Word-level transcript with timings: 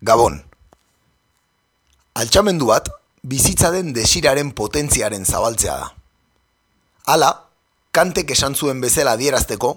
Gabon. 0.00 0.36
Altxamendu 2.14 2.68
bat, 2.70 2.86
bizitza 3.26 3.72
den 3.74 3.90
desiraren 3.96 4.52
potentziaren 4.54 5.24
zabaltzea 5.26 5.74
da. 5.74 5.88
Hala, 7.10 7.30
kantek 7.90 8.30
esan 8.30 8.54
zuen 8.54 8.78
bezala 8.80 9.16
adierazteko, 9.18 9.72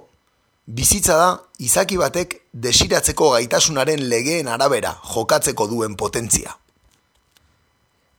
bizitza 0.66 1.16
da 1.18 1.30
izaki 1.58 1.98
batek 1.98 2.36
desiratzeko 2.54 3.32
gaitasunaren 3.34 4.04
legeen 4.12 4.48
arabera 4.48 4.94
jokatzeko 5.14 5.66
duen 5.72 5.98
potentzia. 5.98 6.54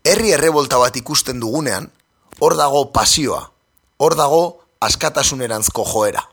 Herri 0.02 0.34
errebolta 0.34 0.82
bat 0.82 0.98
ikusten 0.98 1.38
dugunean, 1.38 1.86
hor 2.40 2.58
dago 2.58 2.88
pasioa, 2.90 3.44
hor 4.02 4.18
dago 4.18 4.42
askatasunerantzko 4.82 5.86
joera. 5.86 6.26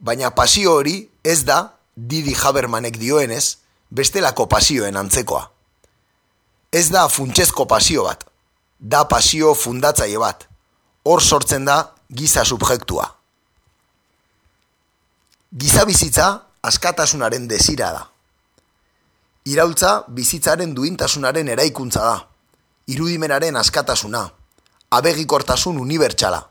Baina 0.00 0.32
pasio 0.32 0.78
hori 0.80 1.02
ez 1.24 1.42
da, 1.44 1.76
Didi 1.96 2.32
Habermanek 2.32 2.96
dioenez, 2.96 3.58
bestelako 3.90 4.46
pasioen 4.46 4.96
antzekoa. 4.96 5.50
Ez 6.72 6.88
da 6.90 7.08
funtsezko 7.08 7.66
pasio 7.66 8.04
bat, 8.04 8.24
da 8.78 9.04
pasio 9.08 9.54
fundatzaile 9.54 10.18
bat, 10.18 10.46
hor 11.04 11.22
sortzen 11.22 11.64
da 11.64 11.78
giza 12.12 12.44
subjektua. 12.44 13.06
Giza 15.56 15.84
bizitza 15.86 16.26
askatasunaren 16.62 17.46
desira 17.48 17.92
da. 17.94 18.02
Iraultza 19.46 20.02
bizitzaren 20.08 20.74
duintasunaren 20.74 21.48
eraikuntza 21.48 22.02
da, 22.02 22.16
irudimenaren 22.90 23.56
askatasuna, 23.56 24.24
abegikortasun 24.90 25.78
unibertsala. 25.78 26.42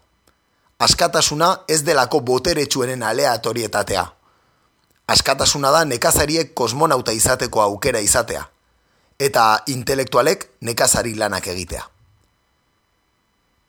Askatasuna 0.80 1.52
ez 1.68 1.82
delako 1.88 2.20
boteretsuenen 2.20 3.04
aleatorietatea. 3.04 4.06
Askatasuna 5.08 5.72
da 5.72 5.84
nekazariek 5.86 6.54
kosmonauta 6.54 7.14
izateko 7.14 7.62
aukera 7.62 8.00
izatea. 8.02 8.46
Eta 9.20 9.64
intelektualek 9.68 10.48
nekazari 10.62 11.14
lanak 11.16 11.48
egitea. 11.48 11.84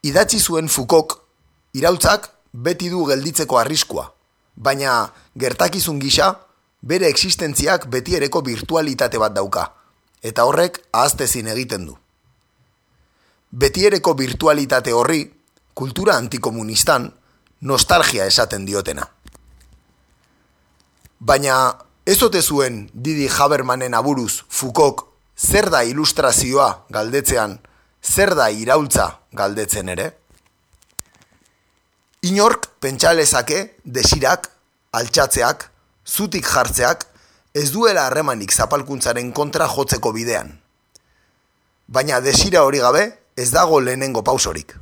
Idatzi 0.06 0.40
zuen 0.40 0.68
Fukok, 0.68 1.18
irautzak 1.74 2.30
beti 2.52 2.88
du 2.90 3.04
gelditzeko 3.06 3.58
arriskua, 3.58 4.06
baina 4.56 5.10
gertakizun 5.38 5.98
gisa 6.00 6.32
bere 6.80 7.08
existentziak 7.10 7.88
betiereko 7.92 8.40
virtualitate 8.46 9.18
bat 9.18 9.34
dauka, 9.34 9.66
eta 10.22 10.44
horrek 10.46 10.78
ahaztezin 10.92 11.50
egiten 11.52 11.86
du. 11.86 11.96
Betiereko 13.50 14.14
virtualitate 14.14 14.92
horri, 14.92 15.20
kultura 15.74 16.16
antikomunistan, 16.16 17.10
nostalgia 17.60 18.26
esaten 18.26 18.66
diotena. 18.66 19.15
Baina 21.18 21.78
ez 22.04 22.22
ote 22.22 22.42
zuen 22.42 22.90
Didi 22.92 23.28
Habermanen 23.28 23.94
aburuz 23.94 24.44
Fukok 24.48 25.06
zer 25.36 25.70
da 25.70 25.82
ilustrazioa 25.84 26.84
galdetzean, 26.92 27.58
zer 28.02 28.34
da 28.36 28.50
iraultza 28.50 29.08
galdetzen 29.32 29.88
ere? 29.88 30.10
Inork 32.22 32.68
pentsalezake 32.80 33.78
desirak, 33.84 34.50
altxatzeak, 34.92 35.70
zutik 36.04 36.44
jartzeak, 36.44 37.06
ez 37.54 37.70
duela 37.72 38.06
harremanik 38.06 38.52
zapalkuntzaren 38.52 39.32
kontra 39.32 39.68
jotzeko 39.72 40.12
bidean. 40.12 40.52
Baina 41.88 42.20
desira 42.20 42.64
hori 42.64 42.80
gabe 42.84 43.06
ez 43.36 43.50
dago 43.52 43.80
lehenengo 43.80 44.22
pausorik. 44.24 44.76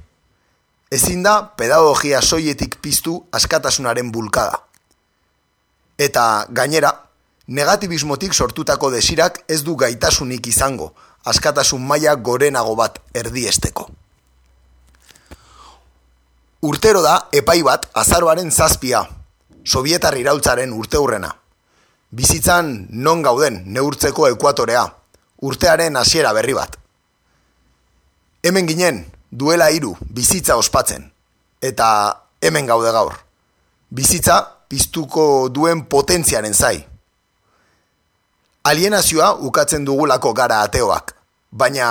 Ezin 0.90 1.22
da 1.22 1.40
pedagogia 1.58 2.22
soietik 2.22 2.80
piztu 2.82 3.20
askatasunaren 3.32 4.10
bulkada. 4.10 4.62
Eta 5.98 6.46
gainera, 6.50 6.90
negatibismotik 7.46 8.34
sortutako 8.34 8.90
desirak 8.90 9.44
ez 9.48 9.62
du 9.62 9.76
gaitasunik 9.76 10.46
izango, 10.50 10.92
askatasun 11.24 11.84
maila 11.86 12.14
gorenago 12.16 12.74
bat 12.76 12.98
erdiesteko. 13.14 13.88
Urtero 16.64 17.02
da 17.04 17.28
epai 17.32 17.62
bat 17.62 17.86
azaroaren 17.92 18.50
zazpia, 18.50 19.04
sovietar 19.64 20.16
irautzaren 20.16 20.72
urte 20.72 20.98
hurrena. 20.98 21.34
Bizitzan 22.10 22.86
non 22.90 23.22
gauden 23.22 23.62
neurtzeko 23.66 24.28
ekuatorea, 24.30 24.86
urtearen 25.44 25.96
hasiera 26.00 26.32
berri 26.32 26.54
bat. 26.56 26.78
Hemen 28.42 28.66
ginen, 28.68 29.04
duela 29.30 29.70
hiru 29.70 29.94
bizitza 30.00 30.56
ospatzen, 30.56 31.10
eta 31.60 31.88
hemen 32.40 32.66
gaude 32.66 32.92
gaur. 32.92 33.18
Bizitza 33.90 34.53
piztuko 34.74 35.48
duen 35.54 35.84
potentziaren 35.86 36.54
zai. 36.54 36.82
Alienazioa 38.66 39.34
ukatzen 39.46 39.84
dugulako 39.86 40.32
gara 40.34 40.62
ateoak, 40.66 41.12
baina 41.52 41.90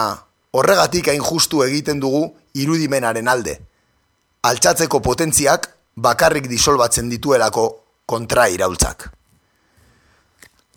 horregatik 0.52 1.08
hain 1.08 1.22
justu 1.24 1.62
egiten 1.64 2.02
dugu 2.04 2.26
irudimenaren 2.60 3.30
alde. 3.32 3.54
Altxatzeko 4.50 5.00
potentziak 5.06 5.70
bakarrik 5.96 6.50
disolbatzen 6.52 7.12
dituelako 7.14 7.68
kontra 8.06 8.50
iraultzak. 8.52 9.06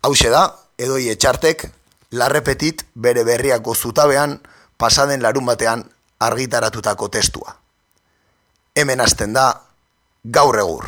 Hauxe 0.07 0.31
da, 0.31 0.45
edoi 0.79 1.09
etxartek, 1.11 1.65
larrepetit 2.11 2.85
bere 2.95 3.25
berriako 3.27 3.75
zutabean 3.75 4.37
pasaden 4.79 5.25
larun 5.25 5.49
batean 5.49 5.83
argitaratutako 6.23 7.11
testua. 7.17 7.57
Hemen 8.77 9.03
hasten 9.03 9.35
da, 9.35 9.49
gaur 10.23 10.61
egur. 10.63 10.87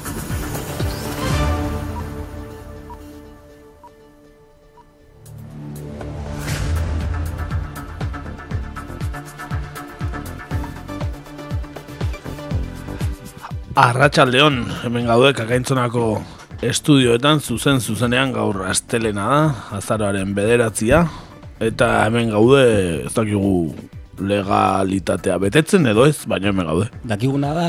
Arratxaldeon, 13.81 14.59
hemen 14.85 15.07
gaude 15.09 15.31
kakaintzonako 15.33 16.19
estudioetan 16.61 17.39
zuzen 17.41 17.79
zuzenean 17.81 18.29
gaur 18.35 18.59
astelena 18.69 19.23
da, 19.25 19.39
azaroaren 19.79 20.35
bederatzia, 20.37 20.99
eta 21.65 21.87
hemen 22.03 22.29
gaude 22.29 22.61
ez 23.07 23.13
dakigu 23.15 23.71
legalitatea 24.21 25.39
betetzen 25.41 25.89
edo 25.89 26.05
ez, 26.05 26.19
baina 26.29 26.51
hemen 26.51 26.69
gaude. 26.69 26.91
Dakiguna 27.09 27.55
da 27.57 27.67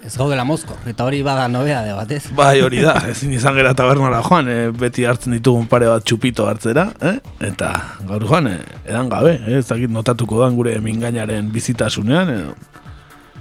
ez 0.00 0.14
gaudela 0.16 0.48
mozko, 0.48 0.78
eta 0.88 1.04
hori 1.04 1.20
bada 1.26 1.50
nobea 1.52 1.84
de 1.84 1.92
batez. 2.00 2.22
Bai 2.38 2.62
hori 2.64 2.80
da, 2.86 2.96
ezin 3.12 3.36
izan 3.36 3.60
gera 3.60 3.76
tabernara 3.76 4.24
joan, 4.24 4.48
eh, 4.48 4.70
beti 4.72 5.04
hartzen 5.04 5.36
ditugun 5.36 5.68
pare 5.68 5.92
bat 5.92 6.08
txupito 6.08 6.48
hartzera, 6.48 6.88
eh? 7.04 7.18
eta 7.52 7.74
gaur 8.08 8.24
joan, 8.24 8.54
eh, 8.54 8.60
edan 8.86 9.12
gabe, 9.12 9.36
eh? 9.36 9.58
ez 9.60 9.66
dakit 9.68 9.92
notatuko 9.92 10.40
dan 10.46 10.56
gure 10.56 10.78
mingainaren 10.80 11.52
bizitasunean, 11.52 12.38
edo, 12.40 12.56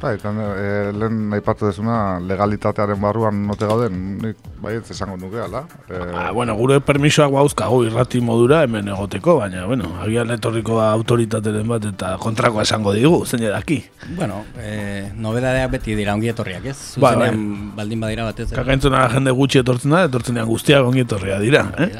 Bai, 0.01 0.15
e, 0.17 0.91
lehen 0.97 1.33
aipatu 1.35 1.67
dezuna 1.67 2.17
legalitatearen 2.25 2.97
barruan 3.01 3.43
note 3.45 3.67
gauden, 3.69 3.99
nik 4.23 4.47
bai 4.63 4.73
ez 4.79 4.87
esango 4.89 5.13
nuke, 5.21 5.37
ala? 5.43 5.61
E, 5.85 5.99
Ah, 6.17 6.31
bueno, 6.33 6.55
gure 6.57 6.79
permisoak 6.81 7.29
bauzkago 7.35 7.83
irrati 7.85 8.21
modura 8.21 8.63
hemen 8.65 8.89
egoteko, 8.89 9.35
baina, 9.37 9.67
bueno, 9.69 9.91
agian 10.01 10.33
etorriko 10.33 10.79
da 10.79 10.87
autoritateren 10.95 11.69
bat 11.69 11.85
eta 11.91 12.15
kontrakoa 12.23 12.65
esango 12.65 12.95
digu, 12.97 13.19
zein 13.27 13.45
edaki. 13.45 13.77
Bueno, 14.17 14.41
eh, 14.57 15.11
nobedadeak 15.13 15.69
beti 15.77 15.95
dira 15.99 16.15
ongi 16.17 16.33
etorriak, 16.33 16.65
ez? 16.73 16.79
Bai. 16.97 17.13
Zuzenean 17.13 17.75
baldin 17.77 18.01
badira 18.01 18.25
batez. 18.31 18.49
Kakaintzona 18.57 19.05
jende 19.13 19.35
gutxi 19.37 19.61
etortzen 19.61 19.93
da, 19.93 20.03
etortzen 20.09 20.41
guztiak 20.49 20.89
ongi 20.89 21.05
etorria 21.05 21.37
dira, 21.43 21.67
eh? 21.77 21.91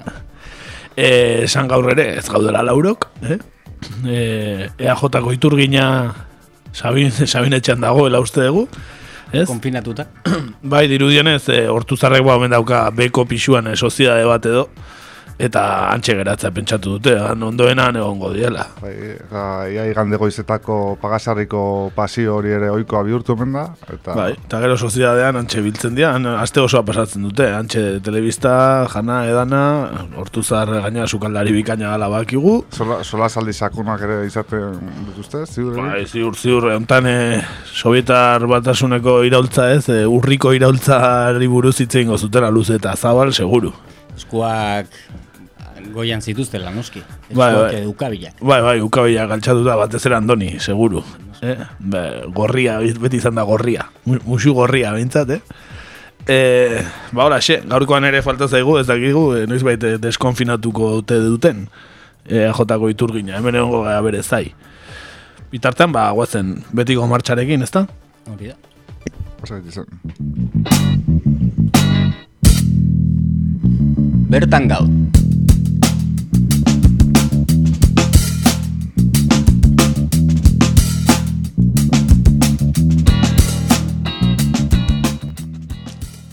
Eh, 0.98 1.44
esan 1.46 1.70
gaur 1.70 1.94
ere, 1.94 2.16
ez 2.18 2.26
gaudela 2.30 2.66
laurok, 2.66 3.12
eh? 3.30 3.38
Eh, 4.06 4.70
EAJ-ko 4.78 5.38
iturgina 5.38 5.86
Sabin, 6.74 7.12
Sabin 7.34 7.54
etxean 7.58 7.82
dagoela 7.84 8.22
uste 8.24 8.44
dugu, 8.46 8.68
ez? 9.32 9.48
Konfinatuta. 9.50 10.08
Bai, 10.62 10.88
dirudienez, 10.92 11.44
e, 11.50 11.66
hortu 11.72 11.98
zarrek 11.98 12.26
ba, 12.28 12.38
omen 12.40 12.54
dauka 12.56 12.86
beko 12.96 13.26
pixuan 13.30 13.72
e, 13.72 13.76
soziedade 13.76 14.26
bat 14.30 14.48
edo, 14.50 14.68
eta 15.42 15.64
antxe 15.92 16.16
geratzea 16.18 16.52
pentsatu 16.54 16.98
dute, 16.98 17.16
han 17.20 17.44
ondoenan 17.44 17.98
egongo 17.98 18.32
diela. 18.36 18.68
Bai, 18.82 18.94
eta 19.16 19.44
ia 19.72 19.88
igande 19.90 20.20
goizetako 20.22 20.98
pagasarriko 21.02 21.64
pasio 21.96 22.38
hori 22.38 22.54
ere 22.58 22.70
oikoa 22.74 23.04
bihurtu 23.08 23.34
omen 23.36 23.56
da. 23.58 23.66
Eta, 23.90 24.16
Bai, 24.18 24.32
eta 24.36 24.62
gero 24.64 24.78
sozidadean 24.78 25.40
antxe 25.42 25.64
biltzen 25.66 25.98
dira, 25.98 26.14
aste 26.42 26.62
osoa 26.62 26.84
pasatzen 26.88 27.26
dute, 27.26 27.48
antxe 27.56 27.86
telebista, 28.06 28.54
jana, 28.94 29.22
edana, 29.30 29.64
hortuzar 30.22 30.70
gaina 30.86 31.08
sukaldari 31.08 31.56
bikaina 31.56 31.96
gala 31.96 32.12
bakigu, 32.12 32.60
Sola, 32.72 33.02
sola 33.04 33.30
saldi 33.30 33.54
sakunak 33.54 34.02
ere 34.06 34.22
izaten 34.28 34.78
dituzte, 35.08 35.46
ziur? 35.50 35.76
Bai, 35.80 36.06
ziur, 36.06 36.36
ziur, 36.38 36.70
hontan 36.76 37.08
e, 37.10 37.18
Sovietar 37.82 38.46
batasuneko 38.50 39.22
iraultza 39.28 39.72
ez, 39.74 39.86
e, 39.90 40.04
urriko 40.08 40.54
iraultzari 40.58 41.50
buruz 41.52 41.78
hitzein 41.82 42.12
gozutela 42.12 42.52
luze 42.54 42.78
eta 42.80 42.96
zabal, 42.96 43.34
seguru. 43.34 43.74
Eskuak 44.18 44.92
goian 45.94 46.22
zituztela, 46.22 46.72
noski. 46.72 47.02
Bai, 47.34 47.52
bai. 47.56 47.76
edo 47.82 47.90
ukabilak. 47.92 48.40
Bai, 48.42 48.62
bai, 48.66 48.78
ukabila 48.82 49.26
galtxatuta 49.30 49.76
batez 49.80 50.06
ere 50.10 50.16
andoni, 50.18 50.56
seguru. 50.60 51.04
Eh? 51.42 51.56
Be, 51.80 52.02
gorria, 52.34 52.80
beti 53.02 53.18
izan 53.18 53.36
da 53.36 53.44
gorria. 53.44 53.88
Mu- 54.06 54.20
Musu 54.26 54.54
gorria, 54.54 54.94
bintzat, 54.94 55.30
eh? 55.38 55.42
E, 56.30 56.82
ba, 57.12 57.26
hola, 57.26 57.40
xe, 57.42 57.62
gaurkoan 57.66 58.06
ere 58.06 58.22
falta 58.22 58.48
zaigu, 58.48 58.78
ez 58.80 58.86
dakigu, 58.88 59.24
e, 59.40 59.46
noiz 59.50 59.64
baite 59.66 59.96
deskonfinatuko 59.98 60.92
dute 61.00 61.18
duten. 61.24 61.64
E, 62.30 62.46
jotako 62.54 62.92
iturgina, 62.94 63.40
hemen 63.40 63.56
egongo 63.58 63.82
gara 63.88 64.02
bere 64.06 64.22
zai. 64.22 64.52
Bitartean, 65.52 65.92
ba, 65.92 66.12
guazen, 66.16 66.60
betiko 66.72 67.08
martxarekin, 67.10 67.66
ezta? 67.66 67.88
Hori 68.30 68.54
da. 68.54 68.60
Izan. 69.68 69.88
Bertan 74.32 74.68
gaur. 74.70 74.86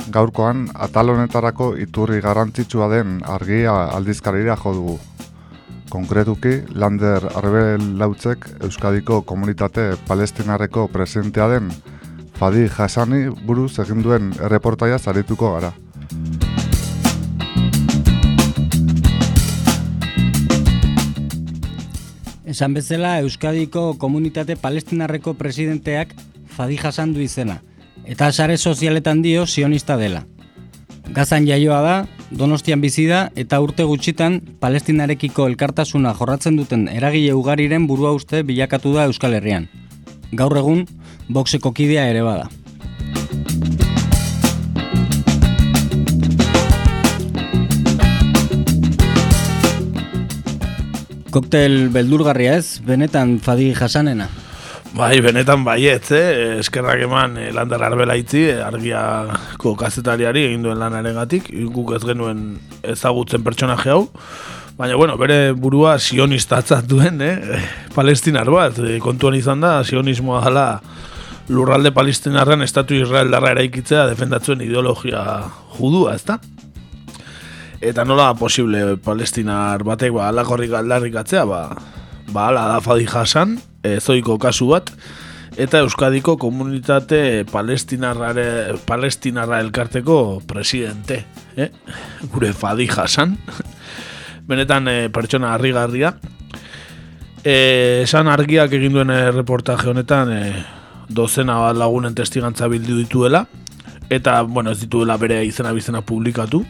Gaurkoan, 0.08 0.68
atal 0.74 1.10
honetarako 1.12 1.74
iturri 1.76 2.22
garrantzitsua 2.24 2.86
den 2.88 3.18
argia 3.28 3.74
aldizkarira 3.92 4.56
jo 4.56 4.72
dugu. 4.72 4.94
Konkretuki, 5.92 6.54
Lander 6.74 7.24
Arbelautzek 7.36 8.46
Euskadiko 8.64 9.20
komunitate 9.22 9.96
palestinarreko 10.08 10.86
presidentea 10.92 11.48
den 11.48 11.70
Fadi 12.38 12.68
Hassani 12.68 13.28
buruz 13.46 13.78
egin 13.84 14.02
duen 14.02 14.32
erreportaia 14.40 14.98
zarituko 14.98 15.52
gara. 15.56 15.72
Esan 22.48 22.72
bezala 22.72 23.18
Euskadiko 23.20 23.94
komunitate 24.00 24.56
palestinarreko 24.56 25.34
presidenteak 25.34 26.14
Fadi 26.56 26.78
Hassan 26.80 27.12
du 27.12 27.20
izena, 27.20 27.60
eta 28.08 28.32
sare 28.32 28.56
sozialetan 28.56 29.20
dio 29.22 29.46
sionista 29.46 29.96
dela. 30.00 30.24
Gazan 31.12 31.46
jaioa 31.46 31.80
da, 31.84 31.96
Donostian 32.30 32.80
bizi 32.80 33.06
da 33.08 33.28
eta 33.36 33.60
urte 33.64 33.84
gutxitan 33.88 34.40
Palestinarekiko 34.60 35.46
elkartasuna 35.48 36.14
jorratzen 36.16 36.56
duten 36.56 36.88
eragile 36.88 37.34
ugariren 37.36 37.86
burua 37.88 38.12
uste 38.16 38.42
bilakatu 38.42 38.92
da 38.96 39.04
Euskal 39.08 39.36
Herrian. 39.36 39.68
Gaur 40.32 40.56
egun, 40.60 40.84
boxeko 41.28 41.72
kidea 41.72 42.08
ere 42.08 42.24
bada. 42.24 42.48
Koktel 51.28 51.88
beldurgarria 51.92 52.56
ez, 52.56 52.80
benetan 52.84 53.38
Fadi 53.44 53.72
Hassanena. 53.76 54.28
Bai, 54.98 55.20
benetan 55.22 55.62
baietz, 55.62 56.08
eh? 56.10 56.58
eskerrak 56.58 57.04
eman 57.06 57.36
eh, 57.38 57.52
landar 57.54 57.84
arbela 57.86 58.16
itzi, 58.18 58.40
eh, 58.50 58.56
argiako 58.66 59.76
kazetariari 59.78 60.42
egin 60.48 60.64
duen 60.66 60.80
lanarengatik, 60.80 61.52
guk 61.70 61.92
ez 61.94 62.00
genuen 62.02 62.40
ezagutzen 62.82 63.44
pertsonaje 63.46 63.92
hau, 63.94 64.08
baina, 64.74 64.96
bueno, 64.98 65.14
bere 65.20 65.52
burua 65.54 65.92
sionistatzat 66.02 66.90
duen, 66.90 67.22
eh? 67.22 67.60
palestinar 67.98 68.50
bat, 68.50 68.82
eh, 68.82 68.96
kontuan 69.04 69.38
izan 69.38 69.62
da, 69.62 69.76
sionismoa 69.86 70.42
dela 70.48 70.66
lurralde 71.46 71.94
palestinarren 71.94 72.66
estatu 72.66 72.98
israeldarra 72.98 73.54
eraikitzea 73.54 74.08
defendatzuen 74.10 74.66
ideologia 74.66 75.22
judua, 75.78 76.18
ezta? 76.18 76.40
Eta 77.78 78.02
nola 78.02 78.32
posible 78.34 78.96
palestinar 78.98 79.86
batek 79.86 80.18
ba, 80.18 80.26
alakorrik 80.34 80.74
aldarrikatzea, 80.82 81.46
ba, 81.46 81.64
ba 82.34 82.50
ala 82.50 82.66
da 82.74 82.82
Fadi 82.82 83.06
Hassan, 83.06 83.60
e, 83.82 83.98
zoiko 84.00 84.38
kasu 84.38 84.68
bat, 84.72 84.92
eta 85.58 85.80
Euskadiko 85.82 86.36
komunitate 86.38 87.44
palestinarrare, 87.50 88.78
palestinarra 88.86 89.60
elkarteko 89.60 90.40
presidente, 90.46 91.24
eh? 91.56 91.70
gure 92.32 92.52
Fadi 92.52 92.88
Hassan. 92.88 93.36
Benetan 94.48 94.88
e, 94.88 94.96
pertsona 95.12 95.52
harrigarria. 95.54 96.14
E, 97.44 98.02
esan 98.04 98.30
argiak 98.30 98.72
egin 98.78 98.96
duen 98.96 99.10
eh, 99.14 99.30
reportaje 99.34 99.90
honetan, 99.90 100.32
e, 100.32 100.64
dozena 101.08 101.58
bat 101.62 101.76
lagunen 101.78 102.14
testigantza 102.14 102.68
bildu 102.68 102.96
dituela, 102.98 103.46
eta, 104.10 104.40
bueno, 104.42 104.72
ez 104.72 104.80
dituela 104.80 105.16
bere 105.20 105.42
izena 105.46 105.72
bizena 105.76 106.02
publikatu, 106.02 106.64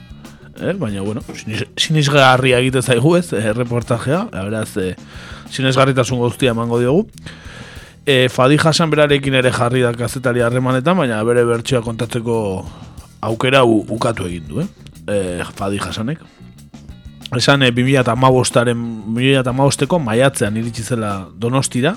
eh? 0.63 0.73
baina, 0.79 1.03
bueno, 1.03 1.21
sinis- 1.35 1.67
sinisgarria 1.77 2.59
egite 2.59 2.83
zaigu 2.83 3.17
ez, 3.17 3.33
eh, 3.33 3.53
reportajea, 3.53 4.25
beraz, 4.33 4.77
eh, 4.77 4.95
sinesgarritasun 5.51 6.19
guztia 6.19 6.51
emango 6.51 6.79
diogu. 6.81 7.07
E, 8.09 8.29
Fadi 8.33 8.57
Hassan 8.57 8.91
berarekin 8.91 9.35
ere 9.35 9.51
jarri 9.53 9.83
da 9.85 9.93
kazetari 9.93 10.41
harremanetan, 10.41 10.97
baina 10.97 11.23
bere 11.25 11.45
bertsioa 11.45 11.83
kontatzeko 11.85 12.37
aukera 13.21 13.65
u, 13.65 13.83
ukatu 13.89 14.25
egin 14.27 14.47
du, 14.49 14.61
eh? 14.63 14.69
E, 15.07 15.43
Fadi 15.55 15.79
Hassanek. 15.79 16.23
Esan, 17.37 17.63
e, 17.63 17.71
2008aren, 17.77 18.87
2008ko 19.13 19.99
maiatzean 20.01 20.57
iritsi 20.57 20.83
zela 20.83 21.29
donostira, 21.37 21.97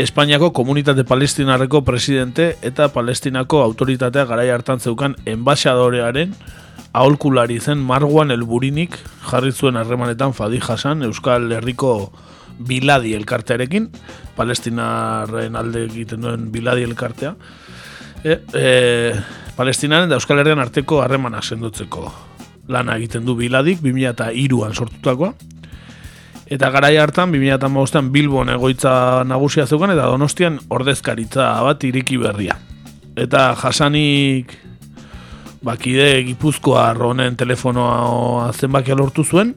Espainiako 0.00 0.52
komunitate 0.56 1.04
palestinarreko 1.04 1.82
presidente 1.84 2.56
eta 2.64 2.86
palestinako 2.88 3.58
autoritatea 3.62 4.24
garai 4.24 4.46
hartan 4.48 4.80
zeukan 4.80 5.16
enbaxadorearen 5.28 6.32
aholkulari 6.92 7.60
zen 7.60 7.78
Marwan 7.78 8.30
Elburinik 8.30 8.96
jarri 9.30 9.52
zuen 9.52 9.76
harremanetan 9.76 10.32
Fadi 10.34 10.60
Hassan 10.60 11.02
Euskal 11.06 11.50
Herriko 11.52 12.12
Biladi 12.60 13.14
elkartearekin, 13.16 13.86
palestinarren 14.36 15.56
alde 15.56 15.86
egiten 15.86 16.26
duen 16.26 16.50
Biladi 16.52 16.84
elkartea, 16.84 17.34
e, 18.24 18.36
e, 18.52 18.66
palestinaren 19.56 20.10
da 20.10 20.18
Euskal 20.20 20.42
Herrian 20.42 20.60
arteko 20.60 21.00
harremanak 21.00 21.46
sendotzeko 21.46 22.10
lana 22.68 22.98
egiten 23.00 23.24
du 23.24 23.36
Biladik 23.38 23.80
2002an 23.82 24.76
sortutakoa, 24.76 25.32
Eta 26.50 26.66
garai 26.74 26.96
hartan, 26.98 27.30
2008an 27.30 28.08
Bilbon 28.10 28.48
egoitza 28.50 29.22
nagusia 29.22 29.68
zeukan 29.70 29.92
eta 29.94 30.08
Donostian 30.10 30.56
ordezkaritza 30.74 31.44
bat 31.62 31.84
iriki 31.86 32.16
berria. 32.18 32.56
Eta 33.14 33.52
jasanik 33.60 34.56
bakide 35.64 36.22
gipuzkoa 36.24 36.90
honen 36.96 37.36
telefonoa 37.36 38.52
zenbakia 38.52 38.96
lortu 38.96 39.24
zuen 39.24 39.54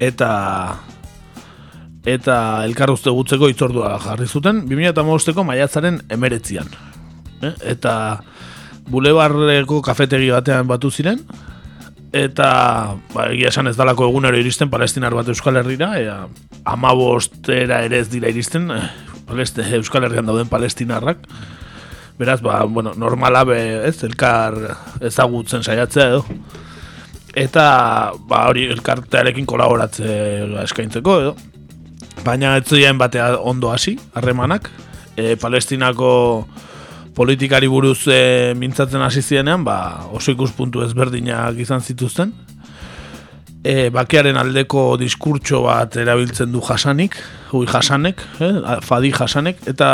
eta 0.00 0.30
eta 2.06 2.36
elkarruzte 2.64 3.12
gutzeko 3.12 3.48
itzordua 3.52 3.98
jarri 4.00 4.26
zuten 4.26 4.64
2008ko 4.68 5.44
maiatzaren 5.44 6.00
emeretzian. 6.10 6.68
Eh? 7.42 7.52
Eta 7.74 7.94
bulebarreko 8.90 9.80
kafetegi 9.84 10.30
batean 10.32 10.68
batu 10.68 10.90
ziren, 10.90 11.20
eta 12.16 12.50
ba, 13.14 13.28
egia 13.30 13.52
esan 13.52 13.70
ez 13.70 13.76
dalako 13.78 14.08
egunero 14.08 14.38
iristen 14.40 14.70
palestinar 14.72 15.14
bat 15.14 15.28
Euskal 15.30 15.60
Herrira, 15.60 15.92
ea, 16.00 16.16
amabostera 16.64 17.84
ere 17.86 18.00
ez 18.00 18.08
dira 18.10 18.32
iristen, 18.32 18.70
eh, 18.74 18.88
paleste, 19.28 19.62
Euskal 19.78 20.08
Herrian 20.08 20.26
dauden 20.26 20.48
palestinarrak, 20.50 21.28
beraz, 22.20 22.40
ba, 22.44 22.62
bueno, 22.68 22.92
normala 23.00 23.44
be, 23.48 23.60
ez, 23.88 23.96
elkar 24.04 24.58
ezagutzen 25.08 25.64
saiatzea 25.64 26.08
edo, 26.12 26.24
eta 27.32 27.64
ba, 28.28 28.44
hori 28.50 28.66
elkartearekin 28.74 29.48
kolaboratze 29.48 30.10
eskaintzeko 30.66 31.16
edo, 31.22 31.34
baina 32.26 32.58
ez 32.60 32.66
ziren 32.68 33.00
batea 33.00 33.32
ondo 33.40 33.72
hasi, 33.72 33.96
harremanak, 34.12 34.68
e, 35.16 35.36
palestinako 35.40 36.10
politikari 37.16 37.68
buruz 37.72 38.04
e, 38.12 38.52
mintzatzen 38.58 39.02
hasi 39.02 39.22
zienean, 39.22 39.64
ba, 39.64 39.78
oso 40.12 40.36
ikuspuntu 40.36 40.84
ezberdinak 40.84 41.58
izan 41.64 41.80
zituzten. 41.80 42.36
E, 43.60 43.90
bakearen 43.92 44.38
aldeko 44.40 44.94
diskurtso 45.00 45.64
bat 45.66 45.96
erabiltzen 46.00 46.52
du 46.52 46.62
jasanik, 46.64 47.16
hui 47.52 47.66
jasanek, 47.68 48.22
eh, 48.40 48.52
fadi 48.80 49.10
jasanek, 49.12 49.60
eta 49.68 49.90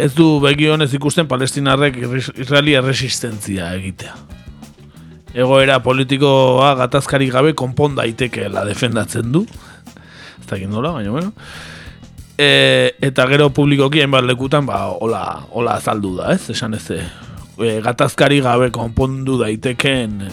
ez 0.00 0.12
du 0.16 0.40
begionez 0.42 0.92
ikusten 0.96 1.28
palestinarrek 1.28 1.96
irris- 2.00 2.32
israeli 2.40 2.74
erresistentzia 2.78 3.74
egitea. 3.78 4.14
egoera 5.34 5.78
politikoa 5.78 6.74
gatazkari 6.74 7.28
gabe 7.30 7.52
konpon 7.54 7.94
daitekeela 7.94 8.64
defendatzen 8.66 9.30
du. 9.32 9.44
Ez 10.40 10.46
dakit 10.50 10.68
nola, 10.68 10.90
baina 10.96 11.12
bueno. 11.14 11.32
E, 12.40 12.96
eta 13.00 13.26
gero 13.30 13.50
publikoki 13.54 14.00
hainbat 14.00 14.24
lekutan 14.24 14.66
ba, 14.66 14.88
hola, 14.90 15.42
hola 15.52 15.76
azaldu 15.78 16.16
da, 16.16 16.32
ez? 16.34 16.48
Esan 16.50 16.74
ez, 16.74 16.86
e, 16.90 17.80
gatazkari 17.84 18.40
gabe 18.40 18.70
konpondu 18.74 19.38
daitekeen 19.38 20.24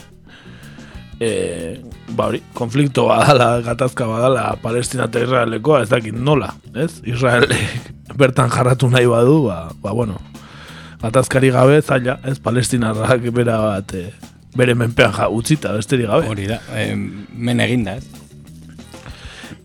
e, 1.19 1.81
ba 2.15 2.29
hori, 2.29 2.41
konflikto 2.53 3.07
badala, 3.09 3.61
gatazka 3.65 4.07
badala, 4.09 4.49
Palestina 4.61 5.07
eta 5.09 5.23
Israelekoa, 5.23 5.83
ez 5.85 5.89
dakit 5.91 6.15
nola, 6.15 6.53
ez? 6.75 7.01
Israel 7.05 7.47
bertan 8.19 8.51
jarratu 8.53 8.89
nahi 8.93 9.09
badu, 9.09 9.43
ba, 9.47 9.67
ba 9.81 9.95
bueno, 9.97 10.19
gatazkari 11.01 11.51
gabe, 11.55 11.81
zaila, 11.81 12.19
ez? 12.25 12.37
Palestinarrak 12.39 13.27
bera 13.33 13.59
bat, 13.63 13.97
e, 13.97 14.11
bere 14.57 14.77
menpean 14.77 15.13
ja, 15.13 15.29
utzita, 15.29 15.73
besterik 15.77 16.09
gabe. 16.09 16.29
Hori 16.31 16.47
da, 16.49 16.61
e, 16.75 16.93
men 16.95 17.65
eginda, 17.65 17.97
ez? 17.97 18.25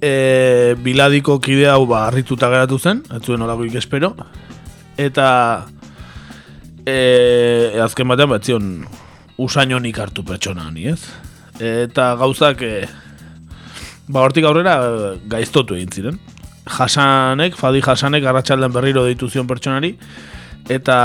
e, 0.03 0.75
biladiko 0.83 1.39
kide 1.41 1.69
hau 1.71 1.87
ba 1.87 2.07
harrituta 2.09 2.51
geratu 2.53 2.79
zen, 2.79 3.03
ez 3.15 3.23
zuen 3.23 3.43
olako 3.43 3.69
espero. 3.79 4.13
Eta 4.99 5.67
e, 6.85 7.79
azken 7.83 8.09
batean 8.09 8.35
bat 8.35 8.45
zion 8.45 8.73
usainonik 9.39 9.99
hartu 9.99 10.25
pertsona 10.27 10.67
honi, 10.69 10.91
ez? 10.93 11.01
Eta 11.63 12.15
gauzak 12.19 12.63
e, 12.67 12.89
ba 14.11 14.25
hortik 14.27 14.47
aurrera 14.49 14.77
gaiztotu 15.31 15.77
egin 15.79 15.93
ziren. 15.95 16.19
Jasanek, 16.67 17.55
Fadi 17.59 17.83
Jasanek 17.83 18.27
arratsaldean 18.27 18.73
berriro 18.75 19.05
deitu 19.07 19.29
zion 19.31 19.49
pertsonari 19.51 19.97
eta 20.71 20.97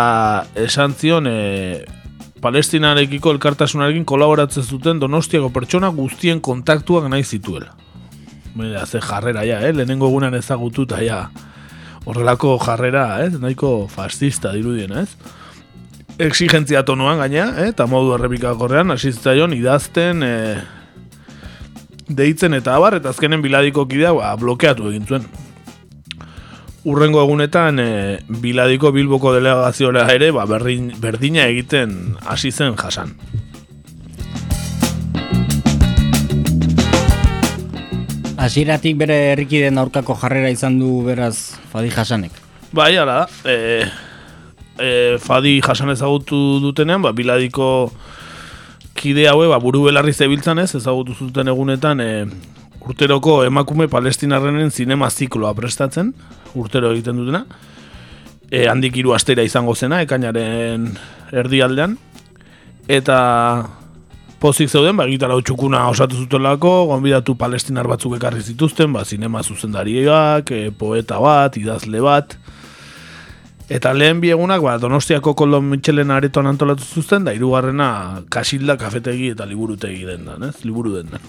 esan 0.56 0.94
zion 0.98 1.26
e, 1.30 1.86
Palestinarekiko 2.42 3.32
elkartasunarekin 3.34 4.06
kolaboratzen 4.06 4.64
zuten 4.64 5.00
Donostiako 5.02 5.50
pertsona 5.54 5.90
guztien 5.90 6.42
kontaktuak 6.42 7.08
nahi 7.10 7.24
zituela. 7.24 7.74
Mira, 8.58 8.86
ze 8.86 9.02
jarrera 9.02 9.44
ja, 9.46 9.60
eh? 9.66 9.74
lehenengo 9.74 10.10
egunan 10.10 10.34
ezagututa 10.38 11.02
ja. 11.02 11.28
Horrelako 12.06 12.58
jarrera, 12.62 13.24
eh? 13.26 13.32
nahiko 13.42 13.88
fascista 13.90 14.54
dirudien, 14.54 14.94
ez? 14.98 15.10
Exigentzia 16.18 16.82
tonuan 16.82 17.20
gaina, 17.22 17.52
eh? 17.62 17.68
eta 17.70 17.86
modu 17.86 18.16
errepikakorrean, 18.16 18.90
asitzaion 18.96 19.52
idazten, 19.54 20.24
eh, 20.26 20.58
deitzen 22.10 22.58
eta 22.58 22.74
abar, 22.74 22.96
eta 22.98 23.12
azkenen 23.14 23.44
biladiko 23.44 23.86
kidea 23.86 24.16
ba, 24.18 24.32
blokeatu 24.42 24.90
egin 24.90 25.06
zuen. 25.06 25.28
Urrengo 26.90 27.22
egunetan, 27.22 27.78
eh, 27.84 28.18
biladiko 28.42 28.90
bilboko 28.96 29.36
delegazioa 29.36 30.08
ere, 30.16 30.32
ba, 30.34 30.48
berdin, 30.50 30.90
berdina 30.98 31.46
egiten 31.52 32.18
hasi 32.26 32.50
zen 32.52 32.74
jasan. 32.82 33.14
Hasieratik 38.42 38.98
bere 38.98 39.22
herrikiden 39.36 39.78
aurkako 39.78 40.18
jarrera 40.18 40.50
izan 40.50 40.80
du 40.82 41.04
beraz 41.06 41.60
Fadi 41.70 41.94
Hasanek. 41.94 42.32
Bai, 42.74 42.96
ala 42.98 43.26
da. 43.26 43.50
E, 43.50 44.07
e, 44.80 45.18
Fadi 45.20 45.60
Hasan 45.62 45.92
ezagutu 45.94 46.60
dutenean, 46.64 47.02
ba, 47.02 47.14
biladiko 47.14 47.92
kide 48.98 49.28
haue, 49.30 49.48
ba, 49.52 49.60
buru 49.62 49.86
belarri 49.88 50.14
zebiltzan 50.14 50.60
ez, 50.60 50.74
ezagutu 50.78 51.16
zuten 51.18 51.52
egunetan, 51.52 52.02
e, 52.02 52.26
urteroko 52.88 53.42
emakume 53.46 53.88
palestinarrenen 53.92 54.72
zinema 54.72 55.10
zikloa 55.10 55.54
prestatzen, 55.58 56.14
urtero 56.56 56.92
egiten 56.96 57.20
dutena. 57.20 57.44
E, 58.50 58.68
handik 58.72 58.96
hiru 58.98 59.14
astera 59.14 59.44
izango 59.44 59.76
zena, 59.76 60.02
ekainaren 60.06 60.88
erdialdean. 61.36 61.98
Eta 62.88 63.18
pozik 64.40 64.72
zeuden, 64.72 64.96
ba, 64.98 65.08
gitarra 65.10 65.38
txukuna 65.44 65.84
osatu 65.92 66.24
zutelako, 66.24 66.74
gonbidatu 66.94 67.36
palestinar 67.36 67.90
batzuk 67.90 68.16
ekarri 68.18 68.46
zituzten, 68.46 68.94
ba, 68.96 69.04
zinema 69.04 69.44
zuzendariak, 69.44 70.54
e, 70.54 70.72
poeta 70.72 71.20
bat, 71.22 71.58
idazle 71.60 72.02
bat, 72.06 72.38
eta 73.70 73.94
lehen 73.94 74.22
biegunak, 74.24 74.62
ba, 74.64 74.78
donostiako 74.80 75.34
koldo 75.36 75.60
mitxelen 75.62 76.12
aretoan 76.12 76.48
antolatu 76.54 76.86
zuzten, 76.86 77.26
da, 77.28 77.34
irugarrena 77.36 78.24
kasilda 78.32 78.78
kafetegi 78.80 79.34
eta 79.36 79.48
liburutegi 79.50 80.06
den 80.08 80.26
da, 80.30 80.38
ez? 80.48 80.64
liburu 80.64 80.96
den 80.98 81.12
da. 81.16 81.22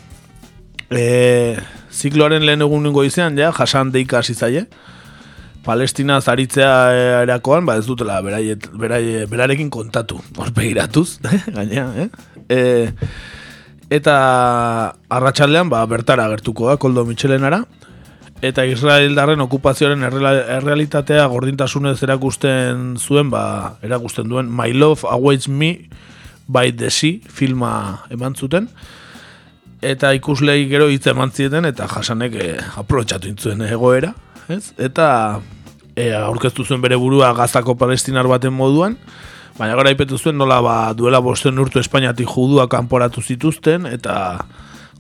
E, 0.88 1.59
zikloaren 1.92 2.47
lehen 2.47 2.62
egun 2.64 2.87
izan, 3.04 3.37
ja, 3.38 3.52
jasan 3.52 3.90
deika 3.92 4.18
hasi 4.18 4.35
zaie, 4.35 4.66
Palestina 5.64 6.21
zaritzea 6.21 7.23
erakoan, 7.25 7.66
ba 7.66 7.76
ez 7.76 7.87
dutela 7.87 8.23
beraiet, 8.23 8.71
berarekin 9.28 9.68
kontatu, 9.68 10.21
horpe 10.37 10.64
iratuz, 10.64 11.18
gainea, 11.57 11.90
eh? 11.97 12.09
e, 12.49 12.88
eta 13.90 14.95
arratsaldean 15.11 15.68
ba, 15.68 15.85
bertara 15.87 16.28
gertuko 16.28 16.68
da 16.71 16.76
Koldo 16.76 17.04
Michelenara 17.04 17.64
eta 18.42 18.64
Israeldarren 18.68 19.40
okupazioaren 19.42 20.04
errealitatea 20.07 21.26
gordintasunez 21.30 21.97
erakusten 22.07 22.95
zuen 22.99 23.33
ba, 23.33 23.78
erakusten 23.83 24.28
duen 24.30 24.50
My 24.50 24.73
Love 24.73 25.09
Awaits 25.11 25.49
Me 25.49 25.88
by 26.47 26.73
the 26.73 26.90
Sea 26.90 27.18
filma 27.28 28.04
eman 28.14 28.37
zuten 28.38 28.68
eta 29.83 30.12
ikuslei 30.14 30.68
gero 30.71 30.88
hitz 30.90 31.07
eman 31.11 31.35
zieten 31.35 31.66
eta 31.66 31.88
jasanek 31.90 32.35
e, 32.38 32.49
aprobetxatu 32.78 33.30
intzuen 33.30 33.62
egoera 33.66 34.14
ez? 34.49 34.73
eta 34.78 35.40
e, 35.97 36.12
aurkeztu 36.14 36.64
zuen 36.64 36.83
bere 36.83 36.97
burua 36.97 37.33
gazako 37.35 37.75
palestinar 37.78 38.30
baten 38.30 38.54
moduan 38.54 38.97
Baina 39.59 39.75
gara 39.75 39.90
ipetu 39.90 40.14
zuen 40.14 40.37
nola 40.38 40.61
ba, 40.62 40.76
duela 40.95 41.18
bosten 41.18 41.59
urtu 41.59 41.80
Espainiatik 41.83 42.28
judua 42.30 42.68
kanporatu 42.71 43.18
zituzten, 43.18 43.88
eta 43.90 44.14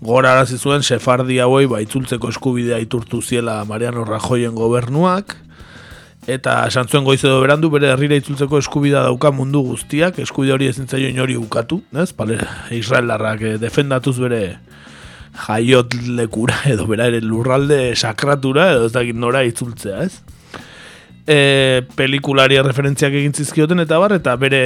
gora 0.00 0.32
arazi 0.32 0.58
zuen 0.58 0.82
sefardi 0.82 1.38
hauei 1.42 1.66
ba, 1.66 1.80
itzultzeko 1.82 2.30
eskubidea 2.32 2.78
iturtu 2.82 3.22
ziela 3.22 3.64
Mariano 3.68 4.04
Rajoyen 4.04 4.54
gobernuak, 4.54 5.36
eta 6.28 6.60
esan 6.68 6.88
zuen 6.88 7.04
goiz 7.04 7.20
edo 7.24 7.40
berandu 7.42 7.70
bere 7.72 7.92
herrira 7.92 8.18
itzultzeko 8.20 8.60
eskubidea 8.62 9.04
dauka 9.08 9.32
mundu 9.34 9.62
guztiak, 9.72 10.18
eskubide 10.22 10.54
hori 10.54 10.70
ezin 10.70 10.88
zaio 10.88 11.10
inori 11.10 11.36
ukatu, 11.36 11.82
ez? 11.96 12.12
Pale, 12.12 12.38
Israelarrak 12.74 13.42
eh, 13.42 13.58
defendatuz 13.58 14.18
bere 14.20 14.42
jaiot 15.46 15.94
lekura 16.18 16.62
edo 16.70 16.88
bera 16.90 17.06
ere 17.10 17.20
lurralde 17.22 17.94
sakratura 17.96 18.72
edo 18.74 18.88
ez 18.88 18.94
dakit 18.96 19.16
nora 19.16 19.44
itzultzea, 19.46 20.02
ez? 20.06 20.38
e, 21.28 21.82
pelikularia 21.96 22.64
referentziak 22.64 23.14
egin 23.20 23.36
zizkioten 23.36 23.84
eta 23.84 24.00
bar, 24.00 24.16
eta 24.16 24.34
bere 24.40 24.62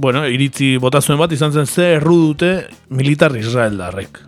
bueno, 0.00 0.24
iritzi 0.26 0.76
bota 0.80 1.02
zuen 1.04 1.18
bat 1.20 1.32
izan 1.32 1.52
zen 1.52 1.66
ze 1.68 1.92
erru 1.98 2.16
dute 2.30 2.50
militar 2.88 3.36
Israel 3.36 3.76
darrek. 3.76 4.18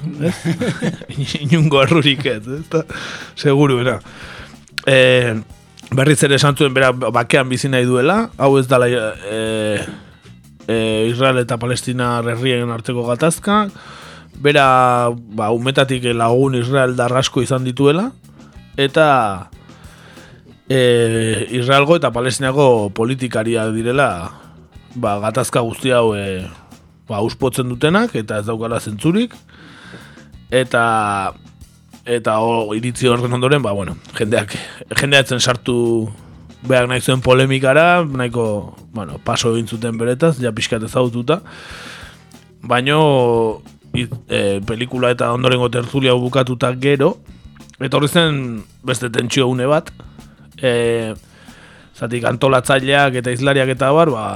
Inungo 1.44 1.82
errurik 1.84 2.26
ez, 2.26 2.42
ez 2.48 2.82
seguru, 3.38 3.78
era. 3.84 3.98
E, 4.88 5.36
berriz 5.94 6.18
ere 6.26 6.38
esan 6.40 6.56
zuen 6.56 6.74
bera 6.74 6.90
bakean 6.92 7.48
bizi 7.50 7.70
nahi 7.70 7.86
duela, 7.86 8.24
hau 8.38 8.56
ez 8.58 8.66
dala 8.70 8.88
e, 8.90 9.78
e, 10.66 10.76
Israel 11.10 11.42
eta 11.44 11.60
Palestina 11.62 12.16
herrien 12.24 12.70
arteko 12.74 13.06
gatazka, 13.06 13.62
bera 14.40 14.66
ba, 15.12 15.50
umetatik 15.54 16.10
lagun 16.16 16.58
Israel 16.58 16.96
darrasko 16.98 17.44
izan 17.44 17.66
dituela, 17.68 18.10
eta 18.80 19.06
e, 20.66 21.46
Israelgo 21.60 21.98
eta 22.00 22.12
Palestinako 22.14 22.90
politikaria 22.96 23.68
direla 23.74 24.10
ba, 24.94 25.18
gatazka 25.20 25.60
guzti 25.60 25.92
hau 25.94 26.14
e, 26.16 26.42
ba, 27.08 27.20
uspotzen 27.26 27.68
dutenak 27.68 28.14
eta 28.18 28.40
ez 28.40 28.46
daukala 28.48 28.80
zentzurik. 28.80 29.34
Eta 30.50 31.32
eta 32.10 32.38
o, 32.42 32.72
iritzi 32.74 33.08
horren 33.10 33.32
ondoren 33.32 33.62
ba, 33.62 33.72
bueno, 33.76 33.96
jendeak 34.18 34.56
jendeatzen 34.98 35.40
sartu 35.40 36.08
behar 36.66 36.88
nahi 36.88 37.00
zuen 37.00 37.22
polemikara 37.24 38.04
nahiko 38.04 38.76
bueno, 38.92 39.20
paso 39.24 39.54
egin 39.54 39.68
zuten 39.68 39.98
beretaz 39.98 40.38
ja 40.40 40.52
pixkat 40.52 40.82
ezagututa. 40.88 41.40
Baino 42.60 43.62
e, 43.94 44.60
pelikula 44.66 45.12
eta 45.14 45.32
ondorengo 45.32 45.70
tertulia 45.70 46.14
bukatuta 46.14 46.72
gero 46.76 47.16
eta 47.80 47.96
horri 47.96 48.08
zen 48.08 48.62
beste 48.84 49.10
tentsio 49.10 49.48
une 49.48 49.66
bat. 49.66 49.92
E, 50.60 51.14
zatik 51.96 52.24
antolatzaileak 52.24 53.20
eta 53.20 53.32
izlariak 53.32 53.72
eta 53.76 53.90
bar, 53.92 54.10
ba, 54.12 54.26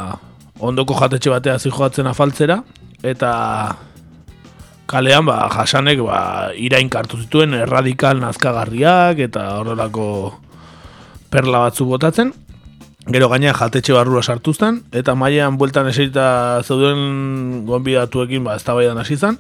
ondoko 0.65 0.97
jatetxe 0.99 1.33
batea 1.33 1.59
zijoatzen 1.59 2.09
afaltzera, 2.11 2.61
eta 3.05 3.33
kalean 4.91 5.27
ba, 5.29 5.45
jasanek 5.53 6.01
ba, 6.05 6.21
irain 6.61 6.91
kartu 6.93 7.21
zituen 7.25 7.57
erradikal 7.59 8.21
nazkagarriak 8.23 9.21
eta 9.29 9.47
horrelako 9.61 10.09
perla 11.33 11.67
batzu 11.67 11.89
botatzen. 11.89 12.33
Gero 13.05 13.29
gaina 13.29 13.53
jatetxe 13.53 13.93
barrua 13.93 14.23
sartuzten, 14.25 14.81
eta 14.97 15.13
mailean 15.15 15.59
bueltan 15.61 15.91
eserita 15.91 16.63
zeuden 16.65 17.65
gonbidatuekin 17.69 18.45
ba, 18.45 18.57
ez 18.57 18.65
hasi 18.65 19.17
zen. 19.17 19.39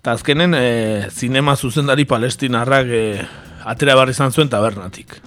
Eta 0.00 0.12
azkenen, 0.12 0.54
e, 0.54 1.08
zinema 1.10 1.56
zuzendari 1.56 2.04
palestinarrak 2.04 2.86
e, 2.86 3.26
atera 3.64 3.96
barri 3.96 4.12
izan 4.12 4.32
zuen 4.32 4.48
tabernatik 4.48 5.20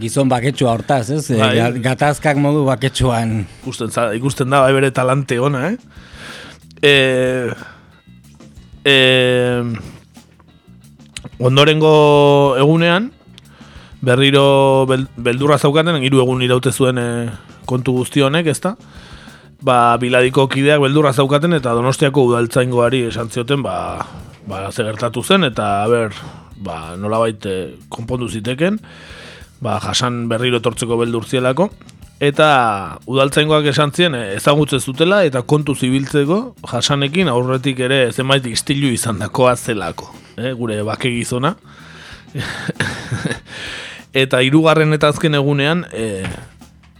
gizon 0.00 0.28
baketsua 0.28 0.72
hortaz, 0.74 1.10
ez? 1.14 1.24
Bai. 1.38 1.78
Gatazkak 1.82 2.38
modu 2.42 2.64
baketsuan. 2.66 3.44
Ikusten, 3.62 3.92
ikusten 4.18 4.50
da, 4.50 4.64
bai 4.66 4.74
bere 4.74 4.90
talante 4.94 5.38
ona, 5.40 5.70
eh? 5.70 5.76
E, 6.82 6.94
e, 8.84 8.96
ondorengo 11.38 11.94
egunean, 12.60 13.10
berriro 14.04 14.86
bel, 14.90 15.06
beldurra 15.16 15.58
zaukaten, 15.58 16.02
hiru 16.02 16.22
egun 16.24 16.44
iraute 16.44 16.72
zuen 16.72 17.00
e, 17.00 17.08
kontu 17.66 17.96
guzti 18.00 18.24
honek, 18.26 18.50
ezta? 18.52 18.76
Ba, 19.64 19.96
biladiko 20.02 20.48
kideak 20.52 20.82
beldurra 20.82 21.14
zaukaten 21.14 21.56
eta 21.56 21.72
donostiako 21.78 22.26
udaltzaingoari 22.32 23.06
esan 23.12 23.30
zioten, 23.32 23.62
ba, 23.64 24.04
ba, 24.46 24.66
ze 24.72 24.84
gertatu 24.84 25.22
zen, 25.22 25.46
eta, 25.48 25.70
a 25.84 25.88
ber, 25.90 26.18
ba, 26.58 26.96
nolabait 26.98 27.46
e, 27.46 27.56
konpondu 27.88 28.28
ziteken, 28.28 28.82
ba, 29.60 29.78
jasan 29.80 30.26
berriro 30.28 30.60
etortzeko 30.60 30.98
beldurtzielako, 31.00 31.70
eta 32.20 32.48
udaltzaingoak 33.08 33.68
esan 33.72 33.92
zien 33.92 34.14
e, 34.16 34.22
ezagutzen 34.36 34.80
zutela 34.80 35.22
eta 35.28 35.42
kontu 35.42 35.74
zibiltzeko 35.76 36.40
jasanekin 36.70 37.28
aurretik 37.28 37.80
ere 37.84 38.06
zenbait 38.12 38.46
istilu 38.48 38.88
izan 38.94 39.20
dakoa 39.20 39.56
zelako, 39.56 40.08
e, 40.36 40.52
gure 40.56 40.80
bake 40.86 41.12
gizona. 41.12 41.56
eta 44.24 44.40
hirugarren 44.44 44.96
eta 44.96 45.12
azken 45.12 45.36
egunean 45.36 45.84
e, 45.92 46.24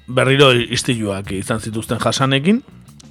berriro 0.06 0.52
istiluak 0.54 1.32
izan 1.32 1.60
zituzten 1.60 2.00
jasanekin. 2.02 2.62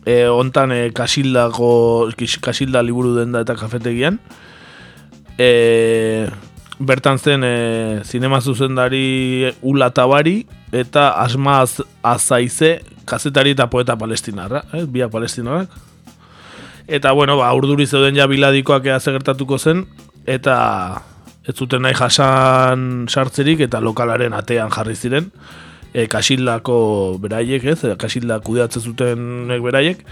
E, 0.06 0.28
ontan 0.30 0.72
e, 0.72 0.82
kasildako, 0.94 2.12
kasilda 2.42 2.84
liburu 2.86 3.16
denda 3.18 3.42
eta 3.42 3.56
kafetegian. 3.58 4.20
E, 5.42 6.30
bertan 6.80 7.18
zen 7.18 7.44
e, 7.44 8.02
zinema 8.04 8.42
zuzendari 8.42 9.54
Ula 9.62 9.90
Tabari 9.92 10.46
eta 10.72 11.12
Asma 11.22 11.62
Az 11.62 11.82
Azaize 12.04 12.82
kazetari 13.06 13.54
eta 13.54 13.70
poeta 13.70 13.96
palestinarra, 13.96 14.64
eh, 14.74 14.86
biak 14.86 15.12
palestinarrak. 15.12 15.70
Eta 16.88 17.12
bueno, 17.14 17.38
ba 17.38 17.54
urduri 17.54 17.86
zeuden 17.88 18.16
ja 18.16 18.28
biladikoak 18.28 18.86
ea 18.86 19.00
gertatuko 19.00 19.58
zen 19.58 19.86
eta 20.26 21.02
ez 21.46 21.56
zuten 21.56 21.82
nahi 21.82 21.94
jasan 21.94 23.08
sartzerik 23.08 23.60
eta 23.60 23.80
lokalaren 23.80 24.34
atean 24.34 24.70
jarri 24.70 24.96
ziren. 24.96 25.32
E, 25.94 26.08
kasildako 26.08 27.18
beraiek, 27.24 27.64
ez? 27.64 27.96
Kasilda 27.98 28.40
kudeatzen 28.44 28.82
zuten 28.82 29.48
beraiek 29.64 30.04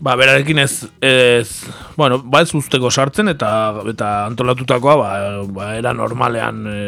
ba, 0.00 0.14
berarekin 0.16 0.58
ez, 0.62 0.86
ez, 1.02 1.64
bueno, 1.96 2.20
ba 2.22 2.42
ez 2.44 2.54
usteko 2.54 2.90
sartzen 2.90 3.30
eta 3.32 3.50
eta 3.90 4.10
antolatutakoa 4.28 4.96
ba, 5.00 5.10
ba 5.54 5.70
era 5.78 5.92
normalean 5.96 6.64
e, 6.70 6.78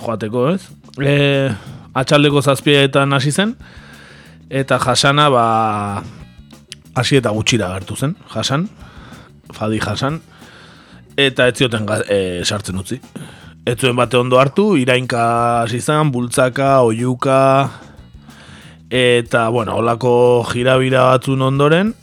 joateko, 0.00 0.48
ez? 0.54 0.68
E, 0.98 1.14
atxaldeko 1.94 2.42
zazpietan 2.42 3.12
hasi 3.12 3.32
zen 3.32 3.54
eta 4.50 4.78
jasana 4.82 5.28
ba 5.32 5.46
hasi 6.94 7.18
eta 7.20 7.34
gutxira 7.34 7.72
hartu 7.74 7.96
zen, 7.96 8.16
jasan, 8.32 8.68
fadi 9.52 9.80
jasan 9.82 10.20
eta 11.16 11.48
ez 11.48 11.56
zioten 11.58 11.88
e, 12.08 12.42
sartzen 12.44 12.78
utzi. 12.80 13.00
Ez 13.64 13.78
zuen 13.80 13.96
bate 13.96 14.18
ondo 14.18 14.36
hartu, 14.36 14.74
irainka 14.76 15.62
hasi 15.62 15.80
zen, 15.80 16.10
bultzaka, 16.12 16.82
oiuka, 16.84 17.38
eta, 18.92 19.48
bueno, 19.48 19.78
holako 19.80 20.44
jirabira 20.50 21.06
batzun 21.14 21.42
ondoren, 21.46 21.94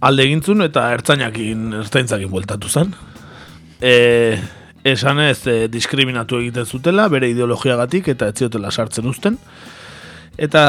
alde 0.00 0.24
egintzun 0.26 0.64
eta 0.64 0.88
ertzainakin 0.94 1.74
ertzaintzakin 1.82 2.30
bueltatu 2.32 2.68
zen. 2.68 2.94
E, 3.80 4.38
esan 4.84 5.20
ez 5.24 5.42
e, 5.48 5.58
diskriminatu 5.72 6.40
egiten 6.40 6.66
zutela, 6.66 7.08
bere 7.12 7.28
ideologiagatik 7.32 8.08
eta 8.14 8.30
ez 8.30 8.38
ziotela 8.40 8.72
sartzen 8.72 9.08
uzten. 9.10 9.36
Eta 10.40 10.60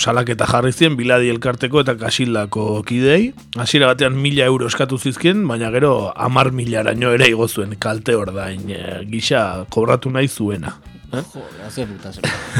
salaketa 0.00 0.46
jarri 0.48 0.72
zien 0.72 0.94
biladi 0.96 1.28
elkarteko 1.28 1.82
eta 1.82 1.92
kasildako 2.00 2.82
kidei. 2.88 3.34
Hasiera 3.60 3.90
batean 3.90 4.16
mila 4.16 4.46
euro 4.48 4.70
eskatu 4.70 4.96
zizkien, 4.96 5.42
baina 5.48 5.68
gero 5.74 6.12
amar 6.16 6.52
mila 6.56 6.80
araño 6.80 7.12
ere 7.12 7.28
igozuen 7.28 7.76
kalte 7.82 8.16
ordain 8.16 8.70
e, 8.72 8.80
gisa 9.10 9.66
kobratu 9.68 10.14
nahi 10.14 10.28
zuena. 10.28 10.78
Eh? 11.12 11.22
Jo, 11.34 11.44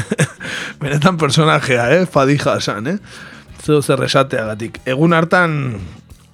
Benetan 0.81 1.17
personajea, 1.21 1.89
eh? 1.97 2.05
Fadija 2.09 2.55
esan, 2.61 2.87
eh? 2.93 2.97
Zeu 3.63 3.81
zer 3.81 4.03
esateagatik. 4.03 4.81
Egun 4.89 5.13
hartan 5.13 5.79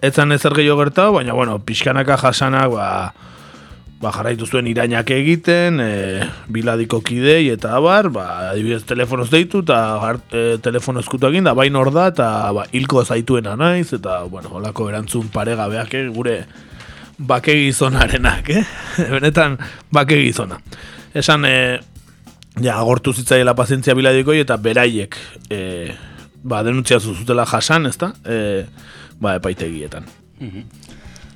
etzan 0.05 0.32
ezer 0.36 0.53
gehiago 0.55 0.84
gertau, 0.84 1.13
baina 1.17 1.34
bueno, 1.34 1.58
pixkanaka 1.65 2.17
jasanak 2.22 2.70
ba, 2.74 2.88
ba 4.01 4.12
jarraitu 4.13 4.46
zuen 4.46 4.67
irainak 4.70 5.10
egiten, 5.15 5.79
e, 5.82 6.27
biladiko 6.51 7.01
kidei 7.05 7.50
eta 7.53 7.75
abar, 7.77 8.12
ba, 8.13 8.25
adibidez 8.51 8.84
telefonoz 8.86 9.29
deitu 9.32 9.63
eta 9.65 9.79
e, 10.32 10.58
telefono 10.62 11.01
egin, 11.01 11.44
da 11.48 11.53
bain 11.53 11.75
hor 11.75 11.91
da 11.94 12.08
eta 12.13 12.29
ba, 12.51 12.67
hilko 12.72 13.05
zaituena 13.05 13.55
naiz, 13.55 13.94
eta 13.94 14.24
bueno, 14.29 14.50
holako 14.59 14.90
erantzun 14.90 15.29
paregabeak 15.33 15.94
eh, 15.94 16.07
gure 16.09 16.38
bake 17.18 17.55
gizonarenak, 17.55 18.50
eh? 18.50 18.66
benetan 19.16 19.57
bake 19.92 20.20
gizona. 20.22 20.59
Esan, 21.16 21.46
e, 21.48 21.79
ja, 22.61 22.75
agortu 22.77 23.14
zitzaiela 23.14 23.55
pazientzia 23.55 23.96
biladikoi 23.96 24.42
eta 24.44 24.57
beraiek, 24.57 25.16
eh, 25.50 25.96
ba, 26.46 26.62
denuntzia 26.64 27.00
zuzutela 27.01 27.46
jasan, 27.50 27.90
ezta? 27.90 28.14
E, 28.24 28.66
ba, 29.20 29.36
epaitegietan. 29.40 30.05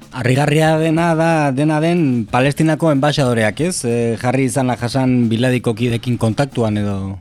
Arrigarria 0.10 0.76
dena 0.82 1.12
da 1.18 1.32
dena 1.54 1.80
den 1.82 2.28
Palestinako 2.30 2.94
enbaixadoreak, 2.94 3.64
ez? 3.66 3.82
E, 3.86 3.96
jarri 4.22 4.46
izan 4.50 4.70
la 4.70 4.78
jasan 4.78 5.26
biladiko 5.32 5.74
kidekin 5.76 6.22
kontaktuan 6.22 6.78
edo... 6.82 7.18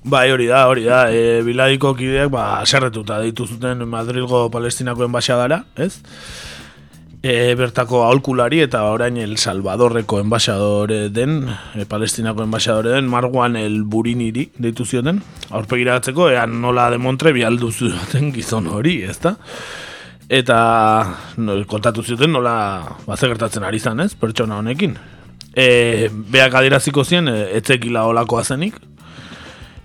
Bai, 0.00 0.30
hori 0.32 0.46
da, 0.48 0.64
hori 0.70 0.86
da. 0.88 1.04
E, 1.12 1.42
biladiko 1.46 1.92
kideak, 1.94 2.30
ba, 2.32 2.44
serretuta 2.64 3.20
ditu 3.22 3.46
zuten 3.46 3.84
Madrilgo 3.88 4.48
Palestinako 4.50 5.06
enbaixadara, 5.06 5.62
ez? 5.76 6.00
E, 7.22 7.54
bertako 7.54 8.04
aholkulari 8.04 8.62
eta 8.64 8.82
orain 8.88 9.16
El 9.20 9.36
Salvadorreko 9.38 10.20
enbaixadore 10.22 11.08
den, 11.12 11.44
e, 11.74 11.84
Palestinako 11.88 12.44
enbaixadore 12.46 12.94
den, 12.96 13.08
Marguan 13.08 13.56
El 13.60 13.82
Buriniri 13.84 14.48
deitu 14.58 14.86
zioten, 14.86 15.20
aurpegiratzeko, 15.50 16.30
ean 16.32 16.60
nola 16.62 16.88
demontre 16.92 17.34
bialdu 17.36 17.70
zuten 17.70 18.32
gizon 18.32 18.68
hori, 18.72 19.00
ezta? 19.04 19.36
Eta 20.30 20.58
no, 21.42 21.58
kontatu 21.66 22.04
zioten 22.06 22.32
nola 22.32 22.54
baze 23.06 23.28
gertatzen 23.28 23.66
ari 23.66 23.80
zan, 23.80 24.00
ez, 24.00 24.14
pertsona 24.14 24.60
honekin. 24.62 24.96
E, 25.50 26.08
beak 26.10 26.54
adieraziko 26.54 27.04
zien, 27.04 27.28
etzekila 27.28 28.06
olakoa 28.06 28.44
zenik, 28.44 28.78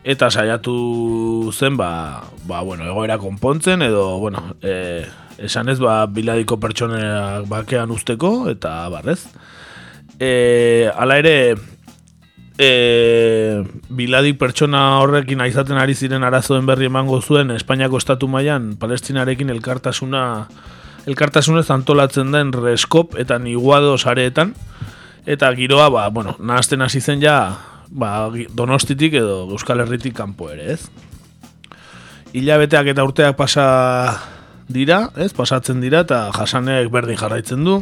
eta 0.06 0.30
saiatu 0.30 1.50
zen, 1.52 1.78
ba, 1.78 2.24
ba, 2.46 2.62
bueno, 2.62 2.86
egoera 2.86 3.18
konpontzen, 3.18 3.82
edo, 3.82 4.20
bueno, 4.22 4.56
e, 4.62 5.04
esan 5.42 5.70
ez, 5.74 5.80
ba, 5.82 6.06
biladiko 6.06 6.60
pertsoneak 6.62 7.50
bakean 7.50 7.92
usteko, 7.92 8.46
eta 8.54 8.86
barrez. 8.94 9.24
E, 10.22 10.92
ala 10.94 11.18
ere, 11.18 11.56
e, 12.62 12.70
biladik 13.90 14.38
pertsona 14.38 15.02
horrekin 15.02 15.42
aizaten 15.42 15.82
ari 15.82 15.98
ziren 15.98 16.24
arazoen 16.24 16.70
berri 16.70 16.88
emango 16.88 17.20
zuen 17.22 17.52
Espainiako 17.52 17.98
estatu 18.00 18.30
mailan 18.32 18.76
palestinarekin 18.80 19.50
elkartasuna 19.50 20.48
elkartasunez 21.06 21.68
antolatzen 21.74 22.32
den 22.32 22.54
reskop 22.54 23.18
eta 23.20 23.38
niguado 23.40 23.98
sareetan 23.98 24.56
eta 25.26 25.50
giroa, 25.58 25.90
ba, 25.90 26.10
bueno, 26.10 26.36
nahazten 26.40 26.82
hasi 26.86 27.02
zen 27.02 27.22
ja 27.22 27.58
ba, 27.90 28.30
donostitik 28.54 29.14
edo 29.20 29.44
Euskal 29.52 29.84
Herritik 29.84 30.16
kanpo 30.18 30.50
ere, 30.54 30.74
ez? 30.76 30.90
Hilabeteak 32.36 32.92
eta 32.92 33.06
urteak 33.08 33.38
pasa 33.40 33.66
dira, 34.68 35.10
ez, 35.16 35.32
pasatzen 35.34 35.82
dira, 35.84 36.04
eta 36.06 36.30
jasanek 36.36 36.90
berdin 36.92 37.20
jarraitzen 37.20 37.64
du. 37.66 37.80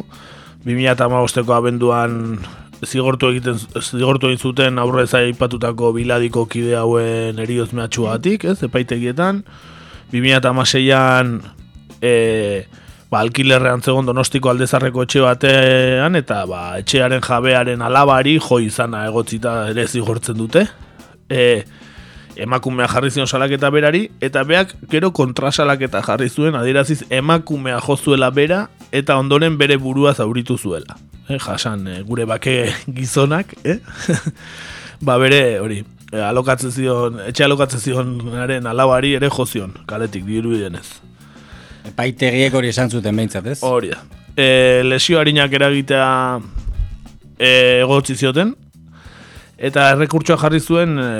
2008ko 0.64 1.56
abenduan 1.56 2.38
zigortu 2.84 3.30
egiten 3.32 3.58
zigortu 3.80 4.28
egin 4.28 4.40
zuten 4.40 4.78
aurrez 4.80 5.10
aipatutako 5.16 5.92
biladiko 5.96 6.46
kide 6.50 6.76
hauen 6.76 7.38
erioz 7.40 7.72
mehatxuatik, 7.72 8.44
ez, 8.44 8.58
epaitegietan. 8.66 9.42
2006an 10.12 11.38
e, 12.04 12.14
ba, 13.14 13.22
alkilerrean 13.22 13.82
zegoen 13.84 14.08
donostiko 14.08 14.50
aldezarreko 14.50 15.04
etxe 15.06 15.22
batean, 15.22 16.18
eta 16.18 16.42
ba, 16.50 16.64
etxearen 16.82 17.22
jabearen 17.24 17.84
alabari 17.86 18.36
jo 18.42 18.58
izana 18.62 19.04
egotzita 19.10 19.54
ere 19.70 19.86
zigortzen 19.86 20.38
dute. 20.40 20.66
E, 21.30 21.62
emakumea 22.44 22.88
jarri 22.90 23.12
zion 23.14 23.30
salaketa 23.30 23.70
berari, 23.70 24.08
eta 24.24 24.42
beak 24.48 24.74
gero 24.90 25.12
kontrasalaketa 25.14 26.02
jarri 26.06 26.28
zuen, 26.30 26.58
adieraziz 26.58 27.04
emakumea 27.14 27.78
jozuela 27.86 28.32
bera, 28.34 28.64
eta 28.90 29.18
ondoren 29.22 29.58
bere 29.60 29.78
burua 29.78 30.14
zauritu 30.14 30.58
zuela. 30.58 30.98
Eh, 31.28 31.38
jasan, 31.40 31.86
eh, 31.88 32.02
gure 32.04 32.26
bake 32.28 32.58
gizonak, 32.98 33.54
eh? 33.64 33.78
ba 35.06 35.16
bere, 35.22 35.60
hori, 35.62 35.80
eh, 36.10 36.20
alokatzen 36.26 36.74
zion, 36.74 37.22
etxe 37.30 37.46
alokatzen 37.46 37.80
zionaren 37.80 38.66
alabari 38.66 39.14
ere 39.20 39.30
jozion, 39.32 39.78
kaletik, 39.86 40.26
diru 40.26 40.58
denez. 40.58 40.88
Epaitegiek 41.88 42.54
hori 42.54 42.70
esan 42.72 42.90
zuten 42.90 43.16
behintzat, 43.16 43.46
ez? 43.52 43.58
Hori 43.64 43.92
da. 43.92 44.00
E, 44.36 44.82
lesio 44.86 45.20
harinak 45.20 45.52
eragitea 45.54 46.06
e, 47.38 47.50
egotzi 47.82 48.16
zioten, 48.16 48.54
eta 49.58 49.90
errekurtsoa 49.96 50.40
jarri 50.46 50.62
zuen... 50.64 50.98
E, 50.98 51.12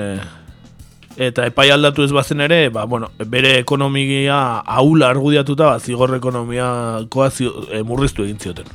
Eta 1.14 1.44
epai 1.46 1.68
aldatu 1.70 2.03
ez 2.03 2.11
bazen 2.11 2.40
ere, 2.42 2.68
ba, 2.74 2.88
bueno, 2.90 3.12
bere 3.31 3.53
ekonomia 3.61 4.38
haula 4.66 5.12
argudiatuta, 5.12 5.68
ba, 5.68 5.79
zigor 5.79 6.11
ekonomiakoa 6.16 7.29
zio, 7.31 7.53
e, 7.70 7.83
murriztu 7.87 8.24
egin 8.24 8.40
zioten. 8.42 8.66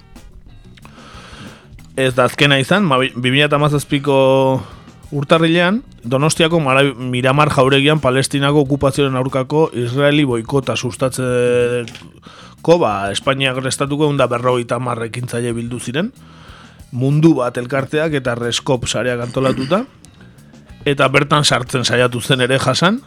Ez 2.00 2.14
da 2.16 2.30
azkena 2.30 2.56
izan, 2.64 2.88
ma, 2.88 3.02
2008ko 3.04 4.16
urtarrilean, 5.12 5.84
Donostiako 6.04 6.60
Mara, 6.60 6.84
Miramar 6.94 7.50
jauregian 7.54 8.00
Palestinako 8.00 8.64
okupazioaren 8.68 9.18
aurkako 9.18 9.70
Israeli 9.74 10.26
boikota 10.26 10.76
sustatzeko, 10.76 12.78
ba, 12.80 13.12
Espainiak 13.12 13.58
restatuko 13.64 14.08
egun 14.08 14.18
da 14.18 14.28
berrogeita 14.28 14.80
marrekin 14.80 15.28
bildu 15.56 15.80
ziren, 15.80 16.12
mundu 16.92 17.36
bat 17.36 17.58
elkarteak 17.58 18.14
eta 18.14 18.36
reskop 18.36 18.88
sareak 18.88 19.22
antolatuta, 19.22 19.86
eta 20.86 21.08
bertan 21.08 21.44
sartzen 21.44 21.84
saiatu 21.84 22.22
zen 22.22 22.42
ere 22.42 22.60
jasan, 22.60 23.02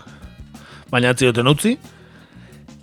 baina 0.90 1.10
atzioten 1.10 1.46
utzi. 1.46 1.78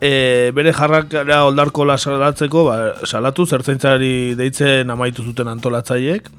E, 0.02 0.52
bere 0.56 0.72
jarrakara 0.72 1.44
oldarko 1.46 1.86
salatzeko, 1.98 2.66
ba, 2.66 3.06
salatu 3.06 3.46
zertzaintzari 3.46 4.36
deitzen 4.36 4.90
amaitu 4.90 5.24
zuten 5.24 5.48
antolatzaiek, 5.48 6.30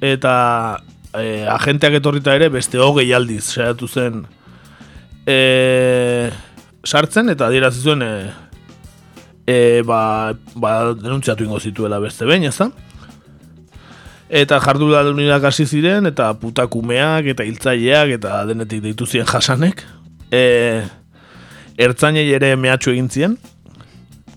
eta 0.00 0.78
e, 1.20 1.46
agenteak 1.48 1.98
etorrita 2.00 2.34
ere 2.38 2.48
beste 2.52 2.78
hogei 2.78 3.12
aldiz 3.12 3.44
saiatu 3.54 3.88
zen 3.88 4.26
e, 5.28 6.30
sartzen, 6.84 7.28
eta 7.28 7.50
dira 7.52 7.70
zizuen 7.70 8.02
e, 8.02 8.12
e, 9.48 9.82
ba, 9.86 10.34
ba, 10.54 10.94
denuntziatu 10.94 11.44
ingo 11.44 11.60
zituela 11.60 12.00
beste 12.00 12.28
behin, 12.28 12.48
ez? 12.48 12.58
Eta 14.28 14.58
jardu 14.60 14.90
da 14.92 15.02
hasi 15.48 15.64
ziren, 15.66 16.06
eta 16.06 16.34
putakumeak, 16.36 17.30
eta 17.32 17.44
hiltzaileak, 17.44 18.18
eta 18.18 18.44
denetik 18.44 18.82
deitu 18.84 19.06
ziren 19.06 19.26
jasanek. 19.26 19.84
E, 20.30 20.84
ertzainei 21.78 22.28
ere 22.36 22.54
mehatxu 22.56 22.92
egin 22.92 23.08
ziren. 23.08 23.38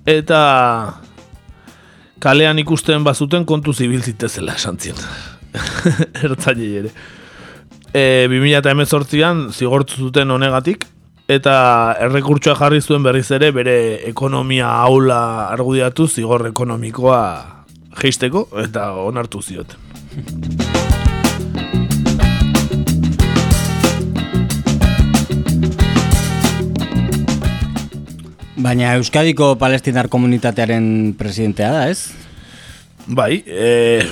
Eta 0.08 0.96
kalean 2.24 2.60
ikusten 2.60 3.04
bazuten 3.04 3.46
kontu 3.46 3.74
zibiltzitezela 3.74 4.56
esan 4.56 4.80
ziren. 4.80 5.41
ertzainei 6.26 6.72
ere. 6.84 6.96
E, 7.92 8.28
2018an 8.32 9.50
zigortu 9.52 10.08
zuten 10.08 10.32
honegatik, 10.32 10.88
eta 11.32 11.96
errekurtsoa 12.08 12.58
jarri 12.60 12.82
zuen 12.82 13.04
berriz 13.06 13.30
ere 13.32 13.52
bere 13.56 13.76
ekonomia 14.10 14.72
aula 14.84 15.48
argudiatu 15.52 16.08
zigor 16.08 16.48
ekonomikoa 16.50 17.22
geisteko 18.02 18.48
eta 18.64 18.92
onartu 19.00 19.42
ziot. 19.42 19.78
Baina 28.62 28.94
Euskadiko 29.00 29.56
Palestinar 29.58 30.08
komunitatearen 30.12 31.16
presidentea 31.18 31.72
da, 31.74 31.86
ez? 31.90 32.12
Bai, 33.08 33.42
eh, 33.48 34.04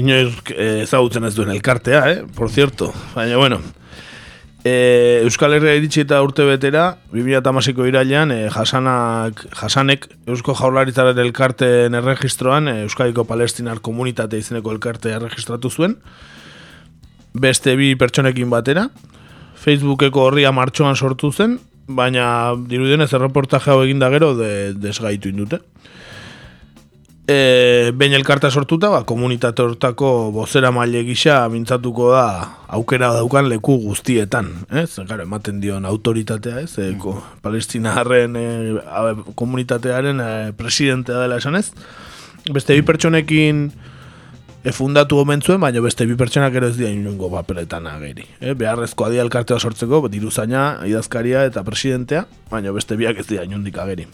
inoiz 0.00 0.32
eh, 0.54 0.82
ezagutzen 0.86 1.28
ez 1.28 1.34
duen 1.36 1.52
elkartea, 1.52 2.00
eh? 2.10 2.24
Por 2.36 2.50
cierto, 2.50 2.92
baina 3.14 3.36
bueno, 3.40 3.60
E, 4.60 5.22
Euskal 5.24 5.54
Herria 5.56 5.72
iritsi 5.78 6.02
eta 6.02 6.18
urte 6.20 6.44
betera, 6.44 6.98
2008ko 7.14 7.86
irailean, 7.88 8.28
e, 8.34 8.50
jasanak, 8.52 9.40
jasanek 9.56 10.04
Eusko 10.28 10.52
Jaurlaritzaren 10.58 11.16
elkarteen 11.22 11.96
erregistroan, 11.96 12.68
e, 12.68 12.82
Euskadiko 12.84 13.24
Palestinar 13.24 13.80
Komunitate 13.80 14.36
izeneko 14.36 14.74
elkartea 14.76 15.16
erregistratu 15.16 15.72
zuen, 15.72 15.96
beste 17.32 17.72
bi 17.80 17.94
pertsonekin 17.96 18.52
batera, 18.52 18.90
Facebookeko 19.60 20.26
horria 20.28 20.52
martxoan 20.52 20.96
sortu 20.96 21.32
zen, 21.32 21.56
baina 21.88 22.52
dirudenez 22.68 23.08
erreportaje 23.16 23.72
hau 23.72 23.80
egin 23.86 23.98
da 24.02 24.12
gero 24.12 24.34
de, 24.36 24.74
desgaitu 24.76 25.32
indute 25.32 25.64
e, 27.30 27.92
bain 27.94 28.12
elkarta 28.12 28.50
sortuta, 28.50 28.88
ba, 28.90 29.04
komunitate 29.06 29.62
hortako 29.62 30.30
bozera 30.34 30.72
maile 30.74 31.02
gisa 31.06 31.42
mintzatuko 31.52 32.10
da 32.14 32.24
aukera 32.74 33.12
daukan 33.14 33.48
leku 33.50 33.76
guztietan, 33.84 34.50
ez? 34.82 34.88
Gara, 35.08 35.26
ematen 35.28 35.60
dion 35.62 35.86
autoritatea, 35.86 36.64
ez? 36.64 36.74
E, 36.82 36.90
ko, 37.00 37.14
Palestina 37.44 37.94
harren 38.00 38.38
e, 38.38 38.46
komunitatearen 39.38 40.24
e, 40.24 40.32
presidentea 40.58 41.22
dela 41.22 41.38
esan 41.40 41.58
ez? 41.60 41.68
Beste 42.50 42.74
bi 42.74 42.82
pertsonekin 42.86 43.68
e, 44.64 44.72
fundatu 44.74 45.20
gomentzuen, 45.20 45.60
baina 45.62 45.82
beste 45.84 46.08
bi 46.10 46.18
pertsonak 46.18 46.56
ero 46.58 46.72
ez 46.72 46.78
dira 46.80 46.90
inungo 46.90 47.30
papeletan 47.32 47.86
ageri. 47.92 48.26
E, 48.40 48.56
beharrezko 48.58 49.06
adia 49.06 49.22
elkartea 49.26 49.60
sortzeko, 49.60 50.02
diruzaina, 50.10 50.80
idazkaria 50.88 51.46
eta 51.50 51.62
presidentea, 51.68 52.26
baina 52.50 52.74
beste 52.74 52.98
biak 52.98 53.22
ez 53.22 53.28
dira 53.30 53.46
inundik 53.46 53.78
ageri 53.78 54.08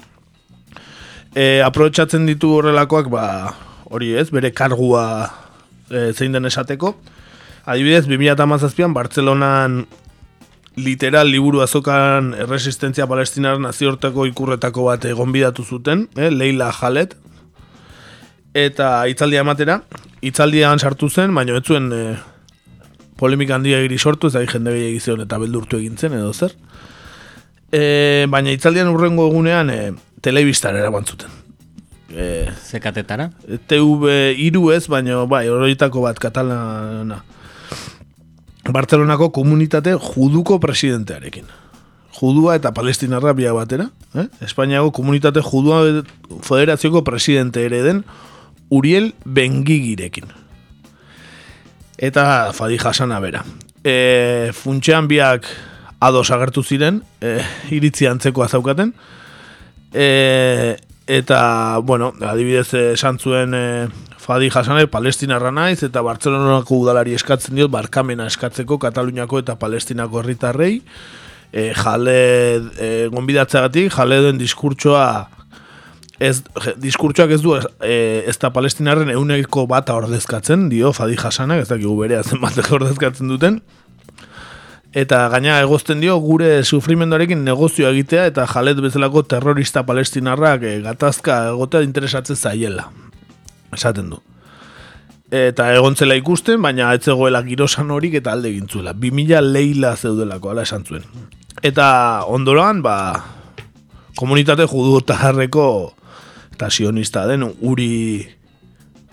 e, 1.37 1.61
aprobetsatzen 1.63 2.27
ditu 2.29 2.55
horrelakoak, 2.57 3.11
ba, 3.13 3.27
hori 3.93 4.15
ez, 4.17 4.31
bere 4.35 4.53
kargua 4.57 5.05
e, 5.91 6.11
zein 6.15 6.35
den 6.35 6.49
esateko. 6.49 6.95
Adibidez, 7.67 8.07
2008an 8.09 8.95
Bartzelonan 8.95 9.85
literal 10.77 11.31
liburu 11.33 11.63
azokan 11.65 12.35
erresistentzia 12.37 13.07
palestinar 13.09 13.59
naziorteko 13.61 14.27
ikurretako 14.29 14.91
bat 14.91 15.05
egon 15.09 15.33
bidatu 15.35 15.65
zuten, 15.65 16.07
e, 16.17 16.31
Leila 16.31 16.71
Jalet, 16.73 17.17
eta 18.57 18.91
itzaldia 19.11 19.45
ematera, 19.45 19.81
itzaldian 20.25 20.81
sartu 20.81 21.11
zen, 21.11 21.35
baina 21.37 21.57
ez 21.59 21.65
zuen 21.65 21.93
e, 21.93 22.03
polemika 23.21 23.57
handia 23.57 23.81
egiri 23.83 23.99
sortu, 23.99 24.29
ez 24.29 24.37
da 24.37 24.45
jende 24.45 24.73
gehiagizion 24.73 25.25
eta 25.25 25.41
beldurtu 25.41 25.81
egintzen 25.81 26.17
edo 26.17 26.33
zer. 26.33 26.57
E, 27.73 28.25
baina 28.31 28.53
itzaldian 28.55 28.89
urrengo 28.93 29.27
egunean 29.29 29.73
e, 29.73 29.81
telebistan 30.27 30.75
eraman 30.75 31.07
zuten. 31.07 31.31
E, 32.11 32.49
Zekatetara? 32.67 33.31
TV 33.71 34.11
iru 34.43 34.71
ez, 34.75 34.87
baina 34.91 35.23
bai, 35.31 35.47
horoitako 35.53 36.03
bat 36.07 36.19
katalana. 36.23 37.23
Barcelonako 38.73 39.31
komunitate 39.37 39.95
juduko 39.95 40.59
presidentearekin. 40.63 41.47
Judua 42.17 42.57
eta 42.57 42.73
palestinarra 42.75 43.35
bia 43.37 43.53
batera. 43.55 43.91
Eh? 44.17 44.27
Espainiako 44.43 44.91
komunitate 44.97 45.43
judua 45.45 46.03
federazioko 46.43 47.05
presidente 47.05 47.63
ere 47.69 47.83
den 47.85 48.03
Uriel 48.71 49.13
Bengigirekin. 49.25 50.33
Eta 51.99 52.53
Fadi 52.57 52.81
Hasana 52.83 53.21
bera. 53.23 53.45
E, 53.85 54.51
funtxean 54.57 55.07
biak 55.07 55.47
ados 56.03 56.31
agertu 56.35 56.65
ziren, 56.65 57.05
e, 57.23 57.39
iritzi 57.77 58.09
antzeko 58.11 58.43
azaukaten, 58.45 58.91
e, 59.93 60.77
eta, 61.07 61.79
bueno, 61.83 62.13
adibidez 62.21 62.73
esan 62.75 63.19
zuen 63.19 63.55
e, 63.55 63.67
Fadi 64.27 64.51
Hasane 64.51 64.89
palestinarra 64.91 65.53
naiz, 65.55 65.85
eta 65.87 66.03
Bartzelonako 66.03 66.81
udalari 66.83 67.15
eskatzen 67.15 67.55
diot, 67.55 67.71
barkamena 67.71 68.27
eskatzeko 68.27 68.81
Kataluniako 68.83 69.45
eta 69.45 69.55
palestinako 69.61 70.23
herritarrei, 70.23 70.81
e, 71.53 71.71
jale 71.79 72.19
e, 72.75 72.91
gonbidatzeagatik, 73.13 73.95
jale 73.95 74.21
den 74.27 74.43
diskurtsoa 74.43 75.07
ez, 76.19 76.41
diskurtsoak 76.83 77.37
ez 77.37 77.41
du 77.45 77.55
e, 77.57 77.97
ez 78.27 78.37
da 78.43 78.51
palestinarren 78.51 79.13
euneko 79.15 79.67
bata 79.71 79.95
ordezkatzen, 80.01 80.69
dio 80.73 80.93
Fadi 80.97 81.19
Hasanak, 81.21 81.63
ez 81.63 81.71
dakigu 81.71 81.95
bere 82.01 82.19
azen 82.21 82.43
batek 82.43 82.73
ordezkatzen 82.81 83.31
duten, 83.31 83.61
eta 84.97 85.27
gaina 85.29 85.59
egozten 85.61 86.01
dio 86.01 86.15
gure 86.25 86.63
sufrimendoarekin 86.65 87.43
negozio 87.45 87.91
egitea 87.91 88.31
eta 88.31 88.47
jalet 88.49 88.81
bezalako 88.81 89.23
terrorista 89.29 89.83
palestinarrak 89.85 90.65
e, 90.65 90.79
gatazka 90.87 91.43
egotea 91.51 91.85
interesatzen 91.85 92.37
zaiela. 92.37 92.89
Esaten 93.77 94.09
du. 94.15 94.23
Eta 95.37 95.69
egontzela 95.75 96.17
ikusten, 96.17 96.63
baina 96.63 96.93
ez 96.95 97.03
zegoela 97.05 97.43
girosan 97.45 97.91
horik 97.91 98.15
eta 98.23 98.33
alde 98.33 98.55
gintzuela. 98.55 98.95
2000 98.95 99.43
leila 99.43 99.97
zeudelako, 99.97 100.55
ala 100.55 100.65
esan 100.65 100.87
zuen. 100.87 101.05
Eta 101.67 101.89
ondoran, 102.33 102.81
ba, 102.83 102.97
komunitate 104.17 104.65
judu 104.71 105.03
jarreko 105.11 105.67
eta 106.55 106.71
sionista 106.71 107.27
den 107.27 107.45
uri 107.61 108.31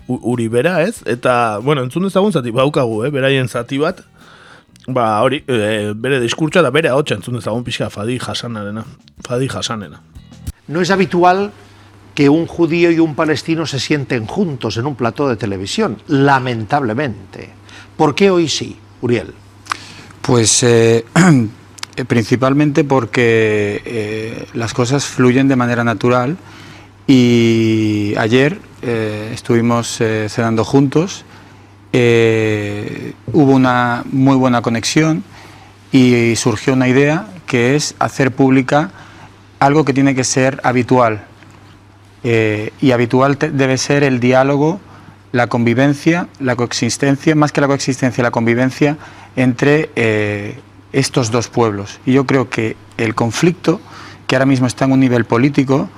uri 0.08 0.48
bera, 0.48 0.82
ez? 0.82 1.02
Eta, 1.04 1.58
bueno, 1.64 1.82
entzun 1.82 2.06
ezagun 2.06 2.32
zati, 2.32 2.52
baukagu, 2.52 3.04
eh? 3.04 3.10
beraien 3.10 3.48
zati 3.48 3.78
bat, 3.80 4.00
Ba, 4.86 5.22
hori, 5.22 5.42
e, 5.46 5.92
bere 5.96 6.20
diskurtsoa 6.20 6.62
da 6.62 6.70
bere 6.70 6.90
hau 6.92 7.02
txentzun 7.02 7.38
ezagun 7.40 7.64
pixka 7.64 7.88
Fadi 7.90 8.18
Hasanarena. 8.18 8.84
Fadi 9.24 9.48
Hasanena. 9.48 10.00
No 10.68 10.80
es 10.80 10.90
habitual 10.90 11.52
que 12.14 12.28
un 12.28 12.46
judío 12.46 12.90
y 12.90 12.98
un 12.98 13.14
palestino 13.14 13.66
se 13.66 13.80
sienten 13.80 14.26
juntos 14.26 14.76
en 14.76 14.86
un 14.86 14.94
plató 14.94 15.28
de 15.28 15.36
televisión, 15.36 15.98
lamentablemente. 16.08 17.50
¿Por 17.96 18.14
qué 18.14 18.30
hoy 18.30 18.48
sí, 18.48 18.76
Uriel? 19.00 19.34
Pues 20.20 20.62
eh, 20.62 21.04
principalmente 22.06 22.84
porque 22.84 23.82
eh, 23.84 24.46
las 24.54 24.74
cosas 24.74 25.06
fluyen 25.06 25.48
de 25.48 25.56
manera 25.56 25.84
natural 25.84 26.36
y 27.06 28.14
ayer 28.16 28.58
eh, 28.82 29.30
estuvimos 29.32 30.00
eh, 30.00 30.28
cenando 30.28 30.64
juntos 30.64 31.24
eh, 31.96 33.12
hubo 33.32 33.52
una 33.52 34.02
muy 34.10 34.34
buena 34.34 34.62
conexión 34.62 35.22
y 35.92 36.34
surgió 36.34 36.72
una 36.72 36.88
idea 36.88 37.28
que 37.46 37.76
es 37.76 37.94
hacer 38.00 38.32
pública 38.32 38.90
algo 39.60 39.84
que 39.84 39.94
tiene 39.94 40.16
que 40.16 40.24
ser 40.24 40.60
habitual. 40.64 41.24
Eh, 42.24 42.72
y 42.80 42.90
habitual 42.90 43.38
debe 43.38 43.78
ser 43.78 44.02
el 44.02 44.18
diálogo, 44.18 44.80
la 45.30 45.46
convivencia, 45.46 46.26
la 46.40 46.56
coexistencia, 46.56 47.36
más 47.36 47.52
que 47.52 47.60
la 47.60 47.68
coexistencia, 47.68 48.24
la 48.24 48.32
convivencia 48.32 48.96
entre 49.36 49.90
eh, 49.94 50.58
estos 50.92 51.30
dos 51.30 51.46
pueblos. 51.46 52.00
Y 52.04 52.14
yo 52.14 52.26
creo 52.26 52.50
que 52.50 52.76
el 52.96 53.14
conflicto, 53.14 53.80
que 54.26 54.34
ahora 54.34 54.46
mismo 54.46 54.66
está 54.66 54.86
en 54.86 54.92
un 54.92 55.00
nivel 55.00 55.26
político, 55.26 55.88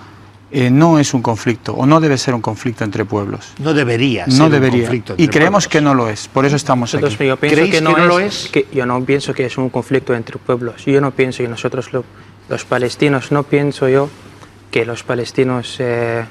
eh, 0.53 0.71
no 0.71 0.99
es 0.99 1.13
un 1.13 1.23
conflicto 1.23 1.75
o 1.75 1.87
no 1.87 2.01
debe 2.01 2.17
ser 2.19 2.35
un 2.35 2.41
conflicto 2.41 2.85
entre 2.85 3.05
pueblos. 3.05 3.53
No 3.59 3.75
debería 3.75 4.27
ser 4.27 4.39
No 4.39 4.45
un 4.47 4.51
debería. 4.53 4.83
conflicto 4.83 5.15
Y 5.17 5.29
creemos 5.29 5.67
que 5.69 5.81
no 5.81 5.95
lo 5.95 6.09
es. 6.09 6.29
Por 6.29 6.47
eso 6.47 6.55
estamos 6.57 6.93
Nosotros, 6.95 7.15
aquí. 7.15 7.27
yo 7.27 7.37
pienso 7.37 7.55
¿Creéis 7.57 7.75
que 7.75 7.81
no, 7.81 7.95
que 7.95 8.01
no 8.01 8.05
es, 8.05 8.09
lo 8.09 8.21
es? 8.21 8.49
que 8.53 8.67
yo 8.73 8.87
no 8.87 9.05
pienso 9.05 9.35
que 9.35 9.45
es 9.47 9.59
un 9.59 9.71
conflicto 9.71 10.15
entre 10.15 10.39
pueblos. 10.39 10.85
Yo 10.85 11.01
no 11.01 11.11
pienso 11.11 11.43
que 11.43 11.49
nosotros 11.49 11.93
lo- 11.93 12.05
los 12.49 12.65
palestinos 12.65 13.33
no 13.33 13.43
pienso 13.43 13.89
yo 13.89 14.09
que 14.71 14.85
los 14.87 15.03
palestinos 15.03 15.77
eh, 15.81 16.25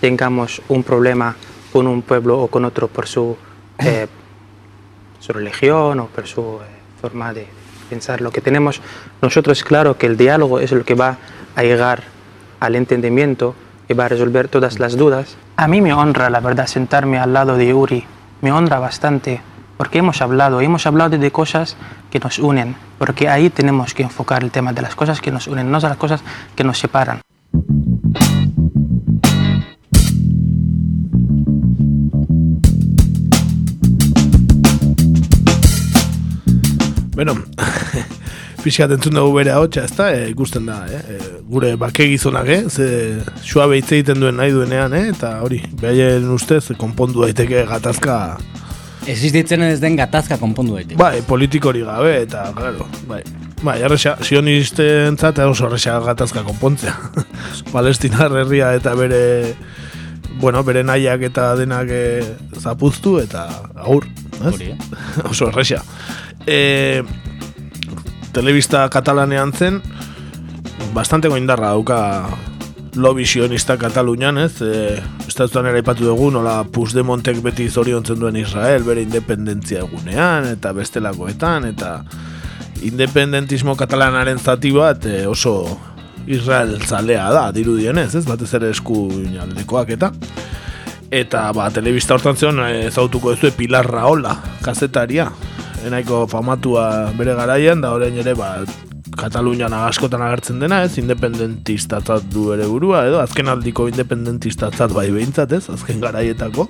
tengamos 0.00 0.60
un 0.68 0.82
problema 0.82 1.36
con 1.72 1.86
un 1.86 2.02
pueblo 2.02 2.40
o 2.40 2.48
con 2.48 2.64
otro 2.64 2.88
por 2.88 3.06
su 3.06 3.36
eh, 3.78 4.06
su 5.20 5.32
religión 5.32 6.00
o 6.00 6.06
por 6.06 6.26
su 6.26 6.40
eh, 6.40 6.66
forma 7.00 7.32
de 7.32 7.46
pensar. 7.88 8.20
Lo 8.20 8.30
que 8.30 8.40
tenemos 8.40 8.80
nosotros 9.22 9.58
es 9.58 9.64
claro 9.64 9.96
que 9.96 10.06
el 10.06 10.16
diálogo 10.16 10.58
es 10.60 10.72
lo 10.72 10.84
que 10.84 10.94
va 10.94 11.18
a 11.56 11.62
llegar 11.62 12.02
al 12.64 12.76
entendimiento 12.76 13.54
y 13.88 13.94
va 13.94 14.06
a 14.06 14.08
resolver 14.08 14.48
todas 14.48 14.78
las 14.78 14.96
dudas. 14.96 15.36
A 15.56 15.68
mí 15.68 15.80
me 15.80 15.92
honra, 15.92 16.30
la 16.30 16.40
verdad, 16.40 16.66
sentarme 16.66 17.18
al 17.18 17.32
lado 17.32 17.56
de 17.56 17.74
Uri. 17.74 18.04
Me 18.40 18.52
honra 18.52 18.78
bastante 18.78 19.40
porque 19.76 19.98
hemos 19.98 20.22
hablado, 20.22 20.60
hemos 20.60 20.86
hablado 20.86 21.18
de 21.18 21.30
cosas 21.30 21.76
que 22.10 22.20
nos 22.20 22.38
unen, 22.38 22.76
porque 22.98 23.28
ahí 23.28 23.50
tenemos 23.50 23.92
que 23.94 24.04
enfocar 24.04 24.42
el 24.42 24.50
tema 24.50 24.72
de 24.72 24.82
las 24.82 24.94
cosas 24.94 25.20
que 25.20 25.30
nos 25.30 25.48
unen, 25.48 25.70
no 25.70 25.80
de 25.80 25.88
las 25.88 25.96
cosas 25.96 26.22
que 26.54 26.64
nos 26.64 26.78
separan. 26.78 27.20
Bueno, 37.14 37.34
pixkat 38.64 38.96
entzun 38.96 39.14
dugu 39.18 39.36
bere 39.36 39.52
ahotsa, 39.52 39.84
ez 39.84 39.94
da, 39.96 40.08
e, 40.14 40.26
ikusten 40.32 40.66
da, 40.70 40.80
eh? 40.88 41.02
E, 41.14 41.30
gure 41.50 41.74
bake 41.80 42.08
gizonak, 42.14 42.48
eh? 42.48 42.62
Ze 42.72 42.88
suabe 43.44 43.78
hitz 43.78 43.90
egiten 43.92 44.20
duen 44.22 44.40
nahi 44.40 44.54
duenean, 44.56 44.96
eh? 44.96 45.06
Eta 45.12 45.36
hori, 45.44 45.60
behaien 45.80 46.28
ustez, 46.32 46.64
konpondu 46.80 47.26
daiteke 47.26 47.66
gatazka, 47.68 48.18
Existitzen 49.04 49.60
ez 49.66 49.80
den 49.82 49.98
gatazka 49.98 50.38
konpondu 50.40 50.78
daiteke. 50.78 50.96
bai, 50.96 51.20
politikori 51.28 51.82
gabe, 51.84 52.14
eta, 52.22 52.46
claro, 52.56 52.86
bai. 53.08 53.20
Bai, 53.64 53.78
erresa, 53.84 54.16
sionisten 54.20 55.16
zat, 55.16 55.38
oso 55.44 55.66
erresa 55.68 55.98
gatazka 56.04 56.42
konpontzea. 56.44 56.94
Palestinar 57.74 58.32
herria 58.32 58.74
eta 58.76 58.94
bere, 58.96 59.54
bueno, 60.40 60.62
bere 60.64 60.82
nahiak 60.84 61.22
eta 61.30 61.54
denak 61.56 61.92
eh, 61.92 62.24
zapuztu, 62.60 63.18
eta 63.20 63.46
agur, 63.74 64.08
ez? 64.40 64.54
Hori, 64.54 64.72
eh? 64.72 64.78
oso 65.30 65.48
erresa. 65.52 65.82
E, 66.46 67.02
telebista 68.34 68.88
katalanean 68.90 69.52
zen, 69.54 69.80
bastante 70.94 71.30
goindarra 71.30 71.70
dauka 71.74 72.00
lobby 72.96 73.26
sionista 73.26 73.76
Katalunian, 73.76 74.38
ez? 74.38 74.62
E, 74.62 75.02
Estatuan 75.26 75.66
ere 75.66 75.80
aipatu 75.82 76.06
dugu, 76.06 76.28
nola 76.34 76.60
Puigdemontek 76.70 77.40
beti 77.42 77.66
zoriontzen 77.68 78.20
duen 78.20 78.36
Israel, 78.38 78.84
bere 78.86 79.02
independentzia 79.02 79.82
egunean, 79.82 80.46
eta 80.52 80.72
bestelakoetan, 80.76 81.66
eta 81.72 81.96
independentismo 82.86 83.74
katalanaren 83.78 84.38
zati 84.38 84.70
bat 84.74 85.06
e, 85.10 85.24
oso 85.26 85.56
Israel 86.26 86.78
zalea 86.82 87.30
da, 87.34 87.48
dirudienez, 87.54 88.12
ez? 88.14 88.24
Batez 88.28 88.52
ere 88.58 88.70
esku 88.74 89.08
aldekoak 89.42 89.94
eta 89.96 90.12
eta 91.14 91.48
ba, 91.54 91.68
telebista 91.70 92.16
hortan 92.16 92.38
zion 92.38 92.62
ezautuko 92.66 93.34
ez 93.34 93.52
Pilar 93.54 93.86
Raola, 93.86 94.34
kazetaria 94.62 95.28
enaiko 95.86 96.24
famatua 96.30 97.12
bere 97.18 97.34
garaian 97.38 97.80
da 97.84 97.92
orain 97.96 98.16
ere 98.18 98.34
ba, 98.38 98.56
Katalunian 99.14 99.72
askotan 99.76 100.22
agertzen 100.26 100.58
dena, 100.58 100.80
ez, 100.82 100.96
independentistatzat 100.98 102.24
du 102.32 102.48
ere 102.54 102.66
burua, 102.66 103.04
edo 103.06 103.20
azken 103.22 103.50
aldiko 103.52 103.86
independentistatzat 103.90 104.94
bai 104.96 105.06
behintzat, 105.14 105.52
ez, 105.54 105.68
azken 105.70 106.00
garaietako. 106.02 106.66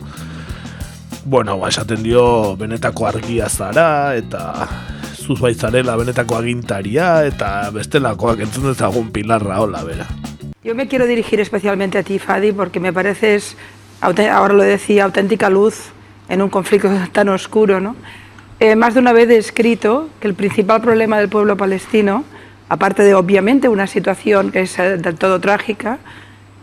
Bueno, 1.24 1.57
ba, 1.62 1.70
esaten 1.72 2.03
dio 2.05 2.24
benetako 2.61 3.07
argia 3.09 3.48
zara, 3.48 3.87
eta 4.18 4.68
zuz 5.16 5.38
bai 5.40 5.55
zarela 5.55 5.96
benetako 5.96 6.37
agintaria, 6.37 7.24
eta 7.31 7.70
bestelakoak 7.72 8.44
entzun 8.44 8.68
dezagun 8.72 9.09
Pilar 9.14 9.40
Raola, 9.42 9.81
bera. 9.87 10.07
Yo 10.64 10.74
me 10.74 10.88
quiero 10.88 11.07
dirigir 11.07 11.40
especialmente 11.40 11.98
a 11.98 12.03
ti, 12.03 12.18
Fadi, 12.18 12.53
porque 12.53 12.81
me 12.81 12.92
pareces, 12.92 13.57
ahora 14.00 14.55
lo 14.55 14.62
decía, 14.62 15.05
auténtica 15.05 15.48
luz 15.48 15.92
en 16.29 16.42
un 16.42 16.50
conflicto 16.50 16.90
tan 17.12 17.29
oscuro, 17.29 17.81
¿no? 17.81 17.96
Eh, 18.61 18.77
más 18.77 18.95
de 18.95 19.01
una 19.01 19.12
vez 19.12 19.29
he 19.31 19.37
escrito 19.37 20.09
que 20.21 20.29
el 20.29 20.35
principal 20.35 20.81
problema 20.81 21.19
del 21.19 21.29
pueblo 21.29 21.57
palestino, 21.57 22.25
aparte 22.69 23.03
de 23.03 23.14
obviamente 23.14 23.69
una 23.69 23.87
situación 23.87 24.53
que 24.53 24.61
es 24.61 24.79
eh, 24.79 24.97
del 24.97 25.17
todo 25.17 25.40
trágica, 25.40 25.99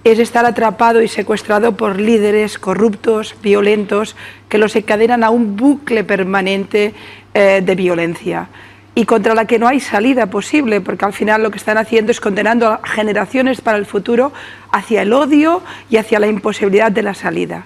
es 0.03 0.17
estar 0.17 0.45
atrapado 0.45 1.01
y 1.01 1.07
secuestrado 1.07 1.75
por 1.75 1.99
líderes 1.99 2.57
corruptos, 2.57 3.35
violentos, 3.43 4.15
que 4.47 4.57
los 4.57 4.75
encadenan 4.75 5.23
a 5.23 5.29
un 5.29 5.57
bucle 5.57 6.03
permanente 6.03 6.93
eh, 7.33 7.61
de 7.63 7.75
violencia 7.75 8.47
y 8.95 9.05
contra 9.05 9.35
la 9.35 9.45
que 9.45 9.59
no 9.59 9.67
hay 9.67 9.79
salida 9.79 10.27
posible, 10.27 10.81
porque 10.81 11.05
al 11.05 11.13
final 11.13 11.43
lo 11.43 11.51
que 11.51 11.57
están 11.57 11.77
haciendo 11.77 12.11
es 12.11 12.19
condenando 12.19 12.67
a 12.67 12.81
generaciones 12.83 13.61
para 13.61 13.77
el 13.77 13.85
futuro 13.85 14.33
hacia 14.71 15.01
el 15.01 15.13
odio 15.13 15.61
y 15.89 15.97
hacia 15.97 16.19
la 16.19 16.27
imposibilidad 16.27 16.91
de 16.91 17.01
la 17.01 17.13
salida. 17.13 17.65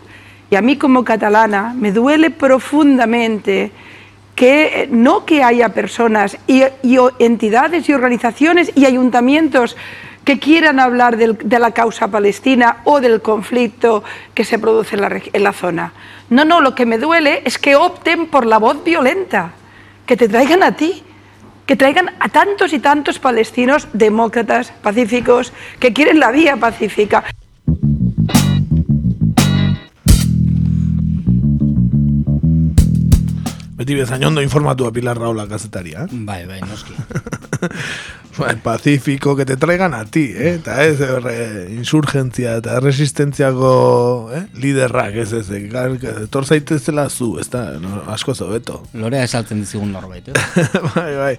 Y 0.52 0.56
a 0.56 0.62
mí 0.62 0.78
como 0.78 1.04
catalana 1.04 1.74
me 1.76 1.92
duele 1.92 2.30
profundamente 2.30 3.72
que 4.36 4.88
no 4.92 5.26
que 5.26 5.44
haya 5.44 5.70
personas 5.70 6.38
y, 6.46 6.64
entidades 7.20 7.88
y 7.88 7.94
organizaciones 7.94 8.72
y 8.76 8.86
ayuntamientos 8.86 9.78
que 10.26 10.40
quieran 10.40 10.80
hablar 10.80 11.18
del- 11.18 11.38
de 11.38 11.60
la 11.60 11.72
causa 11.72 12.08
palestina 12.10 12.78
o 12.84 13.00
del 13.00 13.22
conflicto 13.22 14.04
que 14.34 14.44
se 14.44 14.60
produce 14.60 14.96
en 14.96 15.02
la, 15.02 15.22
en 15.32 15.44
la 15.44 15.54
zona. 15.54 15.94
No, 16.30 16.44
no, 16.44 16.60
lo 16.62 16.74
que 16.76 16.86
me 16.86 16.98
duele 16.98 17.44
es 17.46 17.58
que 17.60 17.76
opten 17.76 18.26
por 18.28 18.46
la 18.46 18.58
voz 18.58 18.84
violenta, 18.84 19.52
que 20.06 20.18
te 20.18 20.28
traigan 20.28 20.64
a 20.64 20.76
ti, 20.76 21.04
que 21.68 21.76
traigan 21.76 22.12
a 22.20 22.30
tantos 22.30 22.74
y 22.74 22.80
tantos 22.80 23.20
palestinos 23.20 23.88
demócratas, 23.94 24.72
pacíficos, 24.82 25.54
que 25.80 25.94
quieren 25.94 26.20
la 26.20 26.32
vía 26.32 26.58
pacífica. 26.58 27.24
Beti 33.76 33.96
bezain 33.96 34.24
ondo 34.24 34.40
informatua 34.40 34.92
Pilar 34.96 35.18
Raola 35.20 35.50
kazetaria, 35.52 36.06
eh? 36.06 36.08
Bai, 36.24 36.46
bai, 36.48 36.62
noski. 36.64 36.96
Bai, 38.38 38.56
Pacífico, 38.56 39.36
que 39.36 39.46
te 39.46 39.56
traigan 39.56 39.94
a 39.94 40.04
ti, 40.06 40.32
eh? 40.36 40.56
Eta 40.60 40.78
ez, 40.84 41.00
erre, 41.00 41.36
insurgentzia 41.72 42.58
eta 42.60 42.82
resistentziako 42.84 43.72
eh? 44.36 44.42
liderrak, 44.60 45.16
ez 45.24 45.32
ez, 45.36 45.48
gar, 45.72 45.96
etor 46.26 46.48
zaitezela 46.48 47.08
zu, 47.10 47.34
ez 47.40 47.48
da, 47.52 47.64
no, 47.80 48.02
asko 48.12 48.36
zobeto. 48.36 48.82
Lorea 48.96 49.24
esaltzen 49.28 49.64
dizigun 49.64 49.92
norbait, 49.96 50.28
eh? 50.28 50.68
bai, 50.96 51.12
bai, 51.20 51.34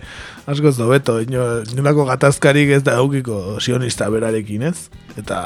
asko 0.48 0.72
zobeto, 0.72 1.18
ino, 1.24 1.44
inolako 1.72 2.08
gatazkarik 2.08 2.72
ez 2.78 2.82
da 2.84 2.96
eukiko 3.00 3.60
sionista 3.60 4.08
berarekin, 4.12 4.64
ez? 4.72 4.90
Eta, 5.20 5.40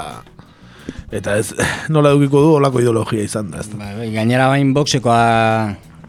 eta 1.10 1.38
ez, 1.38 1.50
nola 1.90 2.14
eukiko 2.14 2.46
du, 2.46 2.56
olako 2.62 2.82
ideologia 2.82 3.26
izan 3.26 3.50
da, 3.54 3.62
ez 3.62 3.70
da. 3.70 3.78
Bai, 3.78 4.10
gainera 4.14 4.50
bain 4.54 4.74
boxekoa 4.74 5.22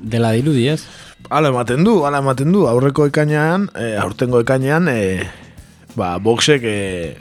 dela 0.01 0.31
dirudi, 0.35 0.67
ez? 0.71 0.83
Hala 1.29 1.51
ematen 1.53 1.85
du, 1.85 2.01
hala 2.05 2.21
ematen 2.23 2.51
du, 2.53 2.65
aurreko 2.69 3.07
ekainean, 3.11 3.69
e, 3.77 3.93
aurtengo 4.01 4.41
ekainean, 4.41 4.89
e, 4.91 5.27
ba, 5.95 6.15
boxek, 6.19 6.65
e, 6.65 7.15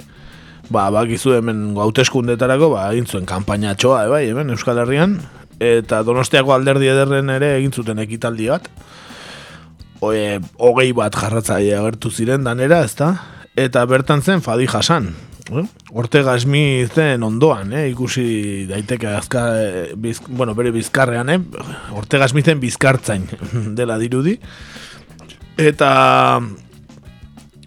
ba, 0.73 0.89
bakizu 0.95 1.37
hemen 1.37 1.69
hauteskundetarako, 1.79 2.73
ba, 2.75 2.89
egin 2.95 3.07
zuen 3.07 3.29
kanpainatxoa, 3.29 4.07
e, 4.07 4.15
bai, 4.15 4.25
hemen 4.31 4.55
Euskal 4.57 4.81
Herrian, 4.83 5.19
eta 5.61 6.01
Donostiako 6.07 6.57
alderdi 6.57 6.89
ederren 6.89 7.29
ere 7.31 7.55
egin 7.59 7.77
zuten 7.77 8.01
ekitaldi 8.03 8.49
bat, 8.53 8.73
Oe, 10.01 10.39
hogei 10.57 10.95
bat 10.97 11.13
jarratzaile 11.13 11.75
agertu 11.77 12.09
ziren 12.09 12.47
danera, 12.47 12.79
ezta? 12.89 13.11
Eta 13.53 13.83
bertan 13.85 14.23
zen 14.25 14.41
Fadi 14.41 14.65
Hasan. 14.65 15.11
Eh? 15.51 15.65
Ortega 15.99 16.37
Smithen 16.39 17.23
ondoan, 17.27 17.73
eh? 17.75 17.89
ikusi 17.91 18.67
daiteke 18.71 19.09
azka, 19.11 19.45
eh, 19.59 19.87
biz, 19.97 20.21
bueno, 20.29 20.55
bere 20.55 20.71
bizkarrean, 20.75 21.29
eh? 21.29 21.41
Ortega 21.99 22.29
Smithen 22.31 22.61
bizkartzain 22.63 23.27
dela 23.79 23.99
dirudi. 23.99 24.37
Eta 25.61 25.91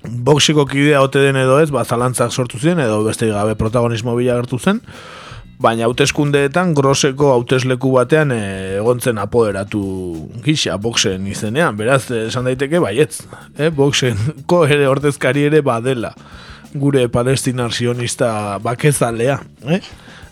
boxeko 0.04 0.66
kidea 0.68 1.02
ote 1.04 1.22
den 1.24 1.40
edo 1.40 1.60
ez, 1.64 1.70
ba, 1.72 1.84
zalantzak 1.84 2.32
sortu 2.32 2.60
ziren, 2.60 2.82
edo 2.84 3.04
beste 3.06 3.28
gabe 3.32 3.58
protagonismo 3.60 4.16
bila 4.20 4.38
agertu 4.38 4.60
zen. 4.60 4.82
baina 5.64 5.86
hauteskundeetan 5.86 6.74
groseko 6.76 7.30
hautesleku 7.32 7.92
batean 7.94 8.34
e, 8.36 8.40
egontzen 8.82 9.20
apoderatu 9.22 9.84
gisa 10.44 10.76
boxen 10.82 11.28
izenean, 11.30 11.78
beraz 11.78 12.10
eh, 12.12 12.26
esan 12.28 12.50
daiteke 12.50 12.82
baietz, 12.84 13.22
eh, 13.56 13.70
boxenko 13.70 14.66
ere 14.66 14.90
ordezkari 14.92 15.46
ere 15.48 15.62
badela 15.64 16.12
gure 16.74 17.08
palestinar 17.10 17.72
sionista 17.72 18.58
bakezalea, 18.60 19.40
eh? 19.70 19.82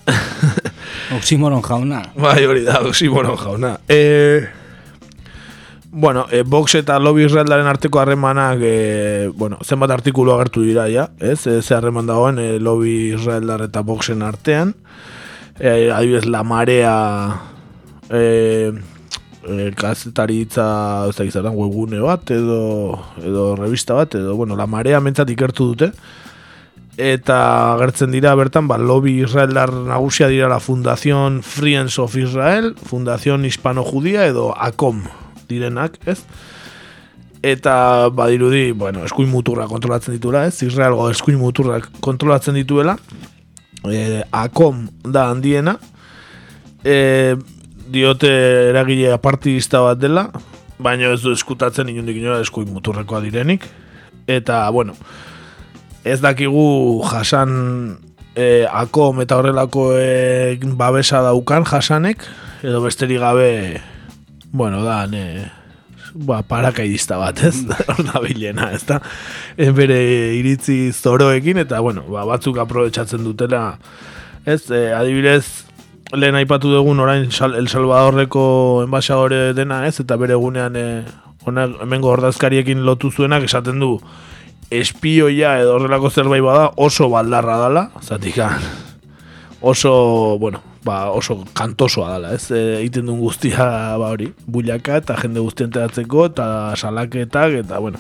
Oximoron 1.17 1.61
jauna. 1.61 2.01
Bai, 2.15 2.45
hori 2.45 2.63
da, 2.65 2.81
oximoron 2.87 3.37
jauna. 3.37 3.75
E, 3.89 4.47
bueno, 5.91 6.25
e, 6.31 6.43
Vox 6.43 6.75
eta 6.79 6.97
lobby 6.99 7.25
israelaren 7.25 7.67
arteko 7.67 7.99
harremanak, 8.01 8.59
e, 8.63 9.31
bueno, 9.35 9.59
zenbat 9.63 9.91
artikulu 9.91 10.33
agertu 10.33 10.63
dira, 10.65 10.87
ja, 10.89 11.09
ez? 11.19 11.45
E, 11.47 11.61
ze 11.61 11.75
harreman 11.75 12.07
dagoen 12.09 12.39
e, 12.39 12.47
lobby 12.59 13.11
israeldar 13.15 13.65
eta 13.67 13.83
Voxen 13.85 14.23
artean. 14.25 14.73
E, 15.59 15.91
adibidez, 15.91 16.25
la 16.25 16.43
marea 16.43 16.95
e, 18.09 18.71
e, 19.43 19.71
kazetaritza, 19.77 20.65
ez 21.11 21.33
da 21.35 21.51
webgune 21.51 22.01
bat, 22.01 22.31
edo, 22.31 22.97
edo 23.21 23.55
revista 23.59 23.93
bat, 23.93 24.15
edo, 24.15 24.35
bueno, 24.35 24.55
la 24.55 24.65
marea 24.65 24.99
mentzat 25.03 25.29
ikertu 25.29 25.73
dute 25.73 25.91
eta 27.01 27.73
agertzen 27.73 28.11
dira 28.13 28.35
bertan 28.37 28.67
ba, 28.69 28.77
lobby 28.77 29.15
israeldar 29.23 29.73
nagusia 29.73 30.27
dira 30.29 30.47
la 30.47 30.59
Fundación 30.59 31.41
Friends 31.41 31.97
of 31.97 32.15
Israel, 32.15 32.75
Fundación 32.77 33.45
Hispano-Judia 33.45 34.27
edo 34.27 34.53
ACOM 34.53 35.03
direnak, 35.49 35.97
ez? 36.05 36.21
Eta 37.41 38.09
badirudi, 38.13 38.69
bueno, 38.71 39.03
eskuin 39.03 39.31
muturra 39.31 39.65
kontrolatzen 39.65 40.13
dituela, 40.13 40.45
ez? 40.45 40.61
Israelgo 40.61 41.09
eskuin 41.09 41.39
muturra 41.41 41.79
kontrolatzen 41.99 42.53
dituela. 42.53 42.99
E, 43.89 44.21
ACOM 44.29 44.85
da 45.01 45.31
handiena. 45.31 45.79
E, 46.85 47.35
diote 47.89 48.29
eragile 48.69 49.09
apartidista 49.11 49.81
bat 49.81 49.97
dela, 49.97 50.29
baina 50.77 51.09
ez 51.15 51.23
du 51.25 51.33
eskutatzen 51.33 51.89
inundik 51.89 52.21
inora 52.21 52.39
eskuin 52.45 52.69
muturrekoa 52.69 53.23
direnik. 53.25 53.65
Eta, 54.29 54.67
bueno, 54.69 54.93
ez 56.03 56.19
dakigu 56.21 57.01
jasan 57.05 58.01
e, 58.35 58.65
akom 58.65 59.21
eta 59.21 59.37
horrelako 59.37 59.91
e, 59.99 60.57
babesa 60.77 61.21
daukan 61.25 61.65
jasanek, 61.67 62.25
edo 62.63 62.81
besterik 62.81 63.19
gabe, 63.21 63.81
bueno, 64.51 64.83
da, 64.83 65.05
ne, 65.07 65.51
ba, 66.13 66.41
parakaidista 66.47 67.19
bat, 67.21 67.43
ez, 67.43 67.63
hor 67.89 68.03
da 68.07 68.21
bilena, 68.23 68.71
ez 68.75 68.83
da, 68.87 69.01
e, 69.57 69.69
bere 69.75 69.99
iritzi 70.37 70.91
zoroekin, 70.93 71.61
eta, 71.65 71.81
bueno, 71.85 72.05
ba, 72.09 72.25
batzuk 72.29 72.57
aprobetsatzen 72.63 73.23
dutela, 73.27 73.77
ez, 74.45 74.63
e, 74.71 74.89
adibidez, 74.97 75.67
lehen 76.11 76.35
aipatu 76.35 76.67
dugun 76.73 76.99
orain 76.99 77.29
El 77.29 77.69
Salvadorreko 77.71 78.43
enbaixadore 78.83 79.53
dena, 79.55 79.85
ez, 79.87 79.99
eta 80.03 80.17
bere 80.19 80.35
egunean, 80.35 80.75
e, 80.75 81.03
hemengo 81.45 82.11
ordazkariekin 82.11 82.83
lotu 82.85 83.11
zuenak, 83.11 83.45
esaten 83.47 83.79
du, 83.81 83.95
espioia 84.71 85.57
edo 85.59 85.75
horrelako 85.75 86.09
zerbait 86.09 86.43
bada 86.43 86.71
oso 86.79 87.09
baldarra 87.11 87.57
dala, 87.59 87.89
zatik 88.01 88.39
oso, 89.61 90.37
bueno, 90.39 90.61
ba, 90.83 91.11
oso 91.11 91.43
kantosoa 91.53 92.09
dala, 92.15 92.33
ez, 92.33 92.49
e, 92.51 92.79
egiten 92.79 93.05
duen 93.05 93.19
guztia 93.21 93.65
ba 94.01 94.09
hori, 94.09 94.31
bulaka 94.47 94.97
eta 94.97 95.17
jende 95.21 95.43
guztien 95.43 95.71
teratzeko 95.71 96.25
eta 96.31 96.45
salaketak 96.75 97.59
eta, 97.59 97.79
bueno, 97.79 97.99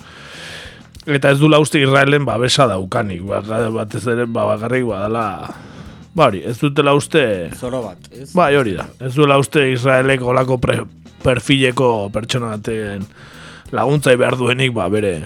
eta 1.05 1.31
ez 1.31 1.39
du 1.39 1.51
uste 1.59 1.81
Israelen 1.81 2.25
babesa 2.25 2.67
daukanik, 2.67 3.21
ba, 3.27 3.41
batez 3.69 4.07
ere, 4.07 4.25
ba, 4.25 4.47
bakarrik 4.55 4.87
badala, 4.89 5.53
ba 6.15 6.31
hori, 6.31 6.41
ez 6.43 6.57
dutela 6.59 6.95
uste... 6.97 7.51
Zoro 7.59 7.83
bat, 7.83 8.09
ez? 8.11 8.31
Ba, 8.33 8.49
hori 8.49 8.73
da, 8.79 8.87
ez 8.99 9.13
duela 9.13 9.37
uste 9.37 9.69
Israelek 9.71 10.23
olako 10.23 10.57
perfileko 11.21 12.09
pertsona 12.13 12.55
baten 12.55 13.05
laguntzai 13.71 14.17
behar 14.17 14.39
duenik, 14.39 14.73
ba, 14.73 14.89
bere, 14.89 15.19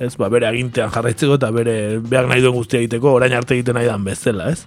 ez, 0.00 0.14
ba, 0.20 0.28
bere 0.32 0.48
agintean 0.48 0.92
jarraitzeko 0.94 1.40
eta 1.40 1.50
bere 1.54 1.74
behar 1.98 2.30
nahi 2.30 2.44
duen 2.44 2.56
guztia 2.56 2.80
egiteko, 2.80 3.16
orain 3.18 3.34
arte 3.36 3.56
egiten 3.56 3.78
nahi 3.78 3.90
dan 3.90 4.04
bezala, 4.06 4.50
ez? 4.52 4.64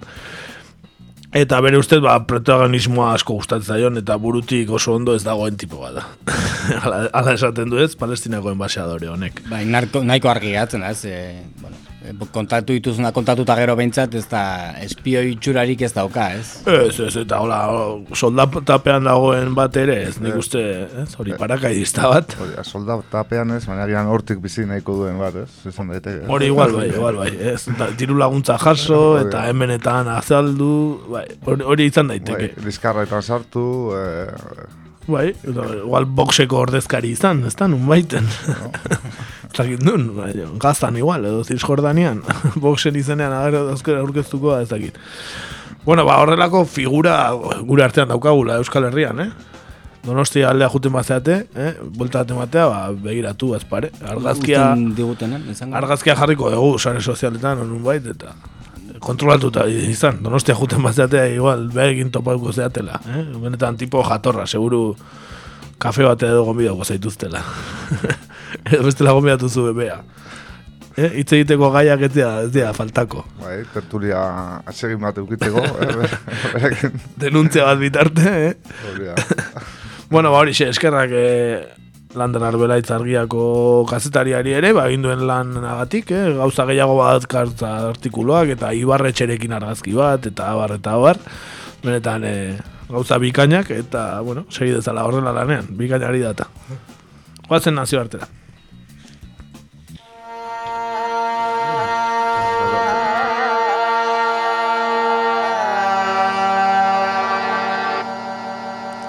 Eta 1.36 1.60
bere 1.60 1.80
ustez, 1.82 2.00
ba, 2.04 2.16
protagonismoa 2.28 3.10
asko 3.18 3.36
gustatzen 3.42 3.76
zaion 3.76 4.00
eta 4.00 4.16
burutik 4.22 4.70
oso 4.72 4.94
ondo 4.96 5.16
ez 5.18 5.24
dagoen 5.26 5.58
tipo 5.60 5.82
bada. 5.82 6.06
Hala 6.86 7.34
esaten 7.34 7.74
du 7.74 7.82
ez, 7.84 7.92
palestinako 8.00 8.54
enbaseadore 8.54 9.10
honek. 9.12 9.44
Bai, 9.52 9.66
nahiko 9.68 10.32
argi 10.32 10.56
gatzen, 10.56 10.86
ez? 10.88 11.02
E, 11.04 11.18
bueno, 11.60 11.76
kontatu 12.32 12.74
dituzuna 12.74 13.12
kontatuta 13.16 13.56
gero 13.60 13.76
behintzat 13.76 14.14
ez 14.16 14.26
da 14.32 14.42
espio 14.84 15.22
itxurarik 15.22 15.82
ez 15.88 15.92
dauka, 15.94 16.28
ez? 16.38 16.62
Ez, 16.68 17.00
ez, 17.00 17.16
eta 17.24 17.40
hola, 17.44 17.60
soldatapean 18.14 19.04
dagoen 19.08 19.54
bat 19.58 19.76
ere, 19.82 19.98
ez 20.10 20.20
nik 20.22 20.36
uste, 20.40 20.62
ez, 21.04 21.08
hori 21.20 21.32
Eh. 21.36 21.38
parakaidista 21.40 22.08
bat. 22.12 22.36
Hori, 22.40 22.54
soldatapean 22.64 23.52
ez, 23.58 23.66
baina 23.66 23.88
gian 23.90 24.08
hortik 24.08 24.40
bizi 24.44 24.66
nahiko 24.66 24.96
duen 25.02 25.18
bat, 25.20 25.36
ez? 25.44 25.50
Esan 25.74 25.90
daiteke. 25.94 26.26
Hori 26.32 26.46
igual 26.52 26.72
bai, 26.78 26.88
igual 26.94 27.16
bai, 27.24 27.32
ez, 27.54 27.68
eta 27.74 27.90
diru 27.98 28.18
laguntza 28.18 28.58
jaso, 28.62 29.18
eta 29.20 29.48
hemenetan 29.50 30.08
azaldu, 30.16 30.72
bai, 31.10 31.26
hori, 31.46 31.64
hori 31.64 31.86
izan 31.92 32.08
daiteke. 32.14 32.54
Bai, 32.56 32.66
Liskarretan 32.66 33.22
sartu, 33.22 33.92
eh, 33.98 34.28
Bai, 35.06 35.36
igual 35.46 36.06
boxeko 36.10 36.58
ordezkari 36.64 37.12
izan, 37.14 37.44
ez 37.46 37.54
da, 37.56 37.68
nun 37.70 37.84
baiten. 37.86 38.26
Zakit 39.56 39.84
nun, 39.88 40.10
bai, 40.18 40.34
gaztan 40.60 40.98
igual, 41.00 41.24
edo 41.24 41.44
Cisjordanian, 41.48 42.22
boxen 42.64 42.96
izenean 43.00 43.34
agero 43.34 43.64
dauzkera 43.70 44.02
aurkeztuko 44.04 44.52
da, 44.52 44.62
ez 44.66 44.70
dakit. 44.72 44.98
Bueno, 45.86 46.04
ba, 46.08 46.18
horrelako 46.20 46.66
figura 46.68 47.30
gure 47.64 47.86
artean 47.86 48.10
daukagula 48.10 48.58
Euskal 48.60 48.90
Herrian, 48.90 49.22
eh? 49.22 49.30
Donostia 50.06 50.50
aldea 50.52 50.68
juten 50.74 50.94
bazeate, 50.94 51.38
eh? 51.56 51.72
Buelta 51.98 52.24
bat 52.24 52.34
ematea, 52.36 52.66
ba, 52.70 52.82
begiratu, 53.06 53.54
azpare. 53.58 53.94
Argazkia, 54.06 54.68
digutenen, 54.98 55.48
argazkia 55.72 56.18
jarriko 56.20 56.52
dugu, 56.54 56.76
sare 56.80 57.02
sozialetan, 57.02 57.64
onun 57.64 57.82
bait, 57.86 58.06
eta 58.12 58.36
kontrolatuta 59.06 59.66
izan, 59.70 60.20
donostia 60.24 60.56
juten 60.58 60.84
bazeatea, 60.84 61.30
igual, 61.38 61.68
begin 61.74 62.12
topauko 62.12 62.52
zeatela, 62.52 63.00
eh? 63.08 63.24
Benetan 63.40 63.80
tipo 63.80 64.04
jatorra, 64.04 64.46
seguru 64.50 64.90
kafe 65.78 66.04
bat 66.04 66.24
edo 66.28 66.44
gombidako 66.50 66.86
zaituztela. 66.86 67.44
edo 68.64 68.84
bestela 68.88 69.16
gombidatu 69.16 69.50
zu 69.50 69.68
bebea. 69.70 70.02
Eh, 70.96 71.10
hitz 71.20 71.32
egiteko 71.36 71.70
gaiak 71.74 72.06
ez 72.08 72.12
dira, 72.14 72.30
ez 72.46 72.52
dira 72.56 72.72
faltako. 72.74 73.26
bai, 73.42 73.58
tertulia 73.74 74.20
atsegin 74.64 75.02
bat 75.02 75.18
eukiteko, 75.20 75.60
eh. 75.60 76.86
Denuntzia 77.24 77.66
bat 77.68 77.82
bitarte, 77.82 78.36
eh? 78.48 78.54
Bueno, 80.14 80.30
ba 80.32 80.40
hori 80.40 80.54
xe, 80.54 80.70
eskerrak 80.70 81.12
eh, 81.12 81.66
Lander 82.16 82.46
Arbelaitz 82.48 82.88
argiako 82.96 83.84
kazetariari 83.90 84.54
ere, 84.56 84.72
ba, 84.78 84.86
egin 84.88 85.04
duen 85.04 85.26
lan 85.28 85.58
agatik, 85.60 86.14
eh? 86.16 86.30
gauza 86.38 86.64
gehiago 86.70 86.96
bat 87.02 87.28
kartza 87.28 87.74
artikuloak, 87.90 88.54
eta 88.56 88.72
ibarretxerekin 88.78 89.58
argazki 89.58 89.98
bat, 89.98 90.30
eta 90.32 90.48
abar, 90.54 90.78
eta 90.80 90.96
abar. 90.96 91.20
Benetan, 91.84 92.24
eh, 92.24 92.56
gauza 92.88 93.20
bikainak, 93.20 93.74
eta, 93.76 94.22
bueno, 94.24 94.46
segi 94.50 94.72
dezala 94.78 95.04
horrela 95.04 95.36
lanean, 95.36 95.68
bikainari 95.76 96.24
data. 96.24 96.48
Guazen 97.50 97.76
nazio 97.76 98.00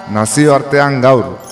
Nazio 0.09 0.53
artean 0.55 1.01
gaur. 1.01 1.46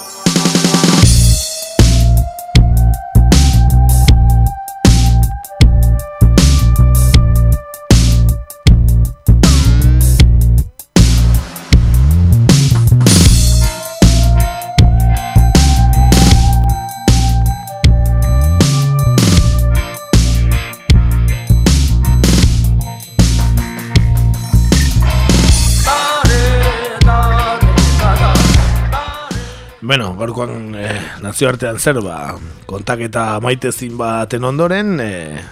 Nazioartean 31.35 31.75
zer, 31.83 31.97
ba, 31.99 32.37
kontaketa 32.63 33.41
maitezin 33.43 33.97
baten 33.99 34.45
ondoren, 34.47 34.99
eh, 35.03 35.43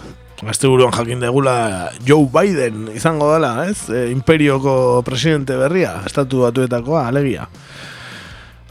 Azte 0.43 0.67
buruan 0.67 0.91
jakin 0.91 1.21
degula 1.21 1.89
Joe 2.03 2.27
Biden 2.27 2.89
izango 2.91 3.29
dela, 3.31 3.65
ez? 3.69 3.87
E, 3.87 4.09
imperioko 4.11 5.01
presidente 5.07 5.55
berria, 5.55 6.01
estatu 6.05 6.41
batuetakoa, 6.43 7.07
alegia. 7.07 7.47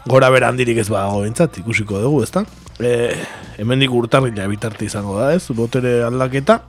Gora 0.05 0.29
bera 0.29 0.51
handirik 0.53 0.77
ez 0.77 0.89
badago 0.89 1.23
bintzat, 1.23 1.57
ikusiko 1.63 1.97
dugu, 1.97 2.21
ezta? 2.21 2.43
E, 2.77 3.15
hemendik 3.57 3.89
urtarrila 3.89 4.45
bitarte 4.51 4.85
izango 4.85 5.17
da, 5.17 5.31
ez? 5.33 5.47
Botere 5.49 6.03
aldaketa. 6.05 6.59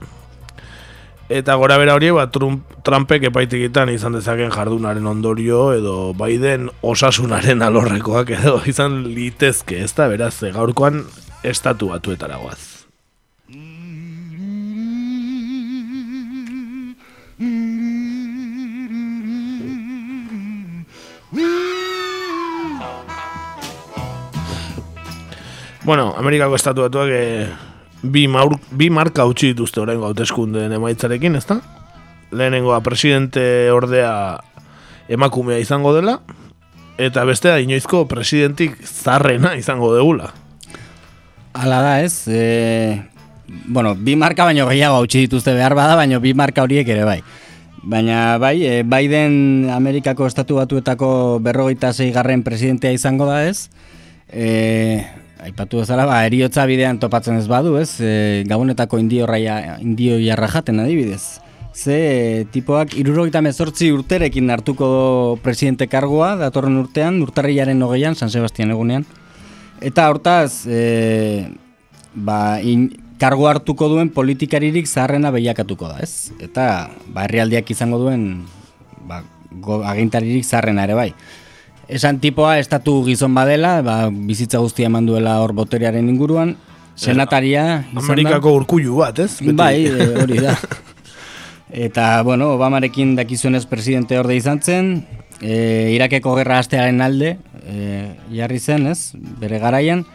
Eta 1.27 1.55
gora 1.55 1.79
bera 1.81 1.95
hori, 1.97 2.11
ba, 2.13 2.27
Trump, 2.29 2.69
Trumpek 2.85 3.23
epaitikitan 3.31 3.89
izan 3.89 4.13
dezaken 4.13 4.51
jardunaren 4.53 5.07
ondorio 5.09 5.71
edo 5.73 6.13
Biden 6.13 6.69
osasunaren 6.85 7.65
alorrekoak 7.65 8.29
edo 8.37 8.59
izan 8.71 9.01
litezke, 9.09 9.81
ez 9.81 9.89
da, 9.97 10.05
beraz, 10.11 10.35
e, 10.45 10.53
gaurkoan 10.53 11.01
estatu 11.41 11.89
batuetara 11.89 12.37
goaz. 12.37 12.85
Bueno, 25.85 26.13
Amerikako 26.17 26.55
estatu 26.57 26.85
batuak 26.85 27.09
e, 27.13 27.49
bi, 28.11 28.27
maur, 28.31 28.57
bi 28.71 28.89
marka 28.93 29.25
utzi 29.27 29.53
dituzte 29.53 29.81
orain 29.81 30.01
hauteskundeen 30.03 30.73
emaitzarekin, 30.77 31.35
ezta? 31.35 31.59
Lehenengoa 32.35 32.81
presidente 32.83 33.71
ordea 33.71 34.41
emakumea 35.09 35.59
izango 35.61 35.93
dela, 35.95 36.19
eta 36.97 37.25
bestea 37.27 37.59
inoizko 37.63 38.05
presidentik 38.11 38.77
zarrena 38.85 39.55
izango 39.59 39.93
degula. 39.95 40.31
Hala 41.55 41.81
da 41.81 41.95
ez, 42.03 42.27
e, 42.27 43.01
bueno, 43.67 43.95
bi 43.95 44.15
marka 44.19 44.47
baino 44.47 44.67
gehiago 44.67 44.99
utzi 45.05 45.25
dituzte 45.25 45.53
behar 45.55 45.75
bada, 45.75 45.95
baino 45.95 46.19
bi 46.19 46.33
marka 46.33 46.65
horiek 46.65 46.87
ere 46.87 47.05
bai. 47.07 47.19
Baina 47.85 48.37
bai, 48.41 48.57
e, 48.65 48.81
Biden 48.83 49.69
Amerikako 49.71 50.27
estatu 50.27 50.57
batuetako 50.57 51.39
berrogeita 51.45 51.93
garren 52.13 52.43
presidentea 52.43 52.91
izango 52.91 53.27
da 53.29 53.45
ez, 53.47 53.69
e, 54.29 55.05
Aipatu 55.45 55.77
bezala, 55.83 56.07
ba, 56.09 56.23
eriotza 56.25 56.63
bidean 56.65 56.97
topatzen 56.97 57.37
ez 57.37 57.45
badu, 57.45 57.75
ez? 57.77 57.99
E, 58.01 58.43
gabonetako 58.49 58.97
indio, 58.97 59.27
raia, 59.29 59.77
indio 59.83 60.17
jarra 60.17 60.49
jaten 60.49 60.81
adibidez. 60.81 61.39
Ze 61.75 62.47
tipoak 62.53 62.95
irurogeita 62.97 63.43
mezortzi 63.45 63.91
urterekin 63.93 64.49
hartuko 64.49 64.89
do 64.89 65.05
presidente 65.43 65.85
kargoa, 65.91 66.33
datorren 66.39 66.79
urtean, 66.79 67.21
urtarriaren 67.21 67.83
hogeian, 67.85 68.17
San 68.17 68.33
Sebastian 68.33 68.73
egunean. 68.73 69.05
Eta 69.85 70.07
hortaz, 70.09 70.65
e, 70.65 71.51
ba, 72.15 72.57
in, 72.65 72.89
kargo 73.21 73.45
hartuko 73.51 73.91
duen 73.91 74.09
politikaririk 74.15 74.89
zaharrena 74.89 75.29
behiakatuko 75.35 75.93
da, 75.93 76.01
ez? 76.01 76.31
Eta 76.41 76.89
ba, 77.05 77.27
herrialdiak 77.27 77.69
izango 77.75 78.01
duen 78.01 78.45
ba, 79.05 79.21
go, 79.61 79.83
agintaririk 79.85 80.47
zaharrena 80.47 80.89
ere 80.89 80.97
bai 80.97 81.11
esan 81.87 82.19
tipoa 82.19 82.57
estatu 82.59 82.99
gizon 83.05 83.35
badela, 83.35 83.79
ba, 83.85 84.09
bizitza 84.09 84.61
guztia 84.63 84.89
eman 84.89 85.05
duela 85.05 85.39
hor 85.41 85.53
boteriaren 85.57 86.09
inguruan, 86.09 86.55
senataria 86.95 87.85
Amerikako 87.95 88.55
urkullu 88.61 89.01
bat, 89.03 89.19
ez? 89.19 89.39
Bai, 89.53 89.85
e, 89.87 90.09
hori 90.23 90.41
da. 90.43 90.55
Eta, 91.75 92.23
bueno, 92.23 92.53
Obamarekin 92.55 93.15
dakizuenez 93.17 93.65
presidente 93.67 94.19
orde 94.19 94.37
izan 94.37 94.61
zen, 94.61 94.91
e, 95.41 95.91
Irakeko 95.95 96.35
gerra 96.37 96.59
hastearen 96.61 97.01
alde, 97.03 97.35
e, 97.65 98.13
jarri 98.33 98.59
zen, 98.59 98.87
ez? 98.87 99.11
Bere 99.41 99.59
garaian. 99.59 100.05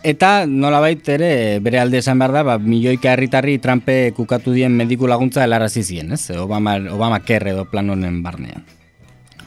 Eta 0.00 0.46
nolabait 0.48 1.04
ere 1.12 1.60
bere 1.60 1.76
alde 1.82 2.00
esan 2.00 2.18
behar 2.22 2.32
da, 2.32 2.44
ba, 2.46 2.56
milioika 2.56 3.12
herritarri 3.12 3.58
Trumpe 3.60 4.14
kukatu 4.16 4.54
dien 4.56 4.72
mediku 4.72 5.10
laguntza 5.10 5.44
helarazi 5.44 5.84
zien, 5.84 6.16
ez? 6.16 6.30
Obama, 6.40 6.78
Obama 6.88 7.20
kerre 7.20 7.52
edo 7.52 7.68
plan 7.68 7.90
honen 7.92 8.22
barnean. 8.24 8.64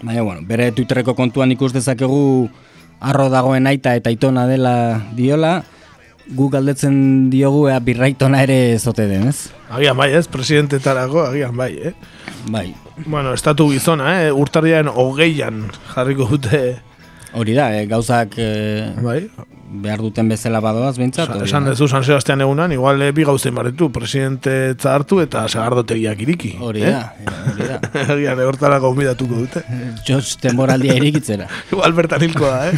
Baina, 0.04 0.22
bueno, 0.22 0.42
bere 0.44 0.72
Twitterreko 0.76 1.16
kontuan 1.16 1.54
ikus 1.56 1.72
dezakegu 1.72 2.50
arro 3.00 3.30
dagoen 3.32 3.68
aita 3.72 3.96
eta 3.96 4.12
itona 4.12 4.44
dela 4.50 4.76
diola, 5.16 5.62
gu 6.36 6.50
galdetzen 6.52 7.30
diogu 7.32 7.70
ea 7.72 7.80
birraitona 7.84 8.42
ere 8.44 8.78
zote 8.80 9.08
den, 9.08 9.30
ez? 9.32 9.50
Agian 9.72 9.96
bai, 9.98 10.12
ez? 10.16 10.28
Presidentetarako, 10.32 11.24
agian 11.30 11.56
bai, 11.56 11.72
eh? 11.92 11.94
Bai. 12.52 12.68
Bueno, 13.06 13.34
estatu 13.34 13.70
gizona, 13.72 14.20
eh? 14.26 14.32
Urtarrian 14.32 14.92
hogeian 14.92 15.66
jarriko 15.94 16.28
dute... 16.36 16.64
Hori 17.34 17.56
da, 17.58 17.72
eh? 17.80 17.88
gauzak... 17.90 18.36
Eh... 18.38 18.92
Bai 19.02 19.24
behar 19.74 20.02
duten 20.06 20.30
bezala 20.30 20.60
badoaz 20.62 20.98
bintzat. 21.00 21.32
Sa, 21.34 21.44
esan 21.46 21.66
dezu 21.66 21.88
San 21.90 22.04
Sebastian 22.06 22.44
egunan, 22.46 22.72
igual 22.76 23.02
eh, 23.02 23.12
bi 23.16 23.26
gauzen 23.26 23.56
baretu, 23.58 23.90
presidente 23.94 24.76
hartu 24.90 25.20
eta 25.24 25.48
segardotegiak 25.50 26.22
iriki. 26.22 26.54
Hori 26.62 26.86
da, 26.86 27.14
eh? 27.18 27.26
hori 27.54 27.70
da. 27.72 27.80
Egian, 28.14 28.40
egortara 28.46 28.78
gaumidatuko 28.84 29.42
dute. 29.46 29.64
Jos, 30.08 30.38
temoraldia 30.44 30.96
irikitzera. 31.00 31.50
igual 31.74 31.98
bertan 31.98 32.22
hilko 32.28 32.46
da, 32.46 32.70
eh? 32.70 32.76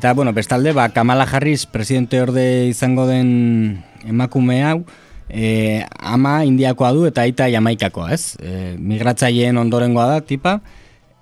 Eta, 0.00 0.14
bueno, 0.16 0.32
bestalde, 0.32 0.72
ba, 0.72 0.88
Kamala 0.88 1.26
Harris 1.28 1.66
presidente 1.66 2.22
orde 2.22 2.68
izango 2.70 3.04
den 3.04 3.84
emakume 4.08 4.62
hau, 4.64 4.84
e, 5.32 5.86
ama 5.98 6.44
indiakoa 6.44 6.92
du 6.92 7.06
eta 7.08 7.24
aita 7.24 7.48
jamaikakoa, 7.50 8.10
ez? 8.14 8.36
E, 8.42 8.74
migratzaileen 8.78 9.58
ondorengoa 9.58 10.06
da, 10.14 10.20
tipa. 10.26 10.58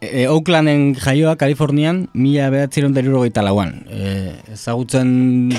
E, 0.00 0.26
Oaklanden 0.30 0.94
jaioa, 0.98 1.36
Kalifornian, 1.36 2.06
mila 2.14 2.50
behatziron 2.54 2.94
deriro 2.96 3.22
gaita 3.24 3.44
lauan. 3.44 3.82
E, 3.90 4.34
ezagutzen 4.54 5.52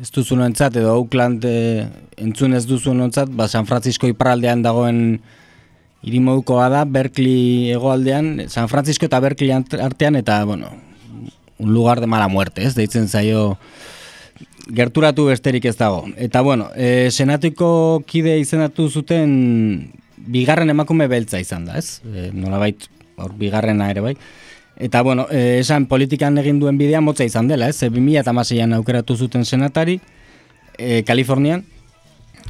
ez 0.00 0.10
duzu 0.12 0.38
entzat, 0.44 0.76
edo 0.76 0.94
Oakland 1.00 1.44
e, 1.48 1.86
entzun 2.20 2.54
ez 2.54 2.66
duzu 2.68 2.92
entzat, 2.92 3.32
ba 3.32 3.48
San 3.48 3.66
Francisco 3.66 4.08
iparraldean 4.08 4.62
dagoen 4.62 5.20
irimoukoa 6.06 6.68
da, 6.70 6.84
Berkeley 6.84 7.72
egoaldean, 7.74 8.46
San 8.52 8.68
Francisco 8.68 9.08
eta 9.08 9.20
Berkeley 9.20 9.52
artean, 9.52 10.16
eta, 10.16 10.44
bueno, 10.44 10.70
un 11.58 11.72
lugar 11.72 12.00
de 12.00 12.06
mala 12.06 12.28
muerte, 12.28 12.62
ez? 12.62 12.74
Deitzen 12.76 13.08
zaio 13.08 13.56
gerturatu 14.66 15.26
besterik 15.30 15.64
ez 15.64 15.76
dago. 15.76 16.04
Eta 16.16 16.42
bueno, 16.42 16.70
e, 16.74 17.10
senatuko 17.10 18.02
kide 18.06 18.38
izendatu 18.40 18.88
zuten 18.90 19.92
bigarren 20.16 20.70
emakume 20.70 21.06
beltza 21.08 21.40
izan 21.40 21.66
da, 21.68 21.78
ez? 21.78 22.00
E, 22.06 22.30
nolabait, 22.34 22.88
hor 23.16 23.34
bigarrena 23.38 23.90
ere 23.90 24.02
bai. 24.02 24.16
Eta 24.76 25.02
bueno, 25.02 25.26
e, 25.30 25.60
esan 25.60 25.86
politikan 25.88 26.36
egin 26.42 26.60
duen 26.60 26.78
bidea 26.78 27.00
motza 27.00 27.24
izan 27.24 27.48
dela, 27.48 27.70
ez? 27.70 27.80
E, 27.82 27.90
2008an 27.92 28.76
aukeratu 28.76 29.16
zuten 29.16 29.44
senatari, 29.44 30.00
e, 30.76 31.02
Kalifornian, 31.06 31.64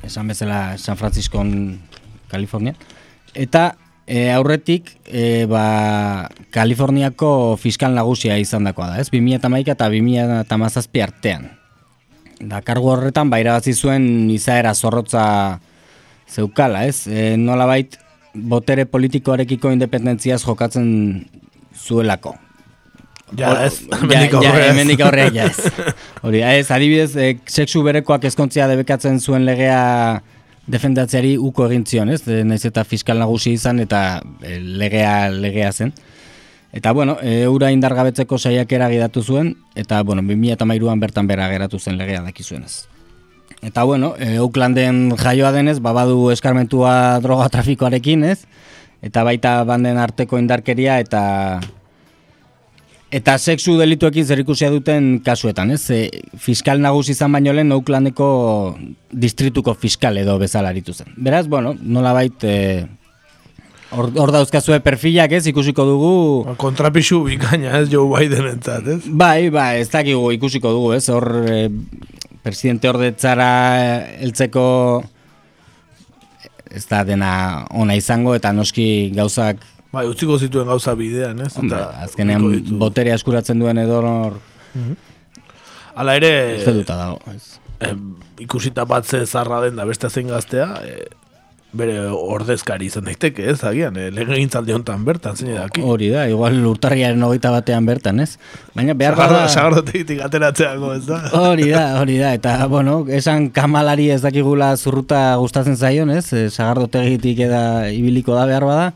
esan 0.05 0.29
bezala 0.29 0.79
San 0.79 0.97
Francisco 0.97 1.45
Kalifornia, 2.29 2.75
eta 3.35 3.77
e, 4.07 4.31
aurretik 4.33 4.91
e, 5.05 5.45
ba, 5.51 6.31
Kaliforniako 6.51 7.59
fiskal 7.61 7.95
nagusia 7.95 8.39
izan 8.41 8.67
dakoa 8.67 8.95
da, 8.95 9.01
ez? 9.03 9.11
2008 9.13 9.77
eta 9.77 9.91
2008 9.93 11.05
artean. 11.05 11.51
Da, 12.41 12.61
kargu 12.61 12.91
horretan, 12.93 13.31
baira 13.33 13.57
batzi 13.57 13.73
zuen 13.73 14.29
izaera 14.31 14.75
zorrotza 14.75 15.25
zeukala, 16.29 16.85
ez? 16.85 17.07
E, 17.09 17.37
nola 17.41 17.67
bait, 17.69 17.97
botere 18.35 18.85
politikoarekiko 18.91 19.73
independentziaz 19.73 20.43
jokatzen 20.45 20.89
zuelako. 21.73 22.35
Ja, 23.35 23.57
ez, 23.65 23.81
hemendik 23.91 25.01
aurreak, 25.03 25.35
ja, 25.35 25.49
ez. 25.49 25.95
Hori, 26.25 26.43
ez, 26.45 26.69
adibidez, 26.71 27.17
e, 27.17 27.33
sexu 27.51 27.83
berekoak 27.87 28.29
ezkontzia 28.29 28.69
debekatzen 28.71 29.19
zuen 29.19 29.47
legea 29.49 30.21
defendatzeari 30.71 31.37
uko 31.39 31.67
egin 31.71 31.87
zion, 31.87 32.13
ez? 32.13 32.21
De, 32.27 32.43
naiz 32.47 32.65
eta 32.69 32.85
fiskal 32.87 33.19
nagusi 33.23 33.55
izan 33.57 33.81
eta 33.83 34.21
e, 34.43 34.59
legea, 34.61 35.31
legea 35.33 35.73
zen. 35.73 35.95
Eta 36.77 36.93
bueno, 36.93 37.17
eura 37.25 37.71
indargabetzeko 37.73 38.37
saiakera 38.37 38.91
gidatu 38.93 39.23
zuen, 39.25 39.55
eta 39.81 40.03
bueno, 40.05 40.21
2008an 40.29 41.01
bertan 41.01 41.27
bera 41.27 41.47
geratu 41.49 41.79
zen 41.81 41.97
legea 41.97 42.21
dakizuenez. 42.21 42.85
Eta 43.63 43.85
bueno, 43.89 44.13
e, 44.19 44.39
Oaklanden 44.45 45.15
jaioa 45.17 45.55
denez, 45.55 45.79
babadu 45.81 46.29
eskarmentua 46.35 47.21
droga 47.25 47.49
trafikoarekin, 47.55 48.27
ez? 48.29 48.45
Eta 49.01 49.25
baita 49.25 49.63
banden 49.65 49.97
arteko 49.97 50.37
indarkeria 50.37 50.99
eta 51.01 51.23
eta 53.09 53.39
sexu 53.39 53.79
delituekin 53.79 54.27
zer 54.27 54.45
duten 54.45 55.21
kasuetan, 55.25 55.71
ez? 55.71 55.91
E, 55.91 56.11
fiskal 56.37 56.83
nagusi 56.83 57.13
izan 57.13 57.33
baino 57.33 57.55
lehen 57.55 57.73
Oaklandeko 57.73 58.77
distrituko 59.13 59.73
fiskal 59.73 60.19
edo 60.19 60.37
bezala 60.39 60.69
aritu 60.69 60.93
zen. 60.93 61.15
Beraz, 61.17 61.47
bueno, 61.49 61.75
nola 61.81 62.13
baita... 62.13 62.47
E, 62.47 62.87
Hor, 63.95 64.09
hor 64.19 64.33
dauzkazue 64.35 64.81
perfilak 64.83 65.37
ez, 65.37 65.45
ikusiko 65.47 65.85
dugu... 65.87 66.15
Ba, 66.49 66.57
kontrapixu 66.59 67.21
bikaina 67.27 67.77
ez, 67.79 67.87
Joe 67.93 68.09
Biden 68.11 68.49
entzat 68.51 68.89
ez? 68.97 68.99
Bai, 69.07 69.49
bai, 69.55 69.83
ez 69.85 69.91
dakigu 69.93 70.33
ikusiko 70.35 70.73
dugu 70.75 70.91
ez, 70.97 71.05
hor 71.13 71.29
e, 71.47 71.61
presidente 72.43 72.91
hor 72.91 72.99
detzara 73.05 73.51
eltzeko 74.27 74.67
ez 76.77 76.83
da 76.91 77.05
dena 77.07 77.31
ona 77.79 77.95
izango 77.97 78.35
eta 78.37 78.51
noski 78.53 79.13
gauzak... 79.15 79.63
Bai, 79.95 80.05
utziko 80.11 80.37
zituen 80.43 80.67
gauza 80.69 80.97
bidean 80.99 81.45
ez? 81.47 81.53
Eta, 81.63 81.85
azkenean 82.05 82.49
botere 82.83 83.15
askuratzen 83.15 83.63
duen 83.63 83.79
edo 83.87 84.03
hor... 84.03 84.41
Mm 84.75 85.05
Hala 85.97 86.13
ere... 86.19 86.31
Ez 86.61 86.73
dago, 86.85 87.17
ez. 87.33 87.55
ikusita 88.45 88.85
batze 88.85 89.23
zarra 89.25 89.63
den 89.63 89.79
da 89.81 89.87
beste 89.89 90.11
zein 90.13 90.29
gaztea, 90.29 90.67
e, 90.85 91.07
bere 91.77 91.97
ordezkari 92.09 92.87
izan 92.87 93.07
daiteke, 93.09 93.45
ez, 93.51 93.59
agian, 93.67 93.97
eh, 93.99 94.09
legegintzaldi 94.15 94.73
honetan 94.75 95.05
bertan, 95.05 95.37
zein 95.37 95.55
daki. 95.57 95.83
Hori 95.83 96.09
da, 96.13 96.27
igual 96.31 96.59
urtarriaren 96.71 97.23
hogeita 97.27 97.51
batean 97.55 97.87
bertan, 97.89 98.21
ez? 98.21 98.37
Baina 98.75 98.95
behar 98.95 99.17
Sagardo, 99.17 99.35
bada... 99.35 99.51
sagardotegitik 99.53 100.23
ateratzeako, 100.25 100.93
ez 100.95 101.05
da? 101.09 101.21
Hori 101.37 101.69
da, 101.73 101.85
hori 102.01 102.19
da, 102.23 102.33
eta, 102.39 102.57
bueno, 102.73 102.99
esan 103.13 103.51
kamalari 103.55 104.09
ez 104.15 104.21
dakigula 104.25 104.73
zurruta 104.77 105.23
gustatzen 105.43 105.77
zaion, 105.77 106.11
ez? 106.15 106.33
E, 106.33 106.49
Sagardotegitik 106.51 107.45
eda 107.49 107.63
ibiliko 107.93 108.37
da 108.39 108.47
behar 108.49 108.69
bada, 108.69 108.91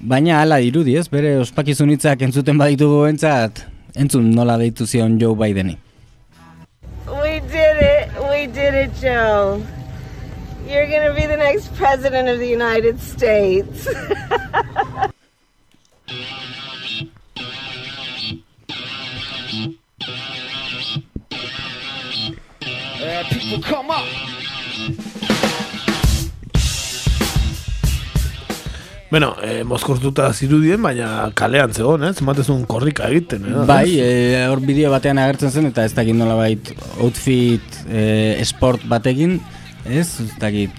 baina 0.00 0.40
hala 0.42 0.60
dirudi, 0.62 0.96
ez? 0.96 1.08
Bere 1.12 1.36
ospakizunitzak 1.42 2.22
entzuten 2.28 2.60
baditugu 2.60 3.04
entzat, 3.10 3.66
entzun 3.96 4.30
nola 4.36 4.56
deitu 4.62 4.86
zion 4.86 5.18
Joe 5.20 5.36
Bideni. 5.36 5.76
We 7.06 7.40
did 7.52 7.82
it. 7.82 8.08
We 8.30 8.46
did 8.46 8.74
it, 8.74 8.90
Joe. 9.00 9.60
You're 10.66 10.88
going 10.88 11.06
to 11.06 11.14
be 11.14 11.26
the 11.26 11.36
next 11.36 11.72
president 11.76 12.28
of 12.28 12.40
the 12.40 12.48
United 12.48 13.00
States. 13.00 13.88
Uh, 23.06 23.22
people 23.30 23.62
come 23.62 23.90
up. 23.90 24.04
Bueno, 29.10 29.36
eh, 29.42 29.62
mozkortuta 29.64 30.32
zirudien, 30.34 30.82
baina 30.82 31.30
kalean 31.38 31.72
zegoen, 31.72 32.02
ez? 32.08 32.18
Matezun 32.26 32.64
korrika 32.66 33.06
egiten, 33.06 33.46
eh? 33.46 33.62
Bai, 33.68 33.84
eh, 34.02 34.42
hor 34.50 34.58
bideo 34.66 34.90
batean 34.90 35.20
agertzen 35.22 35.52
zen, 35.54 35.68
eta 35.70 35.84
ez 35.86 35.94
dakit 35.94 36.18
nola 36.18 36.34
bait 36.40 36.72
outfit 36.98 37.78
eh, 37.86 38.42
sport 38.48 38.82
batekin, 38.90 39.38
ez? 39.88 40.20
Ez 40.20 40.38
dakit, 40.38 40.70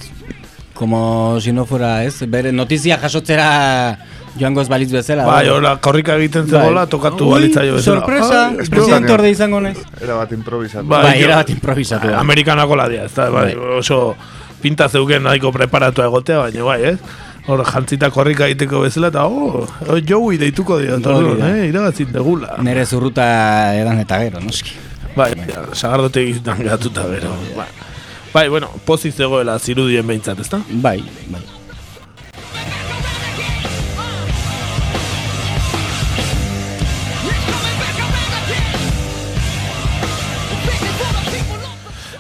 como 0.73 1.39
si 1.41 1.51
no 1.51 1.65
fuera, 1.65 2.03
ez? 2.03 2.21
Bere 2.29 2.51
notizia 2.51 2.97
jasotzera 2.97 3.97
joango 4.39 4.61
ez 4.61 4.69
balitz 4.69 4.91
bezala. 4.93 5.25
Bai, 5.25 5.47
hola, 5.49 5.77
korrika 5.81 6.15
egiten 6.15 6.45
zegoela, 6.47 6.83
Bai. 6.85 6.89
tokatu 6.89 7.25
Ui, 7.25 7.31
balitzaio 7.33 7.73
bezala. 7.75 7.99
sorpresa, 7.99 8.41
Ai, 8.49 8.67
presidente 8.69 9.11
orde 9.13 9.31
izango 9.31 9.61
nez. 9.61 9.77
Era 10.01 10.15
bat 10.19 10.31
improvisatu. 10.31 10.85
Bai, 10.87 11.21
era 11.21 11.37
bat 11.41 11.49
improvisatu. 11.49 12.07
Bai, 12.07 12.19
Amerikanako 12.19 12.75
ladia, 12.75 13.05
ez 13.05 13.13
da, 13.15 13.29
bai, 13.33 13.55
oso 13.79 14.15
pinta 14.61 14.87
zeuken 14.89 15.23
nahiko 15.23 15.51
preparatua 15.51 16.05
egotea, 16.05 16.37
baina 16.45 16.63
bai, 16.63 16.83
ez? 16.93 16.99
Hor, 17.47 17.61
jantzita 17.63 18.09
korrika 18.11 18.45
egiteko 18.45 18.81
bezala, 18.83 19.07
eta, 19.07 19.23
oh, 19.25 19.65
oh 19.87 19.97
Joey 20.03 20.37
deituko 20.37 20.77
dira, 20.81 20.97
eta 20.99 21.13
Hori 21.15 21.29
hor, 21.31 21.37
da. 21.39 21.49
eh, 21.55 21.67
irabazin 21.69 22.11
degula. 22.11 22.57
Nere 22.61 22.85
zurruta 22.85 23.25
edan 23.73 24.01
eta 24.03 24.19
gero, 24.19 24.41
noski. 24.43 24.73
Bai, 25.15 25.31
sagardote 25.73 26.21
egiten 26.21 26.59
gatuta 26.67 27.07
bero. 27.07 27.31
Bai. 27.55 27.69
Bai, 28.37 28.49
bueno, 28.49 28.69
pozik 28.85 29.15
zegoela 29.15 29.57
zirudien 29.57 30.05
behintzat, 30.05 30.37
ezta? 30.37 30.59
Bai, 30.69 30.99
bai. 31.33 31.41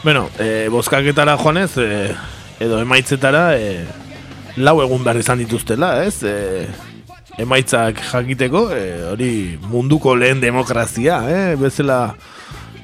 Bueno, 0.01 0.29
e, 0.39 0.69
bozkaketara 0.73 1.37
joanez, 1.37 1.77
e, 1.77 2.15
edo 2.65 2.79
emaitzetara, 2.81 3.43
e, 3.59 3.85
lau 4.57 4.79
egun 4.81 5.05
behar 5.05 5.21
izan 5.21 5.43
dituztela, 5.43 5.91
ez? 6.07 6.23
E, 6.25 6.65
emaitzak 7.37 8.01
jakiteko, 8.09 8.71
e, 8.73 8.87
hori 9.11 9.31
munduko 9.69 10.15
lehen 10.17 10.41
demokrazia, 10.41 11.21
eh? 11.29 11.55
bezala 11.61 12.15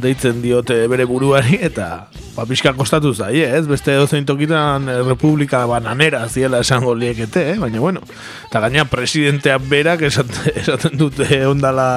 deitzen 0.04 0.41
diote 0.43 0.76
bere 0.91 1.08
buruari, 1.10 1.58
eta 1.64 1.88
ba, 2.36 2.45
pixka 2.49 2.74
kostatu 2.78 3.14
zai, 3.14 3.39
ez? 3.45 3.64
Beste 3.70 3.95
dozein 3.97 4.28
tokitan 4.28 4.89
e, 4.89 4.99
republika 5.08 5.64
bananera 5.70 6.26
ziela 6.30 6.62
esango 6.64 6.95
liekete, 6.97 7.45
eh? 7.54 7.58
baina 7.62 7.82
bueno, 7.84 8.04
eta 8.49 8.62
gaina 8.66 8.86
presidenteak 8.91 9.68
berak 9.72 10.06
esaten, 10.10 10.51
esaten 10.64 10.99
dute 10.99 11.43
ondala 11.47 11.88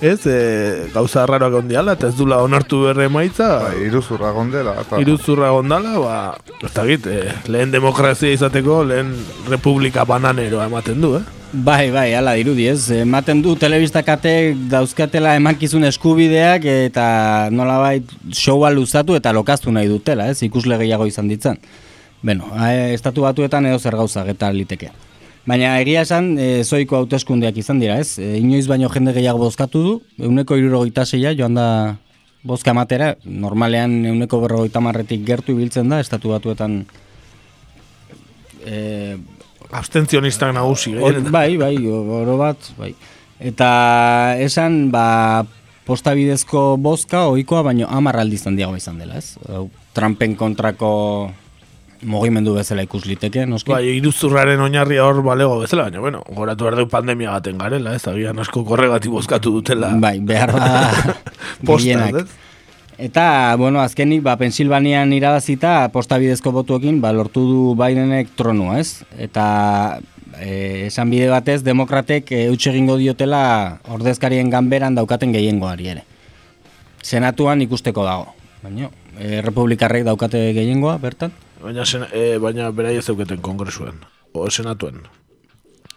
ez, 0.00 0.26
e, 0.26 0.88
gauza 0.94 1.22
arraroak 1.22 1.60
ondiala, 1.62 1.96
eta 1.96 2.10
ez 2.10 2.16
dula 2.18 2.42
onartu 2.44 2.82
berre 2.84 3.06
emaitza. 3.10 3.48
Bai, 3.64 3.86
iruzurra 3.86 4.32
gondela. 4.36 4.76
Eta... 4.82 5.00
Iruzurra 5.02 5.50
gondala, 5.54 5.96
ba, 6.02 6.18
ez 6.60 6.72
dakit, 6.74 7.06
eh, 7.12 7.32
lehen 7.48 7.72
demokrazia 7.74 8.32
izateko, 8.34 8.82
lehen 8.84 9.14
republika 9.48 10.04
bananeroa 10.08 10.68
ematen 10.70 11.00
du, 11.00 11.16
eh? 11.20 11.24
Bai, 11.52 11.90
bai, 11.94 12.10
ala 12.18 12.34
dirudi 12.36 12.66
ez. 12.68 12.90
Ematen 12.90 13.40
du 13.40 13.54
telebistakatek 13.56 14.66
dauzkatela 14.68 15.36
emankizun 15.38 15.86
eskubideak 15.88 16.66
eta 16.68 17.06
nolabait 17.54 18.10
showa 18.34 18.72
luzatu 18.74 19.16
eta 19.16 19.32
lokaztu 19.32 19.72
nahi 19.72 19.88
dutela, 19.88 20.28
ez? 20.28 20.42
Ikusle 20.44 20.76
gehiago 20.82 21.06
izan 21.08 21.30
ditzan. 21.32 21.62
Beno, 22.26 22.50
estatu 22.92 23.24
batuetan 23.24 23.70
edo 23.70 23.78
zer 23.78 23.96
gauza 23.96 24.24
geta 24.26 24.50
liteke. 24.52 24.90
Baina 25.46 25.76
egia 25.78 26.02
esan, 26.02 26.32
e, 26.42 26.64
zoiko 26.66 26.98
hauteskundeak 26.98 27.58
izan 27.62 27.78
dira, 27.78 28.00
ez? 28.02 28.18
E, 28.18 28.34
inoiz 28.40 28.66
baino 28.66 28.90
jende 28.90 29.14
gehiago 29.14 29.38
bozkatu 29.44 29.82
du, 29.84 29.92
euneko 30.18 30.58
irurogeita 30.58 31.04
zeia 31.06 31.30
joan 31.38 31.54
da 31.54 31.68
bozka 32.46 32.74
matera, 32.74 33.12
normalean 33.24 34.00
euneko 34.10 34.40
berrogeita 34.42 34.82
marretik 34.82 35.22
gertu 35.26 35.54
ibiltzen 35.54 35.92
da, 35.92 36.00
estatu 36.02 36.34
batuetan 36.34 36.80
e, 38.66 39.16
Abstentzionistak 39.70 40.52
nagusi, 40.54 40.92
gehienetan. 40.94 41.30
bai, 41.34 41.56
bai, 41.58 41.74
oro 41.86 42.36
bat, 42.38 42.68
bai. 42.78 42.92
Eta 43.38 43.70
esan, 44.42 44.90
ba, 44.90 45.46
posta 45.86 46.14
bidezko 46.18 46.74
bozka, 46.82 47.26
ohikoa 47.30 47.62
baino 47.66 47.86
hamar 47.90 48.18
aldiz 48.22 48.42
handiago 48.46 48.78
izan 48.78 48.98
dela, 48.98 49.18
ez? 49.18 49.38
Trumpen 49.94 50.34
kontrako 50.38 50.90
mugimendu 52.02 52.54
bezala 52.56 52.84
ikus 52.86 53.04
liteke, 53.06 53.46
noski? 53.48 53.72
Bai, 53.72 53.84
iruzurraren 53.96 54.60
oinarria 54.60 55.04
hor 55.06 55.22
balego 55.24 55.60
bezala, 55.62 55.86
baina, 55.88 56.00
bueno, 56.04 56.22
goratu 56.36 56.68
behar 56.68 56.88
pandemia 56.92 57.36
gaten 57.38 57.58
garela, 57.58 57.94
ez, 57.96 58.04
agian 58.10 58.38
asko 58.42 58.64
korregatik 58.64 59.14
bozkatu 59.14 59.52
dutela. 59.58 59.92
Bai, 60.00 60.18
behar 60.20 60.52
da 60.56 60.90
gehienak. 61.70 62.24
ez? 62.24 62.44
Eta, 62.98 63.54
bueno, 63.60 63.82
azkenik, 63.84 64.22
ba, 64.24 64.38
Pensilvanian 64.40 65.12
irabazita, 65.12 65.90
posta 65.92 66.16
bidezko 66.16 66.52
botuekin, 66.56 67.02
ba, 67.02 67.12
lortu 67.12 67.44
du 67.44 67.64
Bidenek 67.76 68.30
tronua, 68.38 68.78
ez? 68.80 69.04
Eta, 69.20 70.00
e, 70.40 70.86
esan 70.86 71.12
bide 71.12 71.28
batez, 71.28 71.60
demokratek 71.64 72.32
e, 72.32 72.44
eutxe 72.48 72.70
egingo 72.72 72.96
diotela 72.96 73.80
ordezkarien 73.92 74.48
ganberan 74.52 74.96
daukaten 74.96 75.34
gehiengoari 75.36 75.92
ere. 75.92 76.06
Senatuan 77.04 77.60
ikusteko 77.62 78.04
dago. 78.06 78.32
Baina, 78.64 78.88
e, 79.20 79.42
republikarrek 79.44 80.06
daukate 80.08 80.40
gehiengoa, 80.56 80.96
bertan? 81.02 81.36
Baina, 81.62 81.84
sen, 81.88 82.04
e, 82.12 82.36
baina 82.42 82.68
beraiek 82.74 83.04
zeuketen 83.04 83.40
kongresuen, 83.40 84.02
o 84.32 84.48
senatuen. 84.50 85.00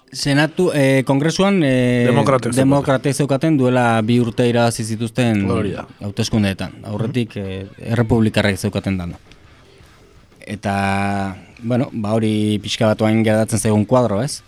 Senatu, 0.10 0.72
e, 0.74 1.04
kongresuan 1.06 1.60
e, 1.62 2.06
Demokratek 2.08 2.56
demokratek 2.58 3.14
zeukaten 3.14 3.60
duela 3.60 4.02
bi 4.02 4.18
urte 4.24 4.48
irabazi 4.50 4.84
zituzten 4.84 5.44
hauteskundeetan. 6.02 6.80
Aurretik 6.90 7.36
e, 7.38 7.68
errepublikarrek 7.92 8.58
zeukaten 8.58 8.98
dana. 8.98 9.20
Eta, 10.40 11.36
bueno, 11.62 11.92
ba 11.94 12.16
hori 12.18 12.58
pixka 12.64 12.90
batuain 12.90 13.22
gerdatzen 13.28 13.60
zaigun 13.62 13.86
kuadro, 13.86 14.24
ez? 14.24 14.42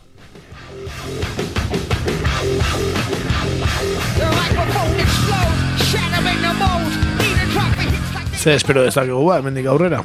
Ze 8.41 8.55
espero 8.55 8.81
dezakegu 8.81 9.21
ba, 9.27 9.37
hemendik 9.37 9.67
aurrera. 9.69 10.01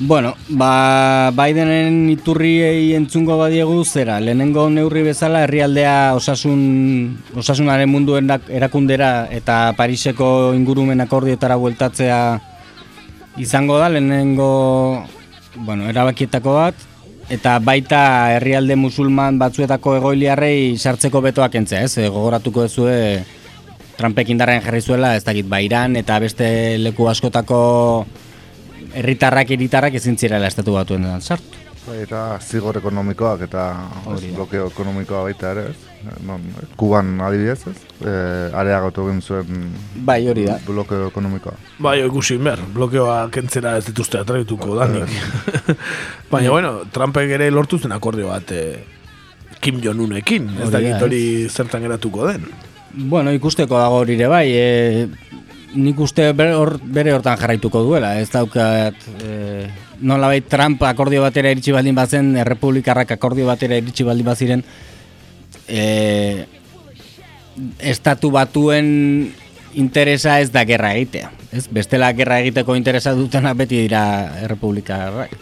Bueno, 0.00 0.32
ba, 0.48 1.30
Bidenen 1.36 2.08
iturriei 2.08 2.94
entzungo 2.96 3.34
badiegu 3.36 3.82
zera, 3.84 4.14
lehenengo 4.16 4.62
neurri 4.72 5.02
bezala 5.04 5.42
herrialdea 5.44 6.14
osasun, 6.16 6.62
osasunaren 7.36 7.90
munduen 7.92 8.32
erakundera 8.48 9.28
eta 9.28 9.74
Pariseko 9.76 10.54
ingurumen 10.56 11.04
akordioetara 11.04 11.58
bueltatzea 11.60 12.20
izango 13.36 13.76
da. 13.76 13.90
Lehenengo 13.92 15.04
bueno, 15.66 15.84
erabakietako 15.92 16.56
bat. 16.56 16.88
Eta 17.28 17.58
baita 17.60 18.00
herrialde 18.38 18.80
musulman 18.80 19.36
batzuetako 19.38 19.98
egoiliarrei 19.98 20.78
sartzeko 20.78 21.20
betoak 21.28 21.60
entzea, 21.60 21.84
ez? 21.84 21.98
E, 22.00 22.08
Gogoratuko 22.08 22.64
ezue 22.64 22.96
Trumpek 24.00 24.32
indarrean 24.32 24.64
jarri 24.64 24.80
zuela, 24.80 25.12
ez 25.14 25.26
dakit, 25.28 25.44
ba, 25.44 25.60
Iran 25.60 26.00
eta 26.00 26.16
beste 26.24 26.48
leku 26.80 27.04
askotako 27.12 27.60
herritarrak 28.94 29.50
hiritarrak 29.50 29.94
ezin 30.00 30.16
zirela 30.18 30.46
estatu 30.50 30.74
batuen 30.76 31.06
sartu. 31.20 31.66
Eta 31.90 32.36
zigor 32.44 32.76
ekonomikoak 32.76 33.46
eta 33.46 33.62
blokeo 34.36 34.66
ekonomikoa 34.68 35.22
baita 35.26 35.50
ere, 35.54 35.62
ez? 35.70 36.12
Non, 36.28 36.42
Kuban 36.78 37.14
adibidez, 37.24 37.64
ez? 37.66 37.74
E, 38.04 38.12
areagotu 38.56 39.06
egin 39.08 39.18
zuen 39.24 39.64
Bai, 40.06 40.20
hori 40.28 40.44
da. 40.46 40.58
blokeo 40.66 41.08
ekonomikoa. 41.08 41.56
Bai, 41.82 41.96
ikusi 42.04 42.36
behar, 42.38 42.62
blokeoa 42.76 43.16
kentzera 43.32 43.74
ez 43.80 43.86
dituzte 43.88 44.20
atraituko 44.20 44.76
danik. 44.78 45.10
Baina, 46.32 46.52
bueno, 46.52 46.72
Trumpek 46.92 47.32
ere 47.40 47.50
lortu 47.50 47.80
zen 47.80 47.96
akordio 47.96 48.28
bat 48.28 48.52
eh, 48.54 48.84
Kim 49.60 49.80
Jong-unekin, 49.82 50.46
ez 50.62 50.70
dakit 50.72 51.02
hori 51.02 51.22
zertan 51.48 51.82
geratuko 51.88 52.28
den. 52.28 52.46
Bueno, 52.92 53.32
ikusteko 53.34 53.80
dago 53.80 54.04
hori 54.04 54.16
ere 54.20 54.30
bai, 54.30 54.46
e, 54.52 55.08
nik 55.74 56.00
uste 56.02 56.30
bere, 56.36 56.54
hor, 56.58 56.76
bere 56.82 57.12
hortan 57.14 57.38
jarraituko 57.38 57.82
duela, 57.86 58.14
ez 58.20 58.30
daukat 58.32 58.96
e, 59.22 59.66
nolabait 60.00 60.46
Trump 60.50 60.82
akordio 60.86 61.22
batera 61.22 61.52
iritsi 61.52 61.74
baldin 61.74 61.98
bazen, 61.98 62.32
errepublikarrak 62.42 63.14
akordio 63.16 63.46
batera 63.46 63.78
iritsi 63.78 64.06
baldin 64.06 64.26
baziren, 64.26 64.64
e, 65.68 65.84
estatu 67.78 68.32
batuen 68.34 68.88
interesa 69.78 70.40
ez 70.40 70.50
da 70.52 70.64
gerra 70.66 70.94
egitea. 70.98 71.30
Ez? 71.52 71.66
Bestela 71.70 72.10
gerra 72.16 72.40
egiteko 72.42 72.76
interesa 72.78 73.14
dutena 73.18 73.54
beti 73.58 73.84
dira 73.84 74.02
errepublikarrak. 74.44 75.34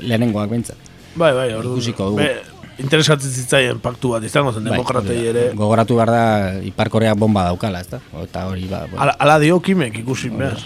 Lehenengoak 0.00 0.50
behintzat. 0.50 0.90
Bai, 1.14 1.32
bai, 1.36 1.52
ordu. 1.54 1.76
Ikusiko 1.76 2.12
dugu. 2.12 2.22
Be, 2.22 2.51
interesatzen 2.78 3.30
zitzaien 3.30 3.78
paktu 3.82 4.12
bat 4.14 4.24
izango 4.24 4.52
zen, 4.52 4.64
Bai, 4.64 4.76
demokratei 4.78 5.18
ere. 5.32 5.42
Gogoratu 5.58 5.96
behar 5.98 6.10
da, 6.10 6.22
Ipar 6.64 6.88
Korea 6.90 7.14
bomba 7.14 7.44
daukala, 7.50 7.80
ez 7.80 7.88
da? 7.90 8.00
Eta 8.22 8.46
hori 8.48 8.64
ba... 8.70 8.84
bueno. 8.86 9.02
Ala, 9.02 9.16
ala 9.18 9.38
dio 9.42 9.60
kimek 9.60 9.98
ikusi 10.04 10.30
behar. 10.30 10.58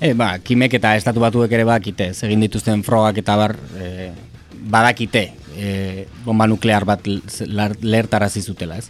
E, 0.00 0.14
ba, 0.16 0.38
kimek 0.38 0.74
eta 0.80 0.94
estatu 0.96 1.20
batuek 1.20 1.52
ere 1.52 1.64
bakite, 1.68 2.10
egin 2.26 2.40
dituzten 2.46 2.82
frogak 2.82 3.18
eta 3.20 3.36
bar, 3.36 3.56
e, 3.76 4.10
badakite 4.70 5.26
e, 5.56 6.06
bomba 6.24 6.46
nuklear 6.48 6.84
bat 6.88 7.06
l- 7.06 7.20
lar- 7.52 7.76
lehertarazi 7.82 8.40
zutela, 8.42 8.78
ez? 8.80 8.88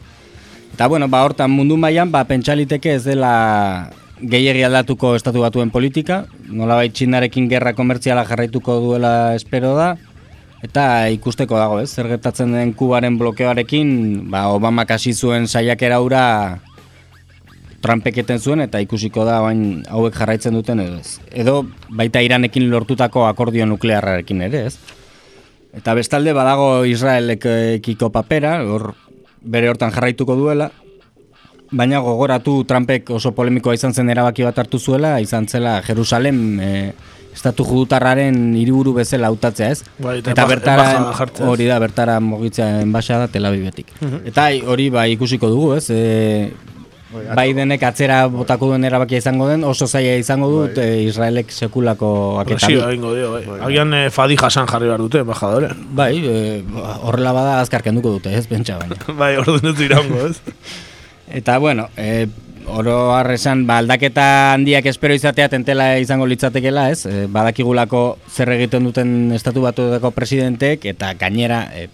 Eta 0.72 0.86
bueno, 0.86 1.08
ba, 1.10 1.24
hortan 1.26 1.50
mundu 1.50 1.76
mailan 1.76 2.12
ba, 2.14 2.22
pentsaliteke 2.28 2.94
ez 2.94 3.02
dela 3.04 3.90
gehiegi 4.20 4.62
aldatuko 4.62 5.14
estatu 5.16 5.40
batuen 5.42 5.70
politika, 5.72 6.26
nolabait 6.46 6.92
txinarekin 6.92 7.48
gerra 7.50 7.72
komertziala 7.74 8.22
jarraituko 8.28 8.76
duela 8.84 9.34
espero 9.34 9.72
da, 9.74 9.94
eta 10.64 11.08
ikusteko 11.14 11.58
dago, 11.58 11.78
ez? 11.80 11.90
Zer 11.94 12.08
gertatzen 12.10 12.52
den 12.52 12.74
Kubaren 12.76 13.18
blokeoarekin, 13.18 14.30
ba, 14.30 14.48
Obama 14.52 14.84
hasi 14.88 15.14
zuen 15.14 15.48
saiakera 15.48 16.00
hura 16.00 16.24
Trumpek 17.80 18.18
eten 18.20 18.38
zuen 18.38 18.60
eta 18.60 18.80
ikusiko 18.84 19.24
da 19.24 19.38
bain 19.40 19.82
hauek 19.88 20.16
jarraitzen 20.16 20.52
duten 20.52 20.82
edo 20.84 20.98
ez. 21.00 21.18
Edo 21.32 21.62
baita 21.88 22.20
Iranekin 22.20 22.68
lortutako 22.70 23.24
akordio 23.24 23.64
nuklearrarekin 23.66 24.42
ere, 24.44 24.66
ez? 24.68 24.76
Eta 25.72 25.94
bestalde 25.96 26.34
badago 26.36 26.84
Israelekiko 26.84 28.10
papera, 28.12 28.58
hor 28.66 28.92
bere 29.40 29.70
hortan 29.70 29.94
jarraituko 29.94 30.36
duela, 30.36 30.68
baina 31.70 32.02
gogoratu 32.04 32.64
Trumpek 32.68 33.08
oso 33.16 33.32
polemikoa 33.32 33.76
izan 33.78 33.94
zen 33.94 34.10
erabaki 34.12 34.44
bat 34.44 34.58
hartu 34.58 34.78
zuela, 34.78 35.14
izan 35.22 35.46
zela 35.48 35.78
Jerusalem 35.86 36.60
e, 36.60 36.70
estatu 37.40 37.64
judutarraren 37.64 38.36
hiriburu 38.60 38.92
bezala 39.00 39.30
hautatzea, 39.32 39.70
ez? 39.72 39.84
Bai, 39.98 40.18
eta 40.20 40.34
eta 40.34 40.46
bertara 40.48 40.88
hori 41.48 41.68
da 41.70 41.78
bertara 41.80 42.18
mugitzea 42.20 42.82
enbaxada 42.84 43.30
Tel 43.32 43.48
Avivetik. 43.48 43.94
Mhm. 44.00 44.26
Eta 44.28 44.50
hori 44.68 44.90
ba 44.92 45.06
ikusiko 45.08 45.48
dugu, 45.48 45.72
ez? 45.78 45.88
E, 45.90 46.50
Bidenek 47.10 47.82
atzera 47.82 48.20
botako 48.30 48.68
duen 48.70 48.84
erabakia 48.86 49.18
izango 49.18 49.48
den, 49.48 49.64
oso 49.66 49.88
zaila 49.88 50.12
izango 50.20 50.50
dut 50.52 50.76
e, 50.78 50.84
Israelek 51.08 51.50
sekulako 51.50 52.10
aketa 52.44 52.68
Presio 52.68 52.84
egingo 52.86 53.14
dio, 53.16 53.32
bai. 53.32 53.42
Agian 53.66 53.96
eh, 53.98 54.04
Fadi 54.14 54.36
Hasan 54.38 54.68
jarri 54.70 54.86
behar 54.86 55.02
dute, 55.02 55.24
embajadore. 55.24 55.72
Bai, 55.98 56.12
e, 56.22 56.36
horrela 57.08 57.32
bada 57.34 57.56
azkar 57.64 57.82
kenduko 57.82 58.14
dute, 58.18 58.36
ez 58.36 58.46
pentsa 58.46 58.78
baina. 58.78 59.00
bai, 59.22 59.32
orduan 59.42 59.72
ez 59.72 59.88
iraungo, 59.88 60.28
ez? 60.28 60.38
Eta 61.40 61.58
bueno, 61.58 61.88
e, 61.96 62.28
oro 62.74 62.94
esan, 63.32 63.66
ba, 63.66 63.78
aldaketa 63.78 64.54
handiak 64.54 64.86
espero 64.86 65.14
izatea 65.14 65.48
tentela 65.48 65.98
izango 65.98 66.26
litzatekela, 66.26 66.88
ez? 66.90 67.06
E, 67.06 67.26
badakigulako 67.26 68.18
zer 68.30 68.52
egiten 68.56 68.84
duten 68.84 69.32
estatu 69.36 69.62
batuetako 69.64 70.10
presidentek 70.16 70.84
eta 70.92 71.12
gainera 71.20 71.64
e, 71.74 71.88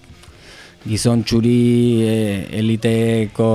gizon 0.86 1.24
txuri 1.26 1.60
e, 2.06 2.16
eliteko 2.60 3.50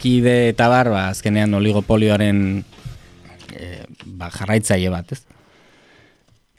kide 0.00 0.36
eta 0.50 0.68
bar, 0.72 0.90
ba, 0.92 1.06
azkenean 1.14 1.54
oligopolioaren 1.58 2.44
e, 3.54 3.72
ba, 4.04 4.30
jarraitzaile 4.30 4.92
bat, 4.92 5.12
ez? 5.12 5.22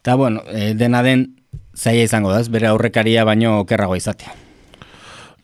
Eta 0.02 0.16
bueno, 0.16 0.44
e, 0.48 0.74
dena 0.78 1.04
den 1.04 1.30
zaila 1.76 2.08
izango 2.08 2.34
da, 2.34 2.42
ez? 2.42 2.52
Bere 2.54 2.72
aurrekaria 2.72 3.26
baino 3.28 3.60
okerrago 3.62 3.98
izatea. 4.00 4.47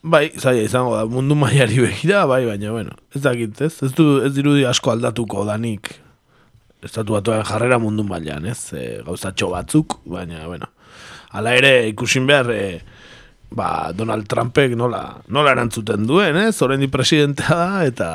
Bai, 0.04 0.34
zaila 0.36 0.66
izango 0.66 0.97
da, 0.97 1.06
mundu 1.08 1.36
mailari 1.39 1.80
begira, 1.80 2.26
bai, 2.28 2.43
baina, 2.45 2.72
bueno, 2.76 2.97
ez 3.16 3.22
dakit, 3.24 3.62
ez? 3.64 3.78
Ez, 3.86 3.93
du, 3.95 4.18
ez 4.28 4.34
dirudi 4.36 4.66
asko 4.68 4.91
aldatuko 4.91 5.45
danik 5.47 5.93
estatu 6.84 7.16
batuen 7.16 7.45
jarrera 7.47 7.80
mundu 7.80 8.04
mailan, 8.04 8.43
ez? 8.51 8.74
E, 8.76 8.84
gauzatxo 9.08 9.47
batzuk, 9.54 10.01
baina, 10.04 10.43
bueno, 10.49 10.68
hala 11.32 11.56
ere 11.56 11.88
ikusin 11.93 12.28
behar, 12.28 12.51
e, 12.51 12.66
ba, 13.56 13.93
Donald 13.95 14.28
Trumpek 14.28 14.76
nola, 14.76 15.06
nola 15.32 15.56
erantzuten 15.56 16.04
duen, 16.10 16.36
ez? 16.49 16.58
Horrendi 16.60 16.91
presidentea 16.91 17.56
da, 17.56 17.84
eta 17.88 18.10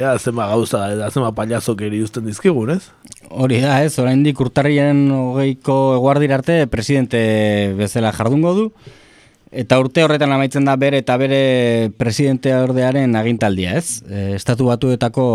ea, 0.00 0.16
zenba 0.16 0.48
gauza, 0.48 0.86
eta 0.96 1.12
zenba 1.12 1.34
paliazok 1.36 1.84
eri 1.84 2.00
uzten 2.04 2.24
dizkigun, 2.28 2.72
ez? 2.78 2.86
Hori 3.28 3.60
da, 3.60 3.82
ez, 3.84 3.98
oraindik 4.00 4.40
urtarriaren 4.40 5.10
hogeiko 5.12 5.96
eguardira 5.98 6.40
arte 6.40 6.62
presidente 6.72 7.20
bezala 7.76 8.16
jardungo 8.16 8.56
du, 8.56 8.70
eta 9.56 9.78
urte 9.80 10.04
horretan 10.04 10.32
amaitzen 10.34 10.66
da 10.68 10.76
bere 10.76 11.00
eta 11.02 11.16
bere 11.20 11.90
presidente 11.98 12.52
ordearen 12.54 13.16
agintaldia, 13.16 13.76
ez? 13.80 14.02
E, 14.04 14.32
Estatu 14.36 14.68
batuetako 14.68 15.26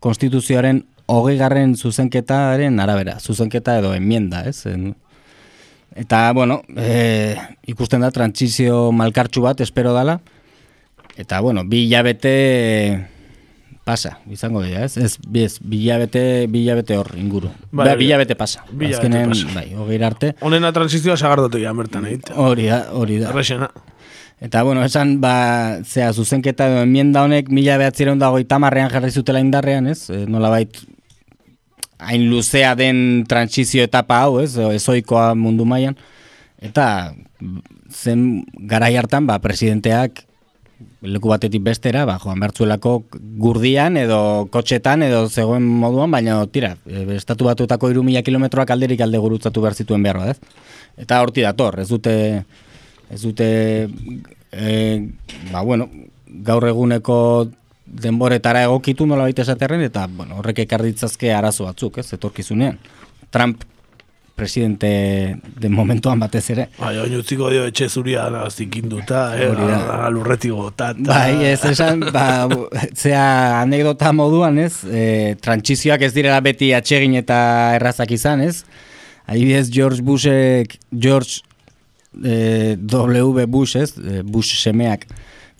konstituzioaren 0.00 0.82
hogei 1.12 1.36
garren 1.38 1.76
zuzenketaren 1.76 2.80
arabera, 2.82 3.18
zuzenketa 3.20 3.78
edo 3.82 3.92
enmienda, 3.94 4.42
ez? 4.48 4.64
Eta, 5.96 6.32
bueno, 6.36 6.62
e, 6.76 7.36
ikusten 7.70 8.02
da 8.04 8.10
trantzizio 8.12 8.90
malkartxu 8.92 9.44
bat, 9.44 9.60
espero 9.64 9.94
dala, 9.96 10.18
eta, 11.16 11.40
bueno, 11.44 11.64
bi 11.64 11.86
hilabete 11.86 12.34
pasa, 13.86 14.16
izango 14.34 14.60
dira, 14.66 14.82
ez? 14.84 14.96
Ez, 14.98 15.12
ez 15.38 15.52
bi 15.62 15.78
hilabete, 15.84 16.22
bi 16.50 16.64
hilabete 16.64 16.96
hor 16.98 17.12
inguru. 17.16 17.52
Bai, 17.70 17.86
Ba, 17.86 17.94
bi 17.94 18.08
hilabete 18.08 18.34
pasa. 18.34 18.64
bi 18.70 18.88
hilabete 18.88 19.06
Azkenen, 19.06 19.30
pasa. 19.30 19.52
bai, 19.54 19.68
hogei 19.78 20.00
arte. 20.02 20.32
Honena 20.42 20.72
transizioa 20.74 21.14
sagardotegia 21.16 21.70
bertan 21.78 22.08
egite. 22.10 22.34
Hori 22.34 22.66
da, 22.66 22.80
hori 22.98 23.20
da. 23.22 23.30
Errexena. 23.30 23.70
Eta, 24.42 24.64
bueno, 24.66 24.82
esan, 24.84 25.14
ba, 25.22 25.78
zea, 25.86 26.10
zuzenketa 26.12 26.66
edo 26.68 26.82
enmienda 26.84 27.22
honek 27.24 27.46
mila 27.48 27.78
behatzireun 27.80 28.18
dago 28.20 28.42
itamarrean 28.42 28.90
jarri 28.92 29.14
zutela 29.14 29.40
indarrean, 29.40 29.86
ez? 29.94 30.10
E, 30.10 30.26
nolabait, 30.28 30.76
hain 32.02 32.26
luzea 32.28 32.74
den 32.76 33.24
trantsizio 33.30 33.86
etapa 33.86 34.18
hau, 34.26 34.40
ez? 34.42 34.50
O, 34.60 34.72
ezoikoa 34.74 35.30
mundu 35.38 35.64
mailan 35.64 35.96
Eta 36.60 37.14
zen 37.92 38.42
garai 38.68 38.96
hartan, 38.96 39.26
ba, 39.28 39.38
presidenteak 39.40 40.25
leku 41.02 41.28
batetik 41.28 41.62
bestera, 41.62 42.04
ba, 42.08 42.16
joan 42.22 42.40
bertzuelako 42.40 42.92
gurdian 43.40 43.98
edo 44.00 44.48
kotxetan 44.52 45.04
edo 45.06 45.26
zegoen 45.28 45.66
moduan, 45.66 46.10
baina 46.10 46.38
tira, 46.52 46.74
e, 46.86 47.04
estatu 47.16 47.44
batuetako 47.44 47.90
iru 47.92 48.02
kilometroak 48.24 48.70
alderik 48.70 49.00
alde 49.00 49.18
gurutzatu 49.18 49.60
behar 49.60 49.74
zituen 49.74 50.02
behar 50.02 50.30
ez? 50.30 50.38
Eta 50.96 51.20
horti 51.20 51.42
dator, 51.42 51.78
ez 51.80 51.88
dute, 51.88 52.44
ez 53.10 53.20
dute, 53.22 53.88
e, 54.52 55.08
ba, 55.52 55.62
bueno, 55.62 55.90
gaur 56.26 56.66
eguneko 56.66 57.48
denboretara 57.86 58.64
egokitu 58.64 59.06
nola 59.06 59.28
baita 59.28 59.42
esaterren, 59.42 59.82
eta 59.82 60.06
bueno, 60.08 60.40
horrek 60.40 60.64
ekar 60.64 60.82
ditzazke 60.82 61.32
arazo 61.32 61.64
batzuk, 61.64 61.98
ez, 61.98 62.12
etorkizunean. 62.12 62.78
Trump 63.30 63.64
presidente 64.36 65.38
de 65.58 65.68
momentuan 65.72 66.20
batez 66.20 66.44
ere. 66.52 66.68
Bai, 66.78 66.92
oin 67.00 67.14
utziko 67.18 67.48
dio 67.50 67.64
etxe 67.66 67.88
zuria 67.88 68.26
zikinduta, 68.52 69.22
eh, 69.40 69.48
lurretik 70.12 70.52
gota. 70.52 70.90
eta- 70.92 71.08
Bai, 71.08 71.44
ez 71.52 71.64
esan, 71.64 72.00
ba, 72.12 72.46
zea 72.94 73.60
anekdota 73.62 74.12
moduan, 74.12 74.58
ez? 74.58 74.84
E, 74.84 75.36
trantsizioak 75.40 76.02
ez 76.02 76.12
direla 76.14 76.40
beti 76.40 76.72
atsegin 76.76 77.14
eta 77.16 77.74
errazak 77.80 78.10
izan, 78.12 78.40
ez? 78.44 78.64
Adibidez, 79.26 79.70
George 79.72 80.02
Bushek, 80.02 80.78
George 80.92 81.40
e, 82.24 82.76
W. 82.76 83.46
Bush, 83.46 83.76
ez? 83.76 83.94
E, 83.98 84.22
Bush 84.22 84.60
semeak, 84.60 85.06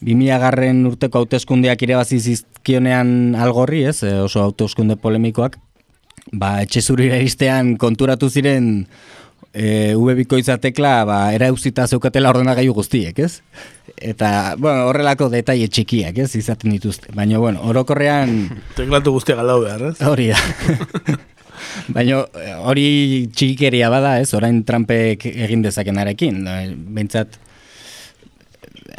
2000 0.04 0.38
garren 0.38 0.84
urteko 0.86 1.18
hauteskundeak 1.24 1.80
irabazi 1.82 2.20
zizkionean 2.20 3.34
algorri, 3.34 3.84
ez? 3.88 4.02
E, 4.04 4.12
oso 4.20 4.42
hauteskunde 4.44 4.96
polemikoak. 5.00 5.56
Ba, 6.32 6.60
etxe 6.64 6.82
zurira 6.82 7.20
iristean 7.20 7.76
konturatu 7.78 8.28
ziren 8.30 8.86
e, 9.52 9.94
V 9.94 10.14
bikoitzatekla 10.18 10.94
ba, 11.06 11.18
erauzita 11.36 11.86
zeukatela 11.86 12.32
ordenagailu 12.34 12.74
guztiek, 12.74 13.18
ez? 13.18 13.40
Eta, 13.96 14.56
bueno, 14.58 14.88
horrelako 14.90 15.30
detaile 15.32 15.68
txikiak, 15.72 16.18
ez, 16.26 16.32
izaten 16.36 16.74
dituzte. 16.74 17.14
Baina, 17.16 17.38
bueno, 17.38 17.62
orokorrean 17.70 18.36
Teklatu 18.78 19.14
guztiak 19.16 19.40
aldau 19.42 19.62
behar, 19.64 19.88
ez? 19.92 19.96
hori 20.04 20.30
da. 20.32 21.16
Baina 21.96 22.24
hori 22.68 22.86
txikikeria 23.32 23.88
bada, 23.92 24.18
ez, 24.20 24.32
orain 24.36 24.60
Trumpek 24.66 25.24
egin 25.30 25.62
dezakenarekin. 25.64 26.42
Eh, 26.52 26.64
Behintzat, 26.74 27.38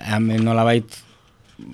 hemen 0.07 0.41
nolabait 0.47 1.03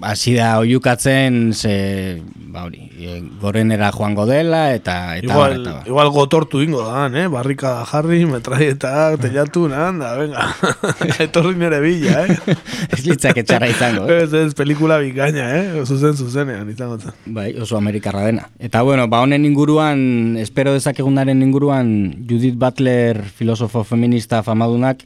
hasi 0.01 0.35
da 0.35 0.57
oiukatzen 0.59 1.53
ze, 1.53 2.21
ba 2.53 2.63
hori, 2.67 2.85
e, 2.99 3.17
gorenera 3.41 3.89
joango 3.91 4.25
dela 4.25 4.73
eta 4.75 5.15
eta 5.17 5.33
Igual, 5.33 5.55
eta 5.59 5.73
bar. 5.73 5.87
igual 5.87 6.11
gotortu 6.15 6.61
ingo 6.63 6.83
da, 6.87 7.07
eh? 7.11 7.27
Barrika 7.31 7.73
jarri, 7.89 8.23
metraieta, 8.29 9.15
telatu, 9.19 9.65
nan, 9.71 9.99
da, 9.99 10.13
venga. 10.19 10.45
Etorri 11.25 11.55
nere 11.59 11.81
bila, 11.83 12.25
eh? 12.27 12.55
ez 12.95 13.01
litzak 13.05 13.41
etxarra 13.43 13.67
izango, 13.71 14.05
eh? 14.07 14.21
Ez, 14.23 14.31
ez, 14.33 14.53
pelikula 14.57 14.99
bikaina, 15.03 15.49
eh? 15.57 15.83
Zuzen, 15.83 16.15
zuzenean, 16.15 16.69
izango 16.71 16.99
zen. 16.99 17.15
Bai, 17.25 17.51
oso 17.59 17.77
amerikarra 17.79 18.23
dena. 18.29 18.47
Eta 18.59 18.83
bueno, 18.87 19.07
ba 19.11 19.23
honen 19.25 19.47
inguruan, 19.49 20.37
espero 20.39 20.75
dezakegunaren 20.77 21.43
inguruan, 21.43 21.89
Judith 22.29 22.55
Butler, 22.59 23.23
filosofo 23.23 23.83
feminista 23.87 24.43
famadunak, 24.47 25.03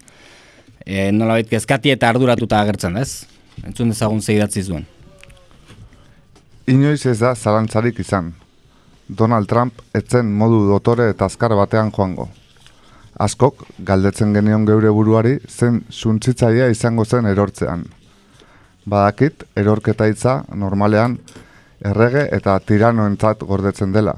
e, 0.85 1.09
nolabait 1.11 1.49
kezkati 1.49 1.95
eta 1.95 2.13
arduratuta 2.13 2.61
agertzen 2.61 2.97
da, 2.97 3.07
ez? 3.07 3.36
Entzun 3.63 3.89
dezagun 3.89 4.21
ze 4.21 4.33
idatzi 4.33 4.63
zuen. 4.63 4.85
Inoiz 6.67 7.05
ez 7.05 7.19
da 7.19 7.33
zalantzarik 7.35 7.99
izan. 7.99 8.33
Donald 9.07 9.47
Trump 9.47 9.79
etzen 9.95 10.33
modu 10.35 10.65
dotore 10.67 11.09
eta 11.09 11.25
azkar 11.25 11.55
batean 11.55 11.91
joango. 11.95 12.27
Askok, 13.17 13.63
galdetzen 13.79 14.33
genion 14.35 14.65
geure 14.67 14.91
buruari, 14.93 15.37
zen 15.47 15.81
suntzitzaia 15.89 16.67
izango 16.69 17.05
zen 17.05 17.25
erortzean. 17.25 17.85
Badakit, 18.85 19.43
erorketa 19.55 20.05
hitza 20.05 20.43
normalean 20.53 21.17
errege 21.85 22.27
eta 22.35 22.59
tiranoentzat 22.59 23.41
gordetzen 23.47 23.91
dela. 23.95 24.13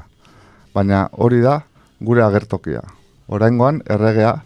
Baina 0.74 1.08
hori 1.12 1.42
da 1.42 1.62
gure 2.00 2.24
agertokia. 2.24 2.82
Oraingoan 3.28 3.82
erregea 3.86 4.40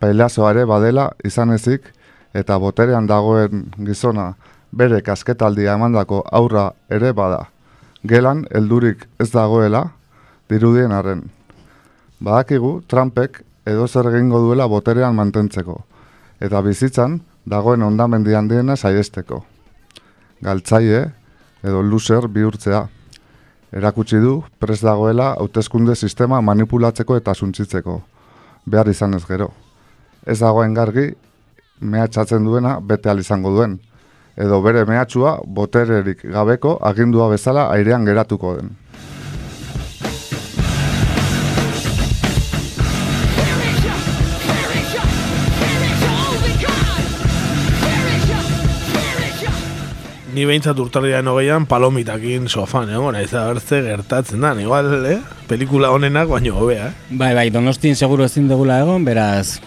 pailazoa 0.00 0.50
ere 0.54 0.64
badela 0.66 1.10
izan 1.24 1.52
ezik 1.54 1.92
eta 2.34 2.58
boterean 2.58 3.06
dagoen 3.06 3.66
gizona 3.86 4.32
bere 4.72 5.02
kasketaldia 5.02 5.74
emandako 5.74 6.22
aurra 6.32 6.72
ere 6.90 7.12
bada. 7.12 7.46
Gelan 8.08 8.46
heldurik 8.50 9.06
ez 9.20 9.30
dagoela 9.30 9.84
dirudien 10.48 10.92
arren. 10.92 11.22
Badakigu 12.20 12.80
Trumpek 12.88 13.42
edo 13.66 13.86
zer 13.86 14.08
egingo 14.10 14.40
duela 14.40 14.66
boterean 14.66 15.14
mantentzeko 15.14 15.82
eta 16.42 16.60
bizitzan 16.62 17.20
dagoen 17.46 17.82
ondamendi 17.82 18.34
handiena 18.34 18.76
saiesteko. 18.76 19.44
Galtzaile 20.42 21.12
edo 21.62 21.82
loser 21.82 22.28
bihurtzea. 22.28 22.86
Erakutsi 23.72 24.18
du 24.20 24.42
prest 24.60 24.84
dagoela 24.84 25.32
hauteskunde 25.38 25.94
sistema 25.94 26.40
manipulatzeko 26.40 27.16
eta 27.16 27.34
suntzitzeko. 27.34 28.00
Behar 28.66 28.88
izan 28.88 29.14
ez 29.14 29.24
gero. 29.26 29.52
Ez 30.26 30.40
dagoen 30.40 30.74
gargi 30.74 31.12
mehatxatzen 31.82 32.44
duena 32.46 32.78
bete 32.80 33.10
al 33.10 33.20
izango 33.20 33.50
duen. 33.54 33.80
Edo 34.36 34.62
bere 34.64 34.86
mehatxua 34.88 35.40
botererik 35.44 36.22
gabeko 36.32 36.78
agindua 36.80 37.28
bezala 37.28 37.68
airean 37.74 38.06
geratuko 38.08 38.56
den. 38.56 38.70
Ni 50.32 50.46
behintzat 50.48 50.78
urtarriaren 50.80 51.28
hogeian 51.28 51.66
palomitakin 51.68 52.46
sofan, 52.48 52.88
eh? 52.88 52.96
Bona, 52.96 53.20
ez 53.20 53.28
da 53.34 53.42
bertze 53.50 53.82
gertatzen 53.84 54.40
da, 54.40 54.54
igual, 54.56 54.88
eh? 55.04 55.18
Pelikula 55.50 55.90
honenak 55.92 56.30
baino 56.30 56.56
hobea, 56.56 56.86
eh? 56.88 57.18
Bai, 57.20 57.34
bai, 57.36 57.50
donostin 57.52 57.98
seguro 58.00 58.24
ezin 58.24 58.48
degula 58.48 58.80
egon, 58.80 59.04
beraz 59.04 59.60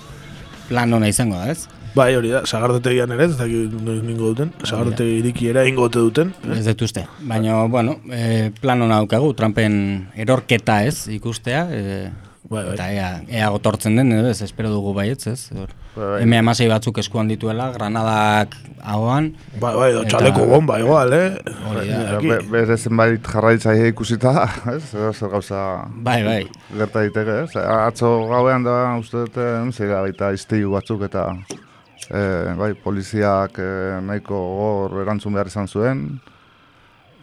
plan 0.65 0.97
ona 0.97 1.13
izango 1.13 1.37
da, 1.37 1.53
ez? 1.53 1.74
Bai, 1.95 2.09
hori 2.19 2.27
da, 2.33 2.41
sagardotegian 2.43 3.13
ere, 3.15 3.29
ez 3.29 3.37
dakit 3.39 3.71
ningo 3.87 4.33
duten, 4.33 4.49
sagardotegi 4.67 5.21
irikiera 5.21 5.63
ingote 5.69 6.01
duten. 6.03 6.33
Eh? 6.43 6.57
Ez 6.59 6.65
dut 6.67 6.83
uste. 6.89 7.05
Baina, 7.23 7.61
bueno, 7.71 8.01
e, 8.11 8.51
plan 8.59 8.83
ona 8.83 8.97
daukagu, 8.99 9.31
Trumpen 9.39 9.77
erorketa 10.19 10.81
ez 10.83 11.05
ikustea, 11.15 11.61
e, 11.71 12.11
bai, 12.49 12.65
bai. 12.65 12.73
eta 12.73 12.89
ea, 12.91 13.07
ea 13.39 13.47
gotortzen 13.55 13.95
den, 13.95 14.11
ez, 14.27 14.41
espero 14.43 14.73
dugu 14.73 14.91
baietz, 14.97 15.23
ez? 15.31 15.39
Bai, 15.55 15.69
bai. 15.95 16.19
Eme 16.25 16.41
amasei 16.43 16.67
batzuk 16.67 16.99
eskuan 16.99 17.31
dituela, 17.31 17.69
granadak 17.71 18.57
ahoan. 18.83 19.31
Bai, 19.63 19.71
bai, 19.79 19.89
txaleko 20.11 20.49
bomba, 20.51 20.81
igual, 20.83 21.15
eh? 21.15 21.29
Hori 21.69 21.87
da. 21.93 22.01
Aquí. 22.17 22.27
Be, 22.33 22.41
bere 22.51 22.75
zenbait 22.75 23.29
jarraitzaile 23.31 23.93
ikusita, 23.93 24.33
ez? 24.75 24.81
Zer 24.91 25.31
gauza 25.31 25.61
Bai, 25.95 26.19
bai. 26.27 26.41
gerta 26.75 27.05
daiteke, 27.05 27.45
ez? 27.45 27.55
Atzo 27.63 28.17
gauean 28.33 28.67
da, 28.67 28.81
uste 28.99 29.23
dut, 29.23 29.39
eh, 29.39 29.61
zera 29.71 30.03
baita 30.03 30.35
izteiu 30.35 30.75
batzuk 30.75 31.07
eta 31.07 31.29
e, 32.09 32.21
bai, 32.59 32.71
poliziak 32.83 33.59
e, 33.59 33.69
nahiko 34.05 34.39
gor 34.59 35.01
erantzun 35.03 35.35
behar 35.35 35.51
izan 35.51 35.67
zuen. 35.67 36.07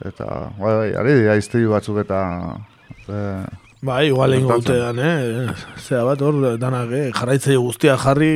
Eta, 0.03 0.27
bai, 0.59 0.73
bai, 0.81 0.89
ari 0.99 1.19
dira 1.21 1.37
izteiu 1.39 1.75
batzuk 1.75 2.03
eta... 2.05 2.23
E, 3.09 3.21
Bai, 3.83 4.05
igual 4.13 4.31
egingo 4.37 4.61
dutean, 4.61 4.99
eh? 5.03 5.49
Zera 5.83 6.05
bat 6.07 6.21
hor, 6.23 6.37
danak, 6.55 6.93
eh? 6.95 7.09
Jarraitzaile 7.17 7.59
guztia 7.59 7.97
jarri 7.99 8.29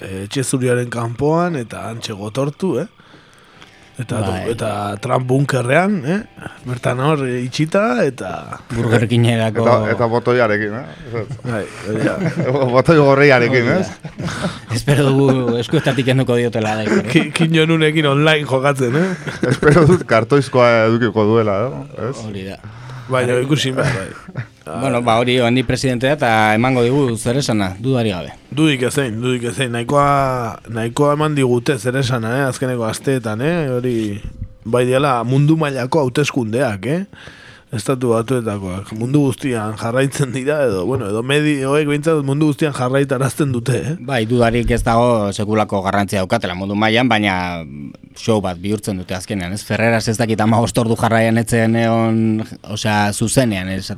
etxe 0.00 0.40
zuriaren 0.40 0.88
kanpoan 0.88 1.58
eta 1.60 1.82
antxe 1.90 2.16
gotortu, 2.16 2.78
eh? 2.80 2.86
Eta, 3.96 4.18
Bai. 4.20 4.50
eta 4.52 4.70
Trump 5.00 5.24
bunkerrean, 5.24 5.94
eh? 6.04 6.18
Bertan 6.68 6.98
hor 7.00 7.22
eh, 7.24 7.38
itxita 7.46 8.04
eta... 8.04 8.58
Burgerkinerako... 8.74 9.64
eta, 9.64 9.76
eta 9.94 10.08
botoiarekin, 10.12 10.74
eh? 10.76 11.22
Bai, 11.46 11.62
da. 12.04 12.16
Botoi 12.74 12.98
gorriarekin, 13.00 13.70
ez? 13.78 13.88
da. 14.20 14.50
Espero 14.76 15.06
dugu 15.08 15.56
eskuetatik 15.62 16.12
enduko 16.12 16.36
diotela 16.36 16.74
da. 16.82 16.98
Ki- 17.08 17.30
Kinonunekin 17.32 18.10
online 18.12 18.44
jokatzen, 18.44 19.00
eh? 19.00 19.08
Espero 19.48 19.86
dut 19.88 20.04
kartoizkoa 20.04 20.68
edukiko 20.90 21.24
duela, 21.32 21.56
eh? 21.96 22.12
Hori 22.26 22.50
da. 22.52 22.60
Baina 23.08 23.38
ikusi 23.42 23.72
behar, 23.72 23.94
bai. 23.94 24.44
Bueno, 24.66 24.98
ba 25.00 25.14
hori 25.20 25.36
handi 25.38 25.62
presidentea 25.62 26.16
eta 26.16 26.28
emango 26.56 26.82
digu 26.82 27.02
zer 27.14 27.36
esana, 27.38 27.68
dudari 27.78 28.10
gabe. 28.10 28.32
Dudik 28.50 28.82
ezein, 28.88 29.20
dudik 29.22 29.44
ezein, 29.52 29.70
nahikoa, 29.70 30.58
nahikoa 30.74 31.12
eman 31.14 31.36
digute 31.38 31.76
zer 31.78 31.94
esana, 32.00 32.32
eh, 32.40 32.48
azkeneko 32.48 32.82
asteetan, 32.88 33.44
eh, 33.46 33.68
hori, 33.70 33.94
bai 34.66 34.82
diala 34.88 35.20
mundu 35.22 35.54
mailako 35.60 36.02
hauteskundeak, 36.02 36.86
eh, 36.90 37.04
estatu 37.74 38.12
batuetakoak, 38.14 38.92
mundu 38.94 39.24
guztian 39.26 39.74
jarraitzen 39.80 40.30
dira, 40.30 40.60
edo, 40.68 40.84
bueno, 40.86 41.08
edo 41.10 41.22
medioek 41.26 41.88
behintzat 41.88 42.22
mundu 42.26 42.52
guztian 42.52 42.74
jarraitarazten 42.76 43.50
dute, 43.54 43.78
eh. 43.80 43.94
Bai, 44.06 44.20
dudarik 44.30 44.70
ez 44.70 44.82
dago 44.86 45.32
sekulako 45.32 45.80
garrantzia 45.82 46.22
daukatela 46.22 46.54
mundu 46.54 46.76
mailan, 46.78 47.10
baina 47.10 47.64
show 48.16 48.38
bat 48.44 48.60
bihurtzen 48.62 49.02
dute 49.02 49.16
azkenean, 49.18 49.56
ez? 49.56 49.64
Ferreras 49.66 50.06
ez 50.08 50.16
dakit 50.20 50.40
ama 50.40 50.60
ostordu 50.62 50.94
jarraian 51.00 51.42
etzen 51.42 51.74
egon, 51.80 52.20
osea, 52.70 53.10
zuzenean, 53.12 53.72
ez? 53.74 53.90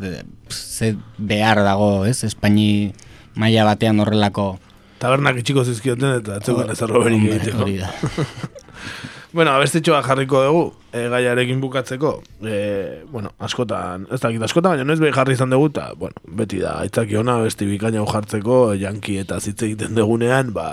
Ze 0.49 0.95
behar 1.19 1.61
dago, 1.67 2.07
ez? 2.09 2.23
Espaini 2.25 2.95
maila 3.37 3.69
batean 3.69 4.01
horrelako... 4.01 4.55
Tabernak 4.99 5.37
itxiko 5.45 5.63
zizkioten 5.63 6.17
eta 6.23 6.41
etzegoen 6.41 6.73
ez 6.73 6.81
arroberik 6.83 7.21
Hombre, 7.21 7.37
egiteko. 7.37 7.63
Hori 7.63 7.77
da. 7.85 7.93
Bueno, 9.31 9.51
abestitxoa 9.53 10.01
jarriko 10.07 10.41
dugu, 10.41 10.63
e, 10.89 11.03
gaiarekin 11.13 11.61
bukatzeko. 11.61 12.15
E, 12.49 13.05
bueno, 13.13 13.35
askotan, 13.45 14.07
ez 14.09 14.21
dakit 14.23 14.45
askotan, 14.47 14.73
baina 14.73 14.87
noiz 14.89 14.97
behi 15.03 15.13
jarri 15.13 15.37
izan 15.37 15.53
dugu, 15.53 15.69
eta, 15.69 15.91
bueno, 16.01 16.17
beti 16.41 16.63
da, 16.63 16.79
aitzaki 16.85 17.19
ona, 17.21 17.37
besti 17.45 17.69
bikaina 17.69 18.07
jartzeko, 18.09 18.63
janki 18.81 19.19
eta 19.21 19.37
zitze 19.41 19.69
egiten 19.69 19.93
dugunean, 19.99 20.55
ba, 20.57 20.69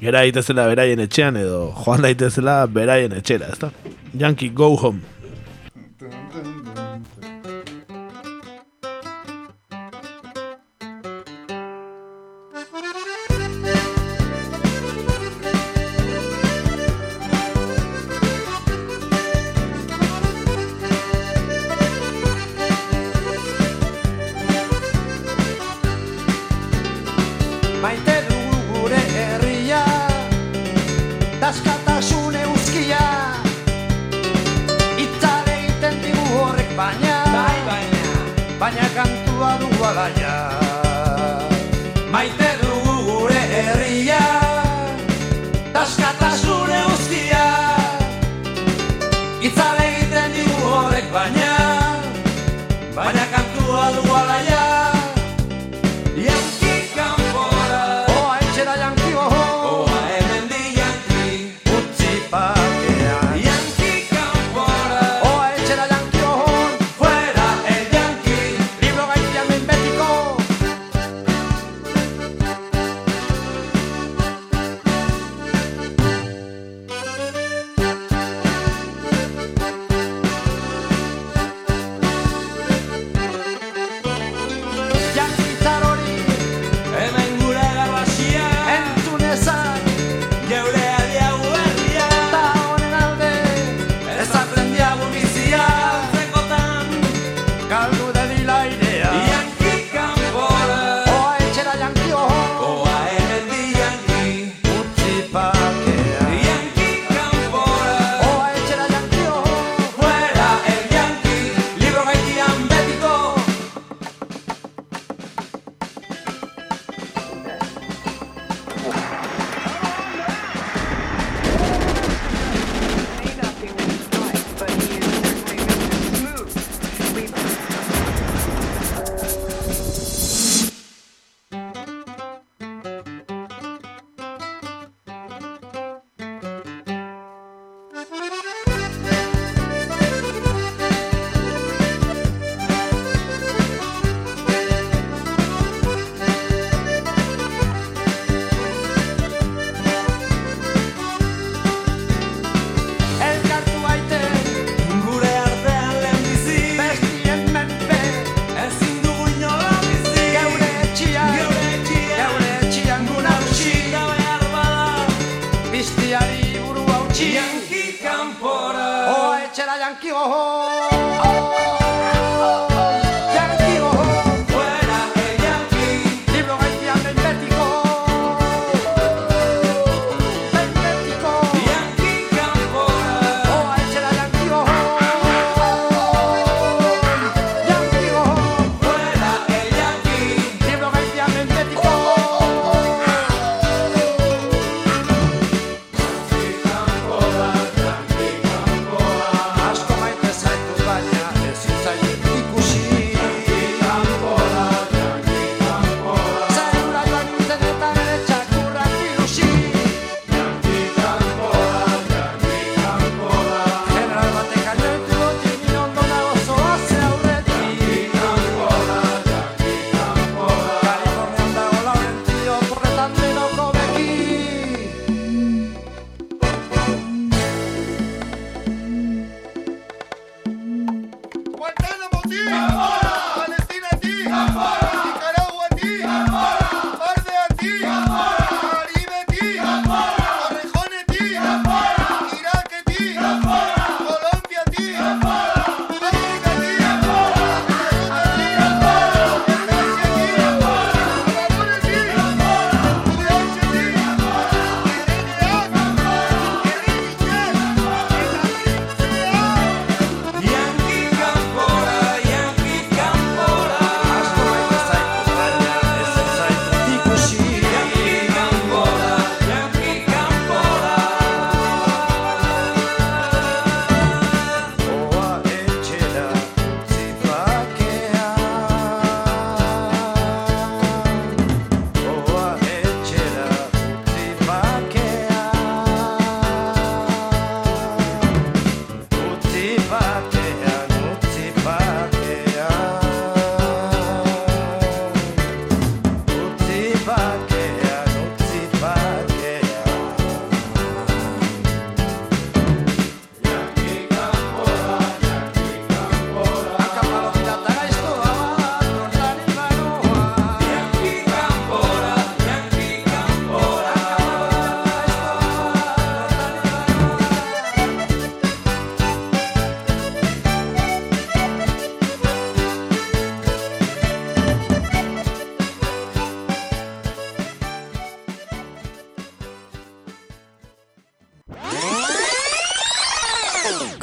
gera 0.00 0.24
daitezela 0.24 0.64
beraien 0.72 1.04
etxean, 1.04 1.36
edo 1.36 1.66
joan 1.84 2.00
daitezela 2.08 2.62
beraien 2.64 3.12
etxera, 3.20 3.52
ez 3.52 3.60
da? 3.60 3.74
Janki, 4.16 4.48
go 4.56 4.72
home. 4.78 5.04
la 39.92 40.19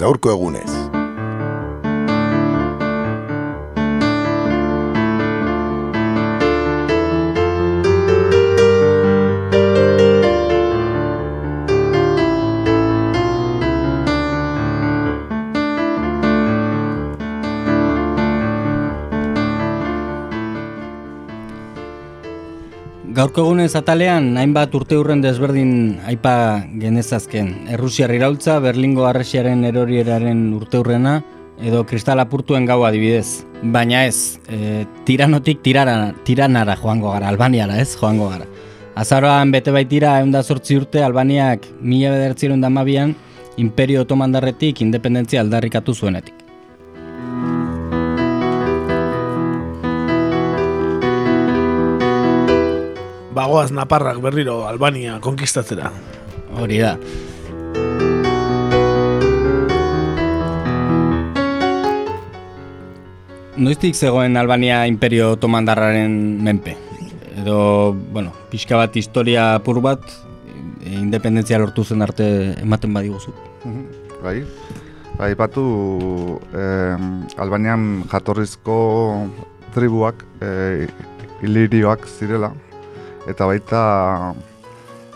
Gaurko 0.07 0.29
egunez. 0.31 0.71
Gaurko 23.17 23.41
egunez 23.67 23.81
atalean, 23.81 24.37
hainbat 24.39 24.71
urte 24.77 24.95
hurren 24.95 25.19
desberdin 25.19 25.99
aipa 26.07 26.63
genezazken. 26.79 27.67
Errusiar 27.75 28.13
iraultza, 28.15 28.61
Berlingo 28.63 29.03
arresiaren 29.05 29.65
erorieraren 29.67 30.53
urte 30.55 30.79
hurrena, 30.79 31.17
edo 31.59 31.83
kristal 31.85 32.21
apurtuen 32.23 32.65
gau 32.65 32.85
adibidez. 32.85 33.43
Baina 33.61 34.05
ez, 34.05 34.39
e, 34.47 34.85
tiranotik 35.03 35.59
tirara, 35.65 36.13
tiranara 36.23 36.77
joango 36.79 37.11
gara, 37.11 37.27
Albaniara 37.27 37.81
ez 37.81 37.91
joango 37.97 38.29
gara. 38.29 38.47
Azaroan 38.95 39.51
bete 39.51 39.75
baitira 39.75 40.17
egun 40.21 40.31
da 40.31 40.43
sortzi 40.43 40.79
urte 40.79 41.03
Albaniak 41.03 41.67
mila 41.81 42.15
bedertzirun 42.15 42.61
damabian 42.61 43.15
Imperio 43.57 44.07
Otomandarretik 44.07 44.79
independentzia 44.81 45.41
aldarrikatu 45.43 45.93
zuenetik. 45.93 46.46
Bagoaz 53.37 53.69
Naparrak 53.69 54.17
berriro 54.17 54.63
Albania 54.65 55.19
konkistatzera. 55.21 55.91
Hori 56.57 56.79
da. 56.81 56.95
Noiztik 63.57 63.93
zegoen 63.93 64.37
Albania 64.41 64.87
Imperio 64.89 65.35
Otomandarraren 65.35 66.17
menpe? 66.41 66.73
Edo, 67.37 67.93
bueno, 67.93 68.33
pixka 68.49 68.77
bat 68.81 68.97
historia 68.97 69.51
apur 69.59 69.83
bat, 69.85 70.01
e, 70.81 70.95
independentzia 70.97 71.61
lortu 71.61 71.85
zen 71.85 72.01
arte 72.01 72.27
ematen 72.57 72.93
badiguzu. 72.93 73.33
Bai, 74.23 74.39
bai, 75.17 75.33
batu 75.37 75.67
eh, 76.57 76.97
Albanian 77.37 78.07
jatorrizko 78.09 78.77
tribuak, 79.77 80.25
eh, 80.41 80.87
ilirioak 81.45 82.09
zirela, 82.09 82.55
eta 83.27 83.47
baita 83.49 83.81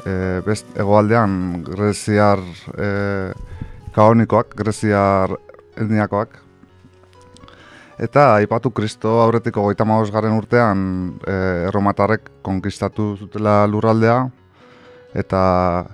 e, 0.05 0.41
best, 0.45 0.67
egoaldean 0.79 1.63
greziar 1.65 2.41
e, 2.75 2.89
kaonikoak, 3.95 4.55
greziar 4.55 5.35
etniakoak. 5.77 6.37
Eta 8.01 8.35
aipatu 8.39 8.71
kristo 8.73 9.19
aurretiko 9.21 9.61
goita 9.61 9.85
garen 10.11 10.33
urtean 10.33 11.19
e, 11.27 11.33
erromatarrek 11.69 12.29
konkistatu 12.41 13.15
zutela 13.17 13.67
lurraldea 13.67 14.29
eta 15.13 15.85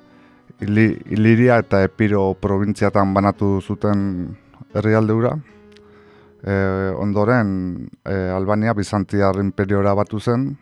ili, 0.62 0.98
Iliria 1.10 1.58
eta 1.58 1.84
Epiro 1.84 2.34
probintziatan 2.34 3.14
banatu 3.14 3.62
zuten 3.62 4.36
herrialde 4.74 5.14
hura. 5.14 5.38
E, 6.44 6.54
ondoren 6.96 7.90
e, 8.06 8.14
Albania 8.32 8.74
Bizantiar 8.74 9.36
imperiora 9.42 9.94
batu 9.94 10.20
zen, 10.20 10.56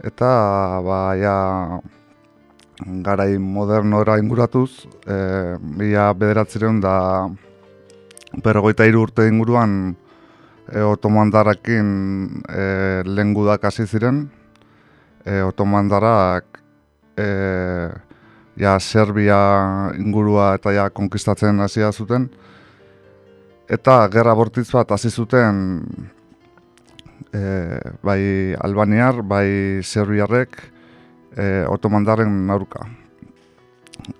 eta 0.00 0.80
ba, 0.84 1.00
ja, 1.20 1.36
garai 3.04 3.38
modernora 3.38 4.18
inguratuz, 4.18 4.86
e, 5.06 5.56
bila 5.60 6.12
bederatzireun 6.14 6.80
da 6.80 7.28
berrogeita 8.42 8.86
hiru 8.88 9.02
urte 9.06 9.26
inguruan 9.28 9.94
e, 10.72 10.80
otomandarrakin 10.80 11.90
e, 12.48 12.64
lehen 13.04 13.34
gudak 13.34 13.64
hasi 13.64 13.86
ziren. 13.86 14.24
E, 15.24 15.42
otomandarrak 15.42 16.58
e, 17.16 17.26
ja, 18.56 18.78
Serbia 18.80 19.92
ingurua 19.98 20.54
eta 20.58 20.72
ja, 20.72 20.88
konkistatzen 20.90 21.60
hasia 21.60 21.92
zuten. 21.92 22.28
Eta 23.70 24.08
gerra 24.12 24.34
bortitz 24.34 24.70
bat 24.72 24.90
hasi 24.92 25.10
zuten 25.10 25.86
e, 27.32 27.80
bai 28.02 28.54
Albaniar, 28.60 29.22
bai 29.22 29.80
Serbiarrek 29.82 30.56
e, 31.36 31.64
otomandarren 31.68 32.50
aurka. 32.50 32.86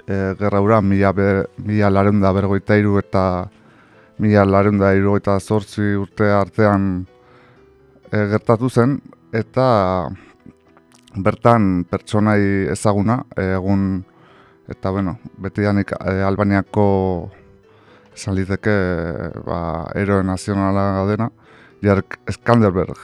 E, 0.06 0.34
gerra 0.38 0.60
hura 0.60 0.80
mila, 0.80 1.12
be, 1.12 1.28
mila 1.58 1.90
larenda 1.90 2.32
bergoita 2.32 2.76
iru 2.78 2.98
eta 2.98 3.48
mila 4.18 4.44
larenda 4.44 4.92
iru 4.94 5.16
eta 5.18 5.38
zortzi 5.40 5.94
urte 5.98 6.30
artean 6.30 7.04
e, 8.10 8.26
gertatu 8.32 8.70
zen, 8.70 8.98
eta 9.32 10.08
bertan 11.16 11.84
pertsonai 11.90 12.72
ezaguna, 12.72 13.20
egun 13.36 14.02
eta 14.72 14.90
bueno, 14.90 15.18
beti 15.36 15.66
danik 15.66 15.92
e, 15.98 16.20
Albaniako 16.24 16.86
esan 18.12 18.36
liteke 18.36 18.74
ba, 19.44 19.88
eroe 19.96 20.22
nazionala 20.24 21.04
dena, 21.08 21.30
Jark 21.82 22.20
Skanderberg, 22.30 22.98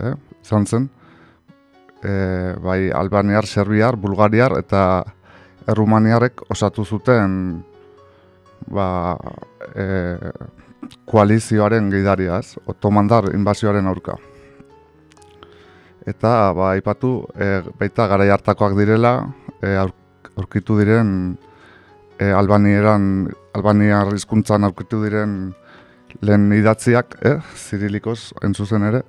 eh? 0.00 0.14
izan 0.40 0.66
zen, 0.66 0.88
e, 2.02 2.12
bai 2.64 2.90
Albaniar, 2.92 3.46
Serbiar, 3.46 3.96
Bulgariar 4.00 4.56
eta 4.58 5.04
Errumaniarek 5.68 6.44
osatu 6.52 6.84
zuten 6.84 7.64
ba, 8.68 9.16
e, 9.74 9.86
koalizioaren 11.08 11.90
gidariaz, 11.92 12.56
otomandar 12.68 13.30
inbazioaren 13.32 13.88
aurka. 13.88 14.16
Eta 16.04 16.52
ba, 16.56 16.74
ipatu, 16.80 17.16
e, 17.36 17.60
baita 17.80 18.08
garai 18.08 18.28
hartakoak 18.32 18.76
direla, 18.76 19.16
e, 19.60 19.76
aurkitu 20.36 20.78
diren 20.80 21.10
e, 22.18 22.28
Albanieran, 22.32 23.28
Albaniar 23.56 24.12
hizkuntzan 24.16 24.64
aurkitu 24.64 25.00
diren 25.04 25.54
lehen 26.22 26.52
idatziak, 26.52 27.18
eh, 27.22 27.38
zirilikoz 27.56 28.32
entzuzen 28.42 28.82
ere. 28.82 29.02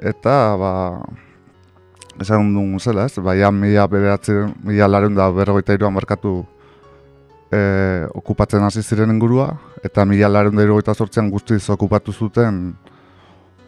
Eta, 0.00 0.34
ba, 0.56 0.72
esan 2.20 2.52
dugun 2.54 2.80
zela, 2.80 3.04
ez, 3.06 3.18
baina 3.20 3.50
mila 3.52 3.86
bederatzen, 3.90 4.54
mila 4.64 4.88
laren 4.88 5.14
da 5.14 5.30
berrogeita 5.32 5.76
iruan 5.76 5.94
markatu 5.94 6.40
e, 7.52 7.60
okupatzen 8.16 8.64
hasi 8.64 8.82
ziren 8.82 9.12
ingurua, 9.12 9.50
eta 9.84 10.04
mila 10.08 10.28
laren 10.28 10.56
da 10.56 10.64
irugaita 10.64 10.94
sortzean 10.94 11.30
guztiz 11.30 11.62
okupatu 11.72 12.12
zuten 12.12 12.62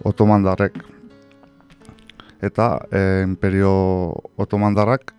otomandarrek. 0.04 0.78
Eta 2.42 2.68
e, 2.90 3.02
imperio 3.24 3.72
otomandarrak, 4.40 5.12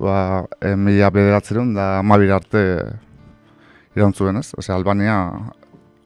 ba, 0.00 0.16
e, 0.60 0.74
mila 0.76 1.10
bederatzen 1.14 1.74
da 1.74 1.92
amabir 2.00 2.34
arte 2.36 2.64
zuen, 4.14 4.36
ez? 4.36 4.52
Osea, 4.56 4.76
Albania 4.76 5.16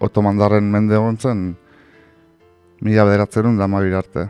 otomandarren 0.04 0.70
mende 0.70 0.96
egon 0.98 1.18
zen, 1.18 1.44
mila 2.84 3.06
bederatzen 3.08 3.58
da 3.58 3.68
amabir 3.68 3.96
arte. 3.98 4.28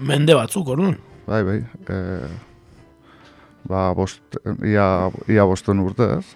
Mende 0.00 0.34
batzuk, 0.36 0.68
orduan. 0.74 0.96
Bai, 1.26 1.42
bai. 1.42 1.60
E, 1.88 2.00
ba, 3.68 3.88
bost, 3.96 4.38
ia, 4.64 4.86
ia 5.32 5.46
bosten 5.48 5.80
urte, 5.82 6.10
ez? 6.18 6.26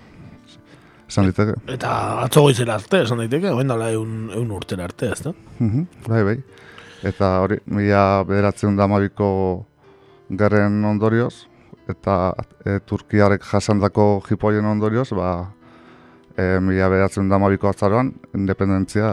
Esan 1.11 1.27
diteke. 1.27 1.57
Eta 1.75 1.93
atzo 2.25 2.45
goizera 2.47 2.77
arte, 2.79 3.03
esan 3.05 3.21
daiteke, 3.23 3.51
oen 3.51 3.71
dala 3.71 3.91
eun, 3.95 4.31
eun 4.37 4.51
urtera 4.55 4.87
arte, 4.87 5.11
ez 5.11 5.21
da? 5.27 5.35
Mhm, 5.59 5.87
bai, 6.07 6.23
bai. 6.29 6.37
Eta 7.07 7.39
hori, 7.45 7.59
mila 7.67 8.23
bederatzen 8.29 8.77
da 8.77 8.87
gerren 10.31 10.85
ondorioz, 10.85 11.47
eta 11.91 12.33
e, 12.65 12.79
Turkiarek 12.87 13.43
jasandako 13.43 14.23
jipoien 14.29 14.65
ondorioz, 14.65 15.11
ba, 15.17 15.51
e, 16.41 16.59
mila 16.65 16.89
bederatzen 16.89 17.29
da 17.29 17.37
amabiko 17.37 17.69
atzaroan, 17.71 18.13
independentzia 18.35 19.13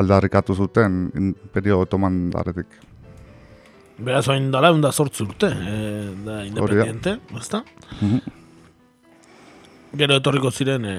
aldarrikatu 0.00 0.54
zuten 0.54 1.10
Imperio 1.18 1.80
Otoman 1.84 2.28
daretik. 2.32 2.78
Beraz, 4.00 4.24
oin 4.32 4.48
dala 4.52 4.70
egun 4.72 4.80
da 4.80 4.92
sortzu 4.92 5.26
urte, 5.28 5.50
e, 5.50 5.80
da 6.24 6.42
independiente, 6.46 7.18
ezta? 7.36 7.64
Mhm. 8.00 8.38
Gero 10.00 10.16
etorriko 10.20 10.52
ziren 10.54 10.86
e, 10.86 10.96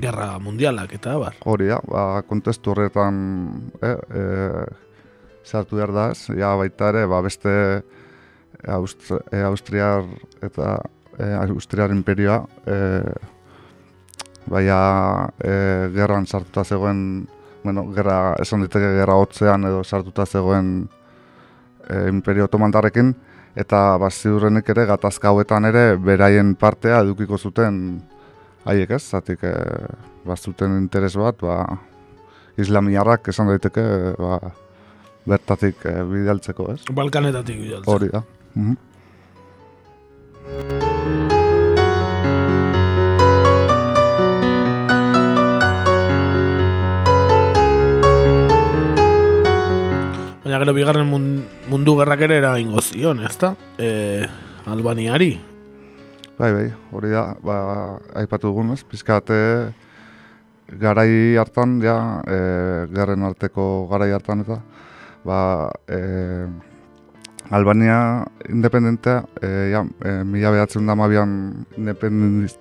gerra 0.00 0.38
mundialak 0.42 0.94
eta 0.98 1.16
bar. 1.20 1.38
Hori 1.44 1.68
da, 1.70 1.80
ba, 1.86 2.04
kontestu 2.28 2.72
horretan 2.72 3.16
eh, 3.82 3.94
e, 3.94 4.22
sartu 5.44 5.78
behar 5.80 5.92
da 5.94 6.10
ez, 6.12 6.28
ja 6.38 6.54
baita 6.58 6.92
ere, 6.92 7.06
ba, 7.10 7.20
beste 7.24 7.54
Aust 8.74 9.10
e, 9.10 9.42
Austriar 9.46 10.06
eta 10.42 10.78
e, 11.18 11.26
Austriar 11.42 11.94
imperioa 11.94 12.40
e, 12.66 12.78
baina 14.50 15.28
e, 15.38 15.52
gerran 15.94 16.26
sartuta 16.26 16.64
zegoen, 16.64 17.26
bueno, 17.64 17.86
gerra, 17.94 18.34
esan 18.42 18.64
diteke 18.64 18.94
gerra 19.00 19.18
hotzean 19.20 19.64
edo 19.68 19.82
sartuta 19.84 20.26
zegoen 20.26 20.88
e, 21.88 22.08
imperio 22.08 22.48
otomandarrekin, 22.48 23.14
eta 23.58 23.98
baziurrenik 24.00 24.68
ere 24.74 24.86
gatazka 24.88 25.32
hauetan 25.32 25.68
ere 25.70 25.84
beraien 25.96 26.54
partea 26.58 27.02
edukiko 27.04 27.38
zuten 27.38 28.00
haiek 28.68 28.96
ez, 28.98 29.02
zatik 29.02 29.44
e, 29.44 29.54
bazuten 30.28 30.76
interes 30.78 31.14
bat, 31.16 31.40
ba, 31.42 31.62
islamiarrak 32.58 33.30
esan 33.32 33.50
daiteke 33.52 33.84
ba, 34.18 34.40
bertatik 35.28 35.86
e, 35.86 35.96
bidaltzeko 36.12 36.72
ez. 36.74 36.82
Balkanetatik 36.92 37.64
bidaltzeko. 37.64 37.96
Hori 37.96 38.12
da. 38.12 38.22
Mhm. 38.54 38.76
Baina 50.48 50.64
gero 50.64 50.72
bigarren 50.72 51.04
mun- 51.04 51.44
mundu 51.68 51.92
gerrak 51.98 52.22
ere 52.24 52.38
eragingo 52.40 52.80
zion, 52.80 53.18
ezta? 53.20 53.50
E, 53.76 54.24
Albaniari. 54.64 55.36
Bai, 56.38 56.52
bai, 56.54 56.70
hori 56.90 57.10
da, 57.12 57.36
ba, 57.44 57.56
aipatu 58.16 58.48
dugun, 58.48 58.70
ez, 58.72 58.80
pizkate 58.80 59.74
garai 60.80 61.36
hartan, 61.36 61.82
ja, 61.84 62.22
e, 62.24 62.38
gerren 62.96 63.26
arteko 63.28 63.66
garai 63.90 64.08
hartan 64.16 64.40
eta, 64.46 64.56
ba, 65.28 65.68
e, 65.84 66.48
Albania 67.50 68.24
independentea, 68.48 69.26
e, 69.42 69.52
ja, 69.74 69.84
e, 70.00 70.24
mila 70.24 70.54
behatzen 70.56 70.88
da 70.88 70.96
mabian 70.96 71.66
independenz, 71.76 72.56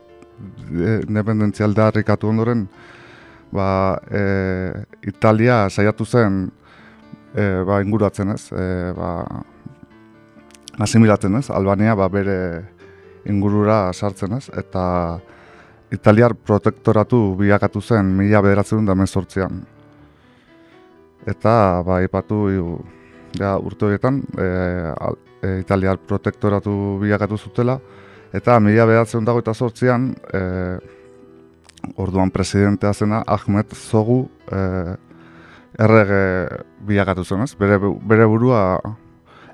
e, 0.76 1.64
aldarrikatu 1.64 2.36
ondoren, 2.36 2.68
ba, 3.56 3.96
e, 4.12 4.84
Italia 5.08 5.70
saiatu 5.70 6.04
zen 6.04 6.50
e, 7.38 7.46
ba, 7.68 7.82
inguratzen 7.86 8.34
ez, 8.34 8.42
e, 8.52 8.66
ba, 8.98 9.12
asimilatzen 10.82 11.38
ez, 11.40 11.48
Albania 11.54 11.96
ba, 11.98 12.10
bere 12.10 12.38
ingurura 13.30 13.88
sartzen 13.94 14.38
ez, 14.40 14.48
eta 14.58 14.84
Italiar 15.94 16.34
protektoratu 16.36 17.38
bilakatu 17.40 17.82
zen 17.82 18.10
mila 18.18 18.42
bederatzen 18.44 18.86
da 18.86 18.96
mezortzean. 18.96 19.62
Eta 21.28 21.54
ba, 21.88 22.02
ipatu 22.04 22.42
ja, 23.38 23.56
urte 23.60 23.88
horietan 23.88 24.20
e, 24.36 24.50
e, 25.44 25.54
Italiar 25.62 26.00
protektoratu 26.10 26.98
bilakatu 27.04 27.38
zutela, 27.38 27.80
eta 28.36 28.60
mila 28.60 28.88
bederatzen 28.90 29.28
dago 29.28 29.44
eta 29.44 29.54
sortzean, 29.54 30.12
e, 30.34 30.44
orduan 31.96 32.32
presidentea 32.34 32.94
zena 32.94 33.22
Ahmed 33.28 33.76
Zogu 33.76 34.26
e, 34.52 34.98
errege 35.80 36.22
bilakatu 36.88 37.24
zen, 37.26 37.44
ez? 37.46 37.52
Bere, 37.60 37.78
bere 38.10 38.26
burua 38.30 38.62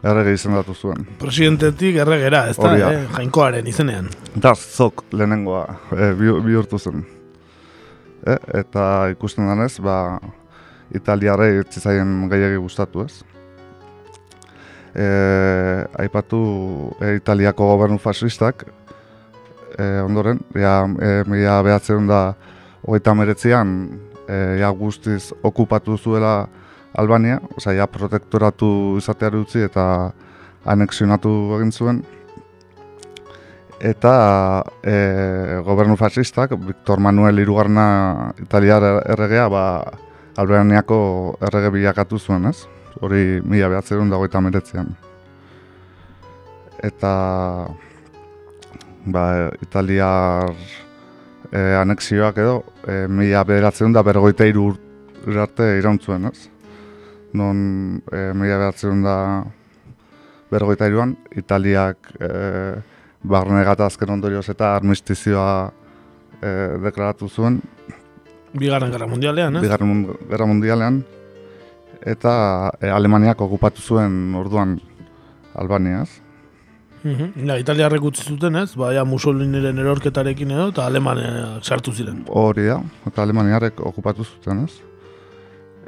errege 0.04 0.34
izendatu 0.36 0.74
zuen. 0.76 1.06
Presidentetik 1.20 1.96
erregera, 2.04 2.46
ez 2.52 2.58
da, 2.60 2.74
eh, 2.78 3.04
jainkoaren 3.18 3.68
izenean. 3.68 4.10
Eta 4.36 4.54
zok 4.56 5.06
lehenengoa 5.16 5.66
e, 5.96 6.10
bi- 6.20 6.40
bihurtu 6.44 6.80
zen. 6.80 7.06
E, 8.28 8.38
eta 8.60 9.10
ikusten 9.14 9.48
denez, 9.48 9.78
ba, 9.84 10.20
italiarrei 10.96 11.58
etzizaien 11.62 12.28
gehiagi 12.32 12.60
gustatu 12.60 13.06
ez. 13.06 13.24
E, 14.94 15.06
aipatu 16.04 16.40
e, 17.02 17.16
Italiako 17.18 17.66
gobernu 17.72 17.98
fascistak, 17.98 18.66
e, 19.78 19.86
ondoren, 20.04 20.40
ja, 20.56 20.84
e, 21.00 21.24
mila 21.28 21.62
behatzen 21.66 22.08
da 22.12 22.26
hogeita 22.84 23.16
meretzean, 23.18 23.72
e, 24.28 24.58
ja 24.60 24.70
guztiz 24.70 25.34
okupatu 25.44 25.98
zuela 25.98 26.48
Albania, 26.94 27.40
osea, 27.58 27.74
ja 27.74 27.88
protektoratu 27.88 28.98
izateari 29.00 29.40
utzi 29.42 29.64
eta 29.66 29.86
anexionatu 30.66 31.32
egin 31.58 31.72
zuen. 31.72 32.04
Eta 33.84 34.14
e, 34.86 34.96
gobernu 35.66 35.98
fascistak, 36.00 36.54
Victor 36.68 37.02
Manuel 37.04 37.42
irugarna 37.44 38.32
italiar 38.40 38.86
erregea, 39.02 39.50
ba, 39.52 39.64
Albaniako 40.40 41.00
errege 41.44 41.74
bilakatu 41.74 42.18
zuen, 42.20 42.48
ez? 42.50 42.64
Hori 43.02 43.42
mila 43.46 43.68
behatzen 43.74 44.10
dago 44.10 44.26
eta 44.30 44.42
meretzean. 44.42 44.94
Eta 46.84 47.12
ba, 49.06 49.26
italiar 49.62 50.54
e, 51.54 51.62
anexioak 51.78 52.40
edo 52.42 52.56
e, 52.88 53.06
mila 53.08 53.44
bederatzen 53.46 53.94
da 53.94 54.04
bergoita 54.04 54.48
iru 54.50 54.72
arte 55.40 55.70
iraun 55.78 56.00
zuen, 56.02 56.26
ez? 56.32 56.50
Non 57.38 58.02
e, 58.10 58.26
mila 58.34 58.58
bederatzen 58.58 59.06
da 59.06 59.18
bergoita 60.52 60.90
iruan, 60.90 61.16
Italiak 61.38 62.12
e, 62.20 62.34
barne 63.24 63.64
gatazken 63.64 64.10
ondorioz 64.18 64.48
eta 64.50 64.74
armistizioa 64.76 65.72
e, 66.42 66.50
deklaratu 66.84 67.30
zuen, 67.30 67.62
Bigarren 68.54 68.92
Gerra 68.94 69.08
Mundialean, 69.10 69.56
ez? 69.58 69.64
Bigarren 69.66 70.02
Gerra 70.30 70.46
Mundialean, 70.46 71.00
eta 72.06 72.34
e, 72.78 72.90
Alemaniak 72.94 73.42
okupatu 73.42 73.82
zuen 73.82 74.36
orduan 74.38 74.76
Albaniaz. 75.58 76.23
Mhm. 77.04 77.48
Ja, 77.48 77.58
Italiarrek 77.60 78.06
utzi 78.08 78.24
zuten, 78.24 78.56
ez? 78.56 78.70
Baina 78.80 79.04
Mussoliniren 79.04 79.80
erorketarekin 79.84 80.54
edo, 80.56 80.70
eta 80.72 80.86
Alemaneak 80.88 81.66
sartu 81.68 81.92
ziren. 81.92 82.22
Hori 82.32 82.70
da, 82.70 82.80
eta 83.10 83.26
Alemaniarek 83.26 83.82
okupatu 83.84 84.24
zuten, 84.24 84.64
ez? 84.64 84.78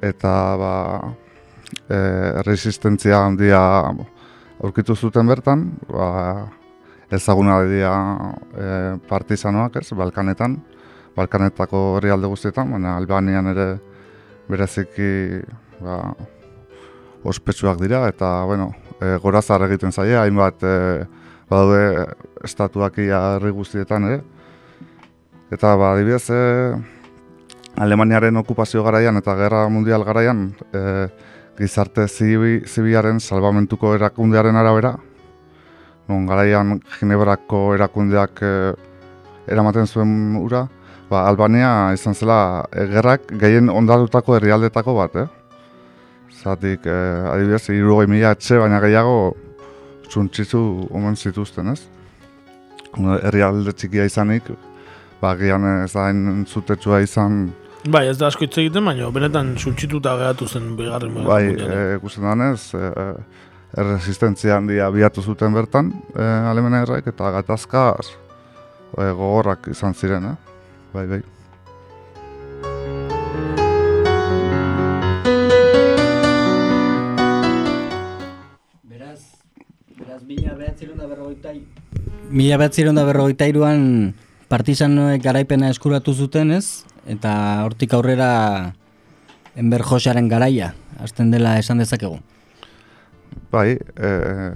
Eta, 0.04 0.34
ba, 0.60 0.74
e, 1.88 1.98
resistentzia 2.44 3.24
handia 3.24 3.62
aurkitu 4.60 4.96
zuten 4.96 5.32
bertan, 5.32 5.66
ba, 5.88 6.10
ezaguna 7.16 7.62
dira 7.64 7.96
e, 8.52 8.70
partizanoak, 9.08 9.80
ez, 9.80 9.88
Balkanetan, 9.96 10.60
Balkanetako 11.16 11.86
herrialde 11.98 12.28
guztietan, 12.28 12.76
baina 12.76 12.98
Albanian 13.00 13.48
ere 13.54 13.70
bereziki 14.52 15.40
ba, 15.80 16.02
ospetsuak 17.24 17.80
dira, 17.80 18.04
eta, 18.12 18.42
bueno, 18.50 18.74
e, 19.02 19.16
gorazar 19.24 19.66
egiten 19.68 19.92
zaie, 19.92 20.18
hainbat 20.18 20.64
e, 20.64 20.76
badaude 21.50 22.06
estatuak 22.46 22.98
ia 23.04 23.22
herri 23.36 23.52
guztietan 23.56 24.10
ere. 24.10 24.22
Eta, 25.54 25.76
ba, 25.78 25.94
adibidez, 25.94 26.30
e, 26.30 26.42
Alemaniaren 27.76 28.38
okupazio 28.40 28.86
garaian 28.86 29.20
eta 29.20 29.34
gerra 29.36 29.66
mundial 29.68 30.06
garaian 30.08 30.48
e, 30.72 31.08
gizarte 31.58 32.08
zibi, 32.08 32.62
zibiaren 32.68 33.20
salvamentuko 33.20 33.94
erakundearen 33.98 34.56
arabera, 34.56 34.94
non 36.08 36.26
garaian 36.30 36.80
Ginebrako 37.00 37.74
erakundeak 37.76 38.42
e, 38.42 38.54
eramaten 39.52 39.88
zuen 39.88 40.38
ura, 40.40 40.66
ba, 41.10 41.26
Albania 41.28 41.92
izan 41.94 42.16
zela 42.16 42.40
e, 42.72 42.88
gerrak 42.94 43.28
gehien 43.44 43.70
ondatutako 43.70 44.38
herrialdetako 44.38 44.96
bat, 44.96 45.20
eh? 45.26 45.28
Zatik, 46.44 46.86
e, 46.86 46.96
adibidez, 47.32 47.64
irugoi 47.74 48.06
mila 48.12 48.34
etxe, 48.36 48.60
baina 48.62 48.80
gehiago 48.84 49.36
txuntxizu 50.10 50.62
omen 50.96 51.16
zituzten, 51.16 51.74
ez? 51.74 51.82
Herrialde 52.96 53.74
txikia 53.76 54.06
izanik, 54.08 54.50
ba, 55.22 55.34
gian 55.40 55.66
ez 55.84 55.92
da 55.94 56.10
zutetxua 56.46 57.02
izan 57.04 57.48
Bai, 57.86 58.08
ez 58.10 58.18
da 58.18 58.32
asko 58.32 58.48
hitz 58.48 58.58
egiten, 58.58 58.86
baina 58.88 59.12
benetan 59.14 59.52
suntxituta 59.62 60.16
geratu 60.18 60.48
zen 60.50 60.72
bigarren. 60.78 61.20
Bai, 61.28 61.44
e, 61.54 61.82
ikusten 62.00 62.26
danez, 62.26 62.72
e, 62.74 63.12
erresistentzia 63.78 64.58
handia 64.58 64.90
biatu 64.94 65.22
zuten 65.22 65.54
bertan, 65.54 65.94
e, 66.16 66.26
alemena 66.50 66.82
erraik, 66.86 67.12
eta 67.14 67.30
gatazka 67.38 67.86
e, 68.02 69.06
gogorrak 69.06 69.70
izan 69.76 69.94
ziren, 69.94 70.32
eh? 70.32 70.36
Bai, 70.96 71.06
bai. 71.14 71.22
Behatziron 80.76 80.98
da 80.98 81.08
berrogeita 81.08 81.54
Mila 82.30 82.58
behatziron 82.58 82.96
berrogeita 82.96 83.48
iruan 83.48 84.14
partizanoek 84.50 85.22
garaipena 85.24 85.70
eskuratu 85.70 86.14
zuten, 86.14 86.52
ez? 86.52 86.84
eta 87.06 87.64
hortik 87.64 87.94
aurrera 87.94 88.74
enber 89.56 89.84
josaren 89.86 90.28
garaia, 90.28 90.74
hasten 91.00 91.32
dela 91.32 91.58
esan 91.60 91.78
dezakegu. 91.78 92.18
Bai, 93.52 93.78
eh, 93.96 94.52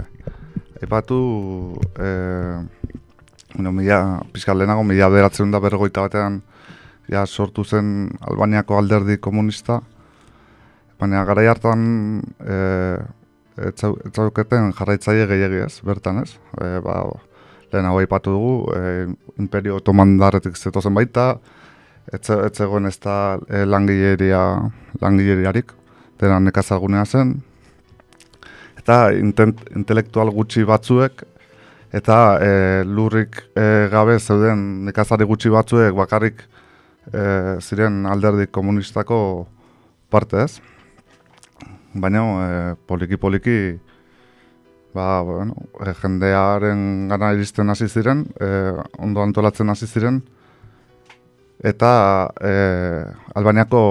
epatu, 0.82 1.78
eh, 1.96 2.58
no, 3.56 3.72
mila, 3.72 4.20
pizkal 4.32 4.58
lehenago, 4.58 4.82
mila 4.84 5.08
beratzen 5.08 5.50
da 5.50 5.60
bergoita 5.60 6.02
batean, 6.02 6.42
ja, 7.08 7.24
sortu 7.24 7.64
zen 7.64 8.10
Albaniako 8.20 8.76
alderdi 8.76 9.16
komunista, 9.18 9.80
baina 10.98 11.24
garai 11.24 11.46
hartan 11.46 11.86
eh, 12.44 12.98
etzauketen 13.68 14.72
jarraitzaile 14.78 15.26
gehiagiaz, 15.30 15.80
bertan 15.84 16.22
ez, 16.24 16.32
eh, 16.60 16.78
ba, 16.84 17.02
lehenago 17.72 18.00
ipatu 18.02 18.34
dugu, 18.34 18.54
eh, 18.76 19.06
imperio 19.38 19.76
otomandarretik 19.76 20.56
zetozen 20.56 20.94
baita, 20.94 21.34
ez 22.12 22.56
zegoen 22.56 22.86
ez 22.86 22.98
da 22.98 23.38
e, 23.48 23.64
langileria, 23.64 24.40
langileriarik, 25.00 25.72
dena 26.18 26.40
nekazagunea 26.42 27.04
zen, 27.04 27.36
eta 28.80 29.10
intent, 29.14 29.60
intelektual 29.76 30.32
gutxi 30.34 30.64
batzuek, 30.66 31.22
eta 31.94 32.16
e, 32.42 32.50
lurrik 32.86 33.42
e, 33.54 33.88
gabe 33.92 34.18
zeuden 34.18 34.84
nekazari 34.86 35.26
gutxi 35.26 35.50
batzuek 35.50 35.94
bakarrik 35.98 36.42
e, 37.12 37.22
ziren 37.60 38.04
alderdi 38.06 38.46
komunistako 38.50 39.46
parte 40.10 40.44
ez. 40.44 40.60
Baina 41.94 42.22
e, 42.22 42.74
poliki-poliki 42.86 43.80
ba, 44.94 45.22
bueno, 45.22 45.54
e, 45.80 45.92
jendearen 45.94 47.08
gana 47.08 47.32
iristen 47.34 47.70
hasi 47.70 47.88
ziren, 47.88 48.26
e, 48.40 48.50
ondo 48.98 49.22
antolatzen 49.22 49.70
hasi 49.70 49.86
ziren, 49.86 50.20
eta 51.62 52.30
e, 52.40 52.52
Albaniako 53.34 53.82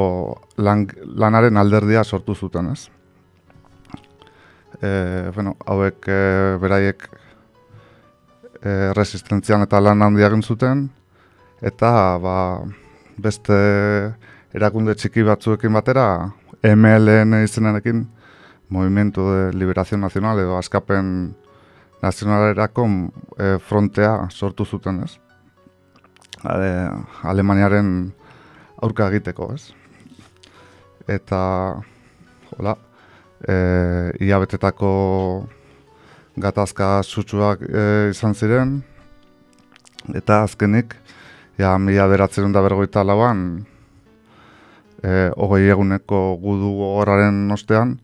lanaren 0.57 1.57
alderdia 1.57 2.03
sortu 2.03 2.35
zuten, 2.35 2.71
ez? 2.71 2.89
E, 4.81 5.31
bueno, 5.35 5.55
hauek 5.65 6.07
e, 6.07 6.21
beraiek 6.61 7.07
e, 8.63 8.91
resistentzian 8.95 9.63
eta 9.67 9.79
lan 9.79 10.01
handia 10.01 10.29
zuten, 10.41 10.89
eta 11.61 12.17
ba, 12.17 12.35
beste 13.17 13.55
erakunde 14.55 14.95
txiki 14.95 15.23
batzuekin 15.23 15.73
batera, 15.73 16.31
MLN 16.63 17.43
izenarekin, 17.43 18.07
Movimiento 18.69 19.33
de 19.33 19.53
Liberación 19.53 20.01
Nacional 20.01 20.39
edo 20.39 20.57
Askapen 20.57 21.35
Nazionalerako 22.01 22.85
e, 23.37 23.57
frontea 23.59 24.27
sortu 24.29 24.65
zuten, 24.65 25.03
ez? 25.03 25.17
ale, 26.43 26.89
Alemaniaren 27.23 28.13
aurka 28.81 29.09
egiteko, 29.09 29.53
ez? 29.55 29.71
Eta, 31.09 31.41
hola, 32.55 32.75
e, 33.43 33.55
ia 34.23 34.39
betetako 34.39 34.91
gatazka 36.39 36.99
sutsuak 37.03 37.65
e, 37.67 37.83
izan 38.13 38.35
ziren, 38.35 38.77
eta 40.15 40.43
azkenik, 40.45 40.95
ja, 41.59 41.75
mila 41.81 42.07
beratzen 42.07 42.53
da 42.55 42.63
bergoita 42.63 43.03
lauan, 43.03 43.65
e, 45.03 45.29
hogei 45.35 45.69
eguneko 45.69 46.37
gudu 46.41 46.71
horaren 46.99 47.47
ostean, 47.51 47.97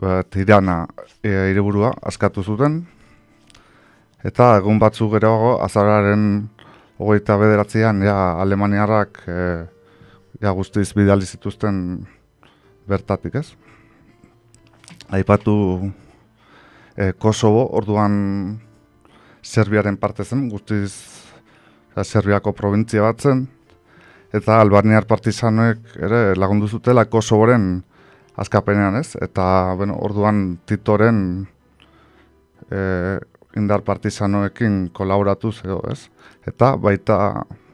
ba, 0.00 0.22
tirana 0.22 0.84
e, 1.22 1.32
ireburua 1.52 1.92
askatu 2.02 2.42
zuten, 2.42 2.82
eta 4.24 4.56
egun 4.60 4.80
batzuk 4.82 5.12
geroago 5.16 5.56
azararen 5.64 6.48
hogeita 6.98 7.36
bederatzean, 7.40 8.02
ja, 8.04 8.16
alemaniarrak 8.42 9.22
e, 9.28 9.40
ja, 10.42 10.52
guztiz 10.52 10.88
bidali 10.96 11.26
zituzten 11.26 12.06
bertatik, 12.88 13.40
ez? 13.40 13.52
Aipatu 15.10 15.56
e, 16.96 17.12
Kosovo, 17.12 17.66
orduan 17.78 18.60
Serbiaren 19.46 19.96
parte 19.96 20.24
zen, 20.24 20.48
guztiz 20.50 20.90
Serbiako 22.02 22.52
provintzia 22.52 23.04
bat 23.06 23.22
zen, 23.22 23.46
eta 24.34 24.60
albaniar 24.60 25.06
partizanoek 25.06 25.96
ere 26.02 26.34
lagundu 26.36 26.68
zutela 26.68 27.06
Kosovoren 27.10 27.84
azkapenean, 28.36 28.96
ez? 28.96 29.16
Eta, 29.22 29.74
bueno, 29.76 29.96
orduan 30.02 30.58
Titoren 30.66 31.46
e, 32.70 33.18
indar 33.56 33.82
partizanoekin 33.86 34.90
kolaboratu 34.92 35.52
edo, 35.64 35.80
ez? 35.90 36.08
Eta 36.46 36.74
baita 36.76 37.18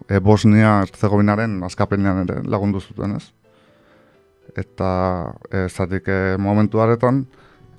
e, 0.09 0.21
Bosnia 0.21 0.81
Herzegovinaren 0.87 1.63
azkapenean 1.67 2.25
ere 2.25 2.43
lagundu 2.47 2.81
zuten, 2.81 3.17
ez? 3.19 3.33
Eta 4.57 4.91
e, 5.51 5.67
zatik 5.69 6.09
e, 6.09 6.37
momentu 6.39 6.83
haretan, 6.85 7.25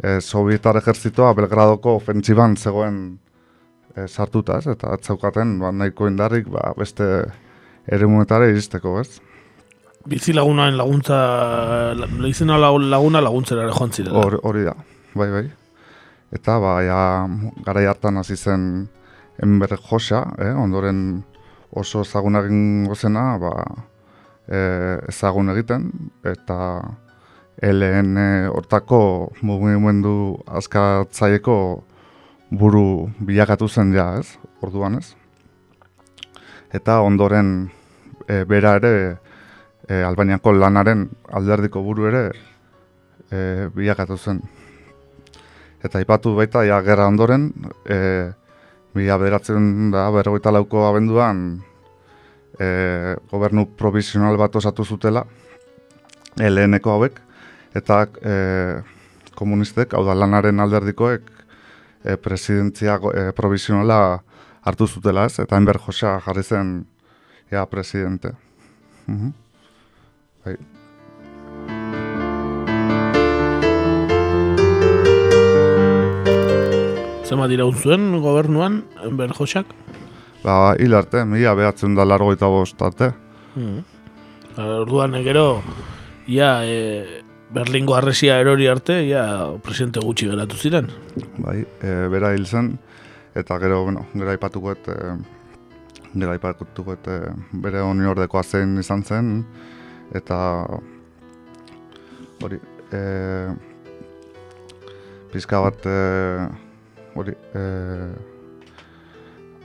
e, 0.01 0.19
Sovietar 0.19 0.81
ejerzitoa 0.81 1.33
Belgradoko 1.37 1.95
ofentsiban 2.01 2.57
zegoen 2.57 2.99
e, 3.95 4.07
sartuta, 4.07 4.59
ez? 4.59 4.67
Eta 4.75 4.91
atzaukaten 4.97 5.57
ba, 5.61 5.71
nahiko 5.71 6.09
indarrik 6.11 6.51
ba, 6.51 6.73
beste 6.77 7.07
ere 7.87 8.07
monetare 8.07 8.51
iristeko, 8.51 8.99
ez? 9.01 9.19
Bizi 10.07 10.33
lagunaen 10.35 10.75
laguntza, 10.75 11.17
lehizena 11.95 12.57
laguna 12.59 13.21
laguntzera 13.23 13.69
joan 13.71 13.91
zirela. 13.91 14.23
Hori 14.43 14.63
da, 14.67 14.75
bai, 15.15 15.29
bai 15.31 15.45
eta 16.33 16.57
ba, 16.59 16.73
ja, 16.81 16.99
gara 17.65 17.85
hartan 17.89 18.17
hasi 18.17 18.35
zen 18.35 18.87
enber 19.43 19.77
josa, 19.77 20.25
eh, 20.41 20.53
ondoren 20.53 21.23
oso 21.71 22.01
ezagun 22.01 22.37
egin 22.41 22.85
gozena, 22.89 23.37
ba, 23.41 23.53
e, 24.47 24.59
ezagun 25.09 25.49
egiten, 25.53 25.87
eta 26.23 26.57
LN 27.63 28.17
hortako 28.53 28.99
mugimendu 29.41 30.37
azkatzaieko 30.59 31.57
buru 32.51 33.09
bilakatu 33.19 33.69
zen 33.69 33.93
ja, 33.93 34.13
ez, 34.21 34.37
orduan 34.61 34.99
ez. 35.01 35.13
Eta 36.73 37.01
ondoren 37.05 37.69
e, 38.27 38.43
bera 38.49 38.77
ere, 38.79 38.93
e, 39.87 40.01
Albaniako 40.01 40.55
lanaren 40.57 41.05
alderdiko 41.29 41.83
buru 41.85 42.07
ere 42.09 42.23
e, 43.29 43.69
bilakatu 43.75 44.17
zen. 44.17 44.41
Eta 45.83 46.01
ipatu 46.01 46.33
baita, 46.37 46.63
ja, 46.65 46.79
gerra 46.81 47.05
ondoren, 47.11 47.49
e, 47.85 48.31
mila 48.97 49.19
beratzen 49.21 49.91
da, 49.93 50.07
berrogeita 50.15 50.53
lauko 50.55 50.87
abenduan, 50.87 51.43
e, 52.57 52.67
gobernu 53.29 53.67
provisional 53.77 54.39
bat 54.39 54.55
osatu 54.55 54.85
zutela, 54.85 55.25
LN-eko 56.39 56.95
hauek, 56.95 57.19
eta 57.77 58.05
e, 58.21 58.35
komunistek, 59.37 59.93
hau 59.93 60.05
da 60.07 60.15
lanaren 60.17 60.63
alderdikoek, 60.63 61.29
e, 62.03 62.15
presidentzia 62.17 62.97
e, 63.11 63.31
provisionala 63.35 64.23
hartu 64.63 64.87
zutela 64.87 65.25
ez, 65.27 65.37
eta 65.43 65.57
enber 65.59 65.79
josa 65.83 66.17
jarri 66.23 66.43
zen, 66.43 66.75
ja, 67.51 67.65
presidente. 67.69 68.33
Uh 69.07 69.31
bai. 70.43 70.57
Zema 77.23 77.47
dira 77.47 77.65
zuen 77.71 78.19
gobernuan, 78.21 78.83
enber 79.03 79.31
josak? 79.33 79.65
Ba, 80.43 80.75
hil 80.75 80.93
arte, 80.93 81.23
mila 81.25 81.53
behatzen 81.55 81.95
da 81.95 82.03
largo 82.05 82.33
eta 82.35 82.49
bost 82.51 82.81
arte. 82.83 83.13
Hmm. 83.55 83.83
Orduan 84.59 85.15
gero, 85.23 85.63
ia, 86.27 86.59
e, 86.67 87.21
Berlingo 87.53 87.95
arresia 87.95 88.39
erori 88.41 88.67
arte, 88.67 88.99
ia, 89.07 89.23
presidente 89.63 90.01
gutxi 90.03 90.27
geratu 90.27 90.57
ziren. 90.57 90.89
Bai, 91.37 91.63
e, 91.81 91.93
bera 92.11 92.33
hil 92.35 92.45
zen, 92.45 92.73
eta 93.35 93.57
gero, 93.59 93.83
bueno, 93.83 94.05
gero 94.13 94.29
aipatuko 94.29 94.71
et, 94.71 94.87
e, 94.87 95.13
gero 96.13 96.31
aipatuko 96.31 96.93
et, 96.93 97.07
e, 97.07 97.31
bere 97.65 97.81
honi 97.81 98.05
ordekoa 98.05 98.43
zein 98.43 98.77
izan 98.77 99.03
zen, 99.03 99.31
eta 100.13 100.37
hori, 102.43 102.59
e, 102.93 103.01
pizka 105.33 105.63
bat, 105.65 105.85
e, 105.85 105.97
hori, 107.15 107.33
e, 107.33 107.63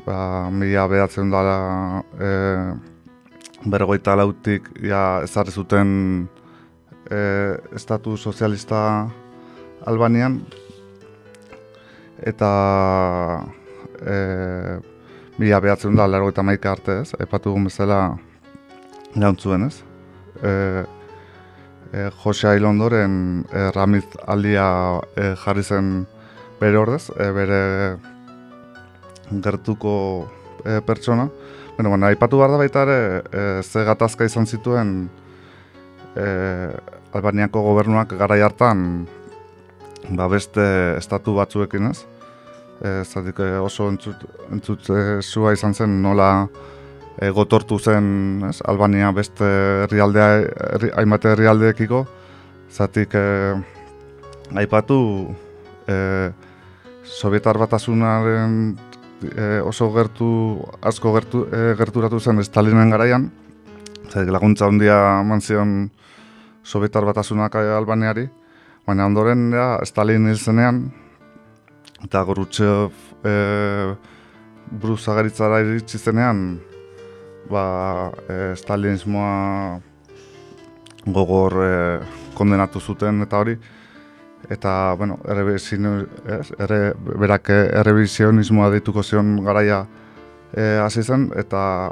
ba, 0.07 0.19
mila 0.51 0.89
behatzen 0.89 1.31
dara, 1.31 1.59
e, 2.17 2.33
bergoita 3.69 4.17
lautik, 4.17 4.73
ja, 4.81 5.21
ezarri 5.27 5.53
zuten, 5.53 6.29
e, 7.11 7.21
estatu 7.75 8.17
sozialista 8.17 8.81
Albanian. 9.87 10.41
Eta 12.19 12.49
e, 14.01 14.79
mila 15.39 15.61
behatzen 15.61 15.97
da 15.97 16.07
largo 16.07 16.33
eta 16.33 16.43
maika 16.43 16.73
arte 16.73 17.01
ez, 17.03 17.13
epatu 17.21 17.53
gun 17.55 17.69
bezala 17.69 18.19
gauntzuen 19.15 19.67
ez. 19.69 19.83
E, 20.43 20.53
e, 21.93 22.11
Jose 22.23 22.49
Ailondoren 22.51 23.45
e, 23.53 23.71
Ramiz 23.75 24.07
aldia 24.27 24.69
e, 25.17 25.35
jarri 25.45 25.63
zen 25.63 26.07
bere 26.61 26.79
ordez, 26.79 27.09
e, 27.15 27.31
bere 27.33 27.63
gertuko 29.31 29.95
e, 30.65 30.81
pertsona. 30.81 31.29
Bueno, 31.77 31.91
bueno, 31.91 32.07
aipatu 32.07 32.41
behar 32.41 32.51
da 32.51 32.59
baita 32.59 32.83
ere, 32.89 33.01
e, 33.31 33.63
ze 33.63 33.85
gatazka 33.87 34.27
izan 34.27 34.47
zituen 34.47 35.09
e, 36.17 36.27
Albaniako 37.15 37.63
gobernuak 37.63 38.13
garai 38.19 38.41
hartan 38.43 39.07
ba 40.11 40.29
beste 40.29 40.65
estatu 40.99 41.35
batzuekin 41.39 41.91
ez. 41.91 42.05
E, 42.79 43.03
zatik 43.05 43.41
oso 43.59 43.89
entzut, 43.91 44.23
entzut 44.55 44.91
zua 45.23 45.53
izan 45.57 45.75
zen 45.75 45.97
nola 46.03 46.47
e, 47.19 47.31
gotortu 47.35 47.79
zen 47.79 48.45
ez, 48.49 48.61
Albania 48.71 49.11
beste 49.13 49.47
herrialdea, 49.85 50.29
herri, 50.75 50.93
hainbate 50.95 51.33
herrialdeekiko. 51.35 52.05
Zatik 52.71 53.15
e, 53.19 53.25
aipatu 54.55 55.01
e, 55.89 56.31
Sovietar 57.09 57.57
batasunaren 57.57 58.77
e, 59.25 59.61
oso 59.65 59.89
gertu, 59.95 60.31
asko 60.85 61.15
gertu, 61.15 61.47
e, 61.49 61.75
gerturatu 61.79 62.21
zen 62.21 62.43
Stalinen 62.45 62.93
garaian. 62.93 63.31
Zatik 64.09 64.31
laguntza 64.33 64.69
handia 64.69 64.99
eman 65.23 65.41
zion 65.41 65.91
Sovietar 66.63 67.07
batasunak 67.09 67.55
Albaniari, 67.57 68.27
baina 68.87 69.07
ondoren 69.09 69.49
ja, 69.57 69.79
Stalin 69.89 70.29
hil 70.29 70.37
zenean, 70.37 70.83
eta 72.05 72.23
Gorutxev 72.23 72.93
e, 73.27 73.35
buruz 74.71 75.03
agaritzara 75.09 75.61
iritsi 75.65 75.99
zenean, 75.99 76.61
ba, 77.51 78.13
e, 78.29 78.55
Stalinismoa 78.57 79.81
gogor 81.07 81.59
e, 81.65 81.73
kondenatu 82.39 82.81
zuten 82.81 83.23
eta 83.25 83.41
hori, 83.43 83.57
eta, 84.49 84.95
bueno, 84.99 85.19
erre, 85.27 86.83
berak 87.19 87.51
errebizionismoa 87.51 88.71
dituko 88.77 89.03
zion 89.03 89.41
garaia 89.45 89.87
e, 90.53 90.77
hasi 90.85 91.03
zen, 91.03 91.31
eta 91.37 91.91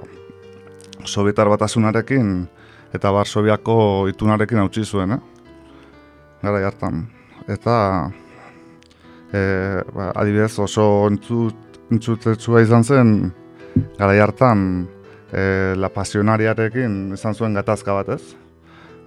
Sovietar 1.06 1.48
batasunarekin, 1.48 2.46
eta 2.94 3.12
Barsobiako 3.14 4.06
itunarekin 4.10 4.58
hautsi 4.58 4.84
zuen, 4.84 5.12
eh? 5.12 5.20
gara 6.42 6.62
hartan. 6.66 7.04
Eta 7.50 7.74
e, 9.32 9.40
ba, 9.94 10.10
adibidez 10.14 10.58
oso 10.62 11.06
entzut, 11.10 11.80
entzutetsua 11.92 12.62
izan 12.64 12.84
zen 12.84 13.14
gara 13.98 14.16
hartan 14.22 14.86
e, 15.32 15.74
la 15.76 15.90
pasionariarekin 15.92 17.16
izan 17.16 17.34
zuen 17.34 17.54
gatazka 17.54 17.94
bat 17.96 18.14
ez. 18.16 18.22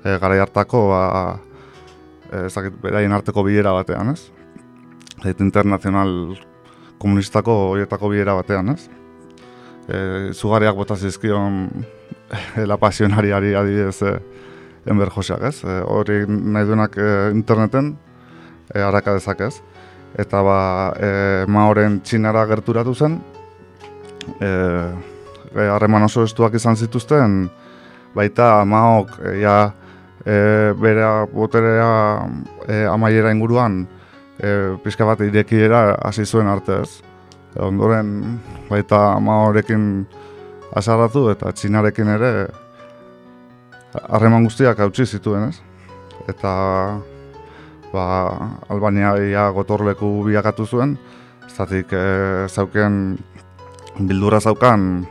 E, 0.04 0.18
gara 0.20 0.42
hartako 0.42 0.86
ba, 0.92 1.04
e, 2.32 2.48
zakit, 2.50 2.78
beraien 2.82 3.16
arteko 3.16 3.44
bilera 3.44 3.74
batean 3.78 4.14
ez. 4.16 4.22
Zait 5.20 5.42
internazional 5.44 6.36
komunistako 7.00 7.56
horietako 7.72 8.12
bilera 8.14 8.36
batean 8.40 8.76
ez. 8.76 8.82
E, 9.90 9.98
zugariak 10.34 10.76
bota 10.78 10.96
zizkion 10.96 11.68
la 12.70 12.78
pasionariari 12.78 13.56
adibidez 13.58 14.02
eh, 14.06 14.20
enber 14.90 15.12
joseak, 15.14 15.44
ez? 15.50 15.64
Eh, 15.64 15.82
hori 15.88 16.24
nahi 16.28 16.68
duenak 16.68 16.98
eh, 16.98 17.30
interneten 17.34 17.94
eh, 18.74 18.82
haraka 18.84 19.16
dezakez. 19.18 19.60
Eta 20.18 20.42
ba, 20.44 20.60
eh, 20.98 21.46
maoren 21.48 22.00
txinara 22.02 22.46
gerturatu 22.50 22.96
zen, 22.96 23.20
eh, 24.42 24.92
harreman 25.70 26.04
oso 26.04 26.24
estuak 26.24 26.54
izan 26.56 26.76
zituzten, 26.76 27.50
baita 28.16 28.66
maok 28.66 29.20
eh, 29.24 29.40
ja, 29.42 29.72
eh, 30.26 30.74
bere 30.76 31.06
boterea 31.34 31.92
eh, 32.68 32.86
amaiera 32.90 33.32
inguruan 33.32 33.86
eh, 34.40 34.76
pixka 34.84 35.06
bat 35.06 35.22
irekiera 35.22 35.96
hasi 36.04 36.26
zuen 36.26 36.48
arte 36.48 36.82
ez. 36.82 37.02
ondoren 37.58 38.40
baita 38.70 39.20
maorekin 39.20 40.06
azarratu 40.76 41.30
eta 41.32 41.52
txinarekin 41.52 42.08
ere 42.08 42.32
harreman 44.06 44.44
guztiak 44.46 44.80
hautsi 44.80 45.06
zituen, 45.06 45.50
ez? 45.50 45.62
Eta 46.30 46.52
ba, 47.94 48.06
Albania 48.70 49.16
ia 49.22 49.50
gotorleku 49.54 50.24
biakatu 50.28 50.66
zuen, 50.66 50.98
zatik 51.50 51.94
e, 51.94 52.48
zauken 52.48 53.18
bildura 54.00 54.40
zaukan 54.40 55.06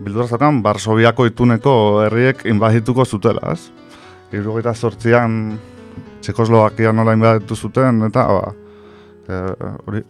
bildura 0.00 0.26
zaukan 0.26 0.62
Barsobiako 0.62 1.26
ituneko 1.28 1.74
herriek 2.06 2.44
inbadituko 2.46 3.04
zutela, 3.04 3.52
ez? 3.52 3.70
Irugaita 4.32 4.74
sortzian 4.74 5.58
Txekoslovakia 6.22 6.92
nola 6.92 7.14
inbaditu 7.16 7.56
zuten, 7.56 8.02
eta 8.08 8.24
ba, 8.28 8.52
e, 9.28 9.42
hori, 9.86 10.02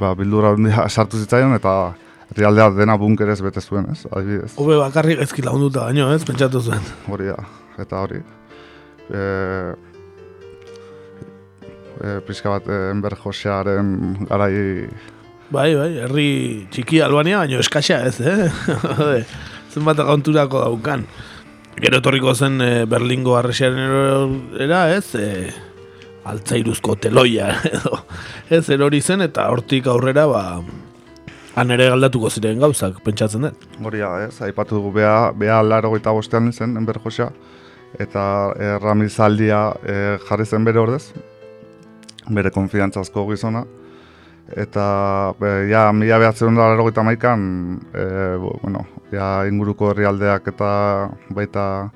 ba, 0.00 0.14
bildura 0.18 0.54
handia 0.56 0.88
sartu 0.94 1.20
zitzaion, 1.20 1.54
eta 1.58 1.92
Rialdea 2.32 2.70
dena 2.72 2.96
bunkerez 2.96 3.42
bete 3.44 3.60
zuen, 3.60 3.90
ez? 3.92 4.06
Adibidez. 4.08 4.54
Obe 4.62 4.78
bakarrik 4.80 5.20
ezki 5.20 5.44
lagunduta 5.44 5.84
baino, 5.84 6.08
ez? 6.14 6.22
Pentsatu 6.24 6.62
zuen. 6.64 6.84
Hori 7.12 7.28
da, 7.28 7.42
eta 7.82 8.00
hori. 8.00 8.22
E, 9.12 9.24
e, 12.00 12.20
pizka 12.26 12.52
bat, 12.54 12.68
e, 12.68 12.90
Enber 12.92 13.16
Josearen 13.18 14.26
garai... 14.28 14.88
Bai, 15.52 15.74
bai, 15.76 15.90
herri 16.06 16.28
txiki 16.72 17.02
Albania, 17.04 17.42
baino 17.42 17.60
eskaxa 17.60 18.00
ez, 18.08 18.16
eh? 18.20 18.48
Zenbat 19.72 20.00
agonturako 20.00 20.62
daukan. 20.64 21.04
Gero 21.82 22.00
etorriko 22.00 22.32
zen 22.34 22.60
e, 22.64 22.70
Berlingo 22.88 23.36
arresiaren 23.36 24.38
era, 24.60 24.86
ez? 24.94 25.14
E, 25.16 25.50
altzairuzko 26.28 26.96
teloia, 27.02 27.50
edo. 27.68 28.00
Ez, 28.48 28.64
erori 28.72 29.02
zen, 29.02 29.24
eta 29.28 29.48
hortik 29.52 29.90
aurrera, 29.92 30.26
ba, 30.30 30.44
Han 31.52 31.68
ere 31.74 31.90
galdatuko 31.92 32.30
ziren 32.32 32.62
gauzak, 32.62 33.02
pentsatzen 33.04 33.44
dut. 33.44 33.64
Hori 33.84 34.00
da, 34.00 34.12
ez, 34.24 34.38
aipatu 34.44 34.78
dugu, 34.78 34.94
beha, 34.96 35.32
beha 35.36 35.58
laro 35.66 35.90
eta 35.98 36.14
bostean 36.16 36.48
zen, 36.52 36.78
enber 36.80 36.96
josia, 37.04 37.28
eta 38.00 38.22
e, 38.56 38.70
ramizaldia 38.80 39.60
e, 39.84 39.96
jarri 40.28 40.46
zen 40.48 40.64
bere 40.64 40.80
ordez, 40.80 41.12
bere 42.34 42.50
konfidantzazko 42.50 43.26
gizona, 43.30 43.64
eta 44.56 44.84
be, 45.40 45.52
ja, 45.70 45.86
mila 45.92 46.18
behatzen 46.18 46.56
da 46.56 46.68
laro 46.72 46.90
maikan, 47.04 47.80
e, 47.94 48.36
bueno, 48.62 48.86
ja, 49.12 49.44
inguruko 49.46 49.90
herrialdeak 49.90 50.48
eta 50.48 51.10
baita 51.30 51.90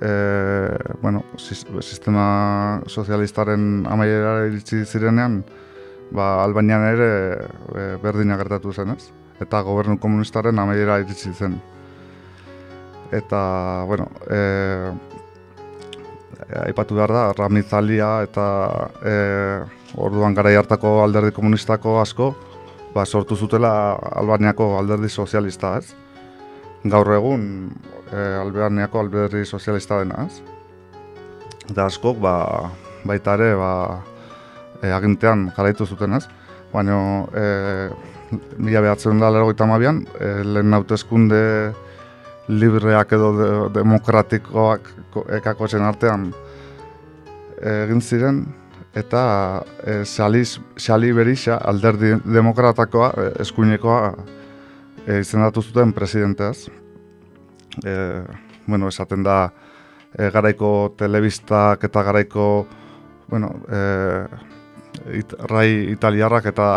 e, 0.00 0.10
bueno, 1.02 1.24
sistema 1.36 2.80
sozialistaren 2.86 3.86
amaiera 3.88 4.46
iritsi 4.46 4.84
zirenean, 4.84 5.44
ba, 6.10 6.42
Albanian 6.44 6.86
ere 6.94 7.10
e, 7.74 7.96
berdina 8.02 8.36
gertatu 8.36 8.72
zen, 8.72 8.96
ez? 8.96 9.10
Eta 9.40 9.62
gobernu 9.62 9.98
komunistaren 9.98 10.58
amaiera 10.58 10.98
iritsi 11.00 11.32
zen. 11.32 11.60
Eta, 13.12 13.84
bueno, 13.88 14.08
e, 14.30 14.92
aipatu 16.64 16.96
behar 16.98 17.12
da, 17.12 17.24
Ramizalia 17.36 18.10
eta 18.26 18.46
e, 19.04 19.14
orduan 20.00 20.34
garai 20.34 20.54
hartako 20.58 21.00
alderdi 21.04 21.32
komunistako 21.36 21.98
asko, 22.00 22.34
ba, 22.94 23.04
sortu 23.06 23.36
zutela 23.36 23.72
Albaniako 24.22 24.76
alderdi 24.78 25.08
sozialista, 25.08 25.76
ez? 25.78 25.94
Gaur 26.84 27.12
egun, 27.14 27.44
e, 28.10 28.18
Albaniako 28.40 29.04
alderdi 29.04 29.44
sozialista 29.44 30.00
dena, 30.02 30.26
ez? 30.26 30.40
Eta 31.70 31.86
askok, 31.86 32.18
ba, 32.22 32.34
baita 33.06 33.36
ere, 33.38 33.52
ba, 33.58 33.72
e, 34.82 34.90
agintean 34.92 35.50
jarraitu 35.56 35.86
zuten 35.86 36.18
ez, 36.18 36.24
baina 36.72 36.96
e, 37.34 37.44
mila 38.58 38.82
behatzen 38.86 39.20
da 39.20 39.30
lero 39.30 39.50
gita 39.50 39.66
mabian, 39.66 40.04
e, 40.18 40.32
lehen 40.46 40.74
hautezkunde 40.74 41.42
libreak 42.50 43.12
edo 43.12 43.32
de, 43.38 43.50
demokratikoak 43.78 44.88
ko- 45.14 45.26
ekakotzen 45.38 45.82
artean 45.86 46.30
egin 47.60 48.00
ziren 48.00 48.44
eta 48.96 49.62
e, 49.86 50.02
Xaliz, 50.04 50.58
Xali 50.74 51.12
Berixa 51.14 51.60
alderdi 51.62 52.16
demokratakoa 52.24 53.10
e, 53.14 53.26
eskuinekoa 53.44 54.12
e, 55.06 55.20
izendatu 55.20 55.62
zuten 55.62 55.92
presidenteaz. 55.94 56.66
E, 57.86 57.94
bueno, 58.66 58.88
esaten 58.88 59.22
da 59.22 59.52
e, 60.16 60.30
garaiko 60.34 60.94
telebistak 60.98 61.84
eta 61.86 62.02
garaiko 62.02 62.66
bueno, 63.28 63.52
e, 63.70 63.80
it, 65.20 65.34
rai 65.46 65.92
italiarrak 65.92 66.50
eta 66.50 66.68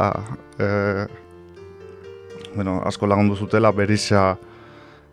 e, 0.60 0.68
bueno, 2.54 2.82
asko 2.86 3.10
lagundu 3.10 3.36
zutela 3.36 3.72
Berixa 3.74 4.36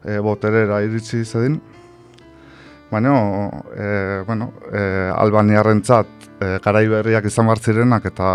e, 0.04 0.18
boterera 0.18 0.80
iritsi 0.84 1.24
zedin. 1.24 1.60
Baina, 2.90 3.12
e, 3.74 4.22
bueno, 4.26 4.52
e, 4.72 4.82
albaniarrentzat 5.14 6.06
e, 6.40 6.56
garai 6.64 6.86
berriak 6.90 7.28
izan 7.30 7.46
bar 7.46 7.58
zirenak 7.58 8.06
eta 8.10 8.30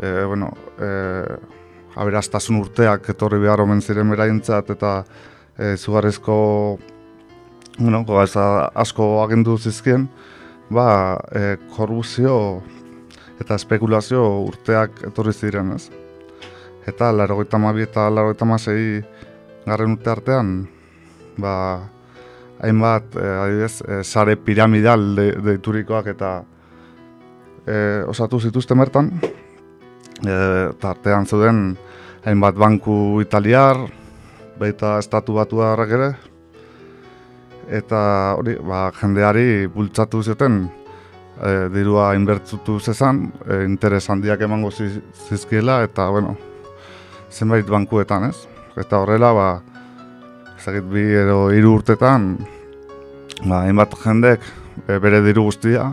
e, 0.00 0.24
bueno, 0.24 0.52
e, 0.78 0.90
aberastasun 2.00 2.60
urteak 2.60 3.10
etorri 3.14 3.40
behar 3.42 3.64
omen 3.64 3.82
ziren 3.82 4.10
beraientzat 4.10 4.70
eta 4.76 4.92
e, 5.58 5.76
zugarrizko 5.76 6.36
bueno, 7.78 8.04
gauza 8.04 8.70
asko 8.74 9.22
agindu 9.24 9.56
zizkien, 9.58 10.06
ba, 10.70 11.18
e, 11.32 11.56
korrupzio 11.74 12.60
eta 13.40 13.56
espekulazio 13.56 14.22
urteak 14.44 15.06
etorri 15.08 15.32
ziren, 15.32 15.72
ez? 15.74 15.88
Eta 16.88 17.10
larogeita 17.12 17.58
mabi 17.58 17.86
eta 17.86 18.08
larogeita 18.12 18.48
masei 18.48 19.00
garren 19.70 19.94
urte 19.94 20.10
artean, 20.10 20.54
ba, 21.38 21.54
hainbat, 22.60 23.14
e, 23.14 23.26
adibidez, 23.44 23.74
e, 23.86 24.00
sare 24.04 24.34
piramidal 24.36 25.14
de, 25.16 25.28
deiturikoak 25.46 26.10
eta 26.12 26.32
e, 27.66 27.76
osatu 28.10 28.40
zituzten 28.40 28.82
bertan, 28.82 29.12
e, 29.22 30.34
eta 30.72 30.90
artean 30.90 31.28
zeuden 31.30 31.62
hainbat 32.26 32.58
banku 32.58 33.20
italiar, 33.22 33.80
baita 34.60 34.98
estatu 35.00 35.38
batuarrak 35.38 35.96
ere, 35.96 36.10
eta 37.80 38.02
hori, 38.36 38.58
ba, 38.66 38.88
jendeari 38.98 39.66
bultzatu 39.70 40.20
zuten 40.26 40.64
e, 40.66 41.50
dirua 41.72 42.10
inbertzutu 42.18 42.80
zezan, 42.80 43.28
e, 43.46 43.62
interes 43.70 44.08
handiak 44.10 44.42
emango 44.44 44.74
ziz- 44.74 45.00
zizkiela, 45.28 45.84
eta, 45.86 46.10
bueno, 46.10 46.36
zenbait 47.30 47.68
bankuetan, 47.70 48.32
ez? 48.34 48.49
Eta 48.78 49.00
horrela, 49.02 49.32
ba, 49.34 49.48
ezagit 50.58 50.86
bi 50.92 51.02
edo 51.16 51.48
hiru 51.50 51.74
urtetan, 51.80 52.36
ba, 53.42 53.64
hainbat 53.64 53.96
jendek 54.04 54.44
e, 54.86 54.98
bere 55.02 55.22
diru 55.24 55.48
guztia, 55.48 55.88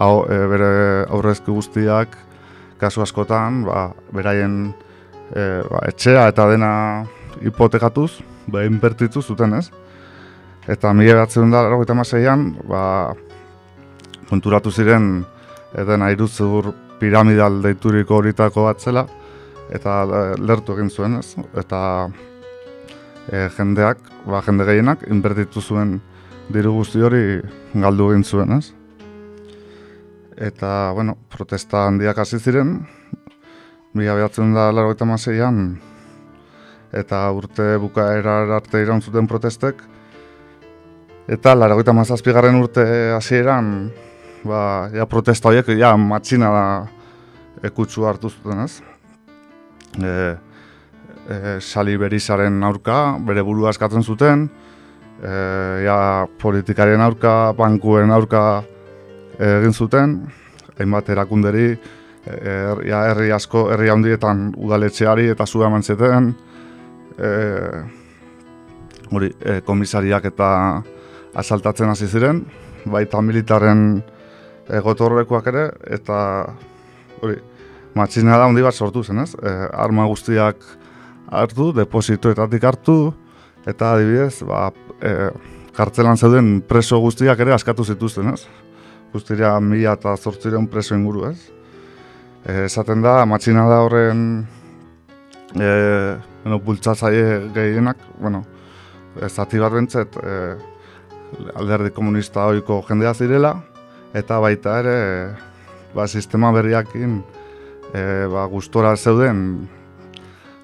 hau, 0.00 0.24
e, 0.24 0.38
bere 0.48 0.70
aurrezki 1.12 1.52
guztiak, 1.52 2.16
kasu 2.80 3.04
askotan, 3.04 3.62
ba, 3.68 3.90
beraien 4.14 4.72
e, 5.34 5.42
ba, 5.68 5.84
etxea 5.90 6.28
eta 6.32 6.48
dena 6.54 6.72
hipotekatuz, 7.42 8.10
ba, 8.48 8.64
inbertitu 8.64 9.22
zuten, 9.22 9.58
ez? 9.60 9.68
Eta 10.70 10.92
mila 10.94 11.18
batzen 11.24 11.50
da, 11.52 11.64
laurogeita 11.66 11.96
hamaseian, 11.96 12.48
ba, 12.68 12.82
konturatu 14.30 14.72
ziren 14.72 15.26
eden 15.76 16.04
airutzur 16.06 16.70
piramidal 17.00 17.60
deituriko 17.64 18.20
horitako 18.20 18.70
bat 18.70 18.80
zela, 18.80 19.04
eta 19.72 20.02
eh, 20.04 20.34
lertu 20.38 20.76
egin 20.76 20.90
zuen, 20.90 21.18
ez? 21.20 21.34
Eta 21.58 21.80
e, 23.30 23.48
jendeak, 23.56 24.02
ba, 24.26 24.42
jende 24.44 24.66
gehienak, 24.68 25.06
inbertitu 25.10 25.62
zuen 25.62 25.98
diru 26.52 26.74
guzti 26.76 27.00
hori 27.02 27.40
galdu 27.74 28.10
egin 28.12 28.24
zuen, 28.24 28.58
ez? 28.58 28.72
Eta, 30.36 30.92
bueno, 30.96 31.16
protesta 31.30 31.86
handiak 31.88 32.18
hasi 32.18 32.40
ziren, 32.40 32.80
mila 33.94 34.16
behatzen 34.18 34.52
da 34.56 34.70
laurogeita 34.72 35.06
hamaseian, 35.06 35.64
eta 36.92 37.24
urte 37.32 37.76
bukaera 37.80 38.42
arte 38.58 38.82
iraun 38.82 39.00
zuten 39.00 39.28
protestek, 39.30 39.80
Eta 41.30 41.52
laurogeita 41.54 41.92
hamazazpigarren 41.94 42.56
urte 42.58 42.82
hasieran, 43.14 43.92
ba, 44.42 44.90
ja 44.90 45.06
protesta 45.06 45.52
horiek 45.52 45.68
ja 45.78 45.94
matxina 45.96 46.48
da 46.50 46.64
ekutsu 47.68 48.08
hartu 48.08 48.30
zuten, 48.32 48.64
ez? 48.64 48.82
E, 50.00 50.12
e, 51.28 51.60
Sali 51.60 51.96
Berizaren 52.00 52.62
aurka, 52.64 53.18
bere 53.26 53.42
burua 53.44 53.70
eskatzen 53.74 54.02
zuten, 54.02 54.46
e, 55.20 55.32
ja 55.84 55.98
politikarien 56.40 57.00
aurka, 57.00 57.52
bankuen 57.58 58.10
aurka 58.10 58.62
egin 59.42 59.72
zuten, 59.72 60.16
hainbat 60.78 61.10
erakunderi, 61.12 61.72
e, 62.26 62.56
ja, 62.88 63.04
herri 63.10 63.32
asko, 63.34 63.66
herri 63.72 63.90
handietan 63.92 64.50
udaletxeari 64.56 65.28
eta 65.32 65.46
zua 65.46 65.68
eman 65.68 65.82
zeten, 65.82 66.32
e, 67.18 67.30
hori, 69.12 69.30
e, 69.40 69.60
komisariak 69.66 70.30
eta 70.32 70.48
asaltatzen 71.38 71.92
hasi 71.92 72.08
ziren, 72.08 72.44
baita 72.84 73.20
militarren 73.22 74.02
egotorrekuak 74.72 75.48
ere, 75.52 75.66
eta 75.98 76.18
hori, 77.22 77.38
matxina 77.94 78.38
da 78.38 78.46
handi 78.48 78.62
bat 78.64 78.74
sortu 78.74 79.02
zen, 79.04 79.22
ez? 79.24 79.32
E, 79.36 79.52
arma 79.72 80.06
guztiak 80.10 80.64
hartu, 81.32 81.70
depositoetatik 81.76 82.64
hartu, 82.64 82.96
eta 83.68 83.94
adibidez, 83.96 84.42
ba, 84.48 84.70
e, 85.00 85.30
kartzelan 85.76 86.18
zeuden 86.20 86.54
preso 86.68 86.98
guztiak 87.00 87.40
ere 87.40 87.54
askatu 87.56 87.84
zituzten, 87.84 88.32
ez? 88.34 88.46
Guztira 89.12 89.54
mila 89.60 89.96
eta 89.98 90.16
zortzireun 90.16 90.68
preso 90.72 90.96
inguru, 90.96 91.26
ez? 91.30 91.38
E, 92.44 92.64
esaten 92.66 93.04
da, 93.04 93.22
matxina 93.28 93.68
da 93.70 93.82
horren 93.84 94.26
e, 95.54 95.70
bueno, 96.42 96.58
bultzatzaile 96.64 97.52
gehienak, 97.54 98.00
bueno, 98.20 98.44
zati 99.28 99.60
bat 99.60 99.72
bentzet, 99.76 100.16
e, 100.16 100.38
alderdi 101.56 101.92
komunista 101.92 102.48
ohiko 102.50 102.80
jendea 102.88 103.14
zirela, 103.14 103.54
eta 104.16 104.40
baita 104.40 104.80
ere, 104.82 104.96
ba, 105.94 106.08
sistema 106.08 106.52
berriakin 106.52 107.20
e, 107.92 108.26
ba, 108.32 108.46
gustora 108.50 108.96
zeuden, 108.96 109.68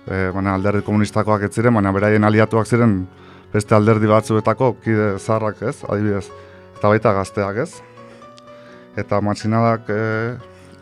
e, 0.09 0.29
baina 0.35 0.55
alderdi 0.57 0.83
komunistakoak 0.87 1.47
ez 1.49 1.53
ziren, 1.55 1.75
baina 1.77 1.93
beraien 1.93 2.25
aliatuak 2.25 2.67
ziren 2.67 3.03
beste 3.53 3.77
alderdi 3.77 4.09
batzuetako 4.09 4.75
kide 4.85 5.11
zaharrak 5.19 5.63
ez, 5.71 5.77
adibidez, 5.89 6.27
eta 6.77 6.93
baita 6.93 7.15
gazteak 7.17 7.63
ez. 7.65 7.71
Eta 8.99 9.21
matxinadak 9.23 9.91
e, 9.93 10.01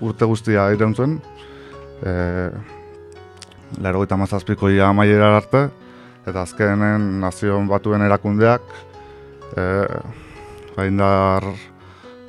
urte 0.00 0.28
guztia 0.28 0.70
iraun 0.74 0.94
zuen, 0.94 1.18
e, 2.02 2.12
laro 3.82 4.04
eta 4.06 4.18
mazazpiko 4.18 4.70
ia 4.72 4.90
amaiera 4.90 5.34
arte, 5.36 5.66
eta 6.26 6.42
azkenen 6.42 7.20
nazion 7.22 7.68
batuen 7.70 8.02
erakundeak, 8.06 8.62
e, 9.54 9.66
ba, 10.76 10.86
indar, 10.86 11.50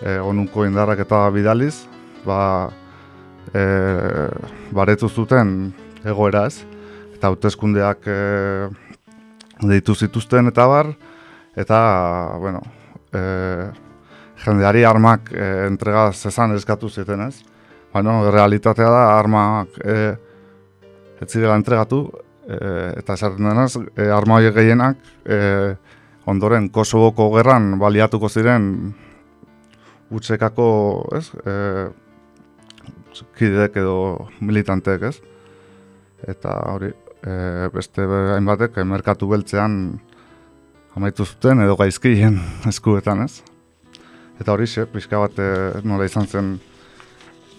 e, 0.01 0.17
onuko 0.19 0.65
indarrak 0.67 1.05
eta 1.05 1.23
bidaliz, 1.33 1.85
ba, 2.25 2.69
e, 3.53 3.63
baretu 4.75 5.09
zuten 5.09 5.73
egoera 6.05 6.45
ez, 6.47 6.61
eta 7.15 7.31
hauteskundeak 7.31 8.07
e, 8.07 8.19
deitu 9.65 9.95
zituzten 9.95 10.51
eta 10.51 10.67
bar, 10.69 10.91
eta, 11.57 11.79
bueno, 12.39 12.61
e, 13.13 13.21
jendeari 14.45 14.85
armak 14.85 15.31
e, 15.33 15.49
entrega 15.67 16.11
zezan 16.13 16.55
eskatu 16.55 16.89
ziten 16.89 17.25
ez. 17.27 17.41
Bueno, 17.93 18.19
realitatea 18.31 18.89
da 18.93 19.03
armak 19.17 19.79
e, 19.81 19.97
ez 21.21 21.29
zirela 21.31 21.57
entregatu, 21.57 22.05
e, 22.45 22.57
eta 23.01 23.17
esaten 23.17 23.49
denez, 23.49 23.73
e, 23.95 24.09
arma 24.13 24.37
horiek 24.39 24.55
gehienak 24.55 24.99
e, 25.25 25.39
ondoren 26.27 26.69
Kosovoko 26.73 27.29
gerran 27.35 27.77
baliatuko 27.79 28.29
ziren 28.29 28.67
utxekako, 30.13 30.67
ez, 31.17 31.25
e, 31.43 31.55
kidek 33.37 33.77
edo 33.81 34.27
militanteek, 34.41 35.07
ez? 35.09 35.17
Eta 36.27 36.53
hori, 36.73 36.91
e, 37.21 37.67
beste 37.73 38.05
hainbatek, 38.35 38.77
e, 38.77 38.87
merkatu 38.87 39.29
beltzean 39.31 39.77
amaitu 40.97 41.25
zuten 41.25 41.61
edo 41.65 41.77
gaizkien 41.79 42.39
eskuetan, 42.71 43.25
ez? 43.27 43.41
Eta 44.37 44.53
hori 44.53 44.67
xe, 44.69 44.85
pixka 44.91 45.21
bat 45.21 45.39
e, 45.41 45.51
nola 45.87 46.05
izan 46.09 46.27
zen 46.27 46.57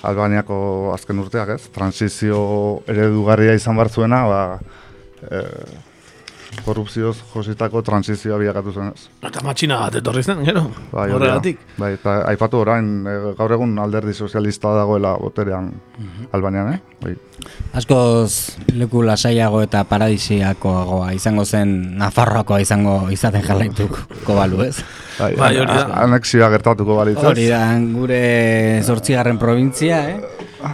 Albaniako 0.06 0.92
azken 0.94 1.18
urteak, 1.18 1.56
ez? 1.56 1.70
Transizio 1.74 2.40
eredugarria 2.86 3.56
izan 3.58 3.78
bar 3.78 3.90
zuena, 3.90 4.22
ba, 4.30 4.42
e, 5.26 5.42
korrupzioz 6.64 7.16
jositako 7.34 7.82
transizioa 7.82 8.38
biakatu 8.40 8.72
zen 8.72 8.90
ez. 8.94 9.06
Eta 9.24 9.42
matxina 9.44 9.78
bat 9.82 9.98
etorri 10.00 10.22
zen, 10.22 10.42
gero, 10.46 10.64
bai, 10.92 11.08
horregatik. 11.12 11.60
Bai, 11.78 11.92
eta 11.98 12.18
aipatu 12.30 12.62
orain, 12.62 12.88
eh, 13.06 13.16
gaur 13.38 13.52
egun 13.56 13.76
alderdi 13.78 14.14
sozialista 14.14 14.72
dagoela 14.76 15.16
boterean 15.20 15.68
uh 15.68 16.04
-huh. 16.04 16.28
Albanian, 16.32 16.72
eh? 16.74 16.80
Bai. 17.02 17.16
Askoz 17.74 18.56
leku 18.74 19.02
lasaiago 19.02 19.62
eta 19.62 19.84
paradisiakoagoa 19.84 21.12
izango 21.12 21.44
zen 21.44 21.98
Nafarroakoa 21.98 22.60
izango 22.60 23.10
izaten 23.10 23.42
jarraituko 23.42 24.34
balu, 24.34 24.62
ez? 24.62 24.82
Bai, 25.18 25.36
bai 25.36 25.56
hori 25.58 25.74
da. 25.74 25.86
Anexioa 26.02 26.48
gertatuko 26.50 26.96
balitz. 26.96 27.18
Hori 27.24 27.46
da, 27.48 27.78
gure 27.78 28.82
zortzigarren 28.82 29.38
provintzia, 29.38 30.08
eh? 30.10 30.20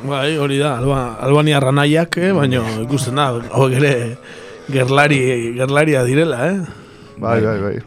Bai, 0.05 0.37
hori 0.39 0.59
da, 0.59 0.79
Alba, 0.79 1.17
Albania 1.21 1.61
ranaiak, 1.61 2.17
eh? 2.19 2.33
baina 2.33 2.63
ikusten 2.83 3.15
da, 3.15 3.33
hori 3.53 3.75
ere 3.75 3.95
gerlari, 4.69 5.55
gerlaria 5.55 6.05
direla, 6.05 6.47
eh? 6.49 6.61
Bai, 7.17 7.41
bai, 7.41 7.61
bai, 7.61 7.61
bai. 7.63 7.83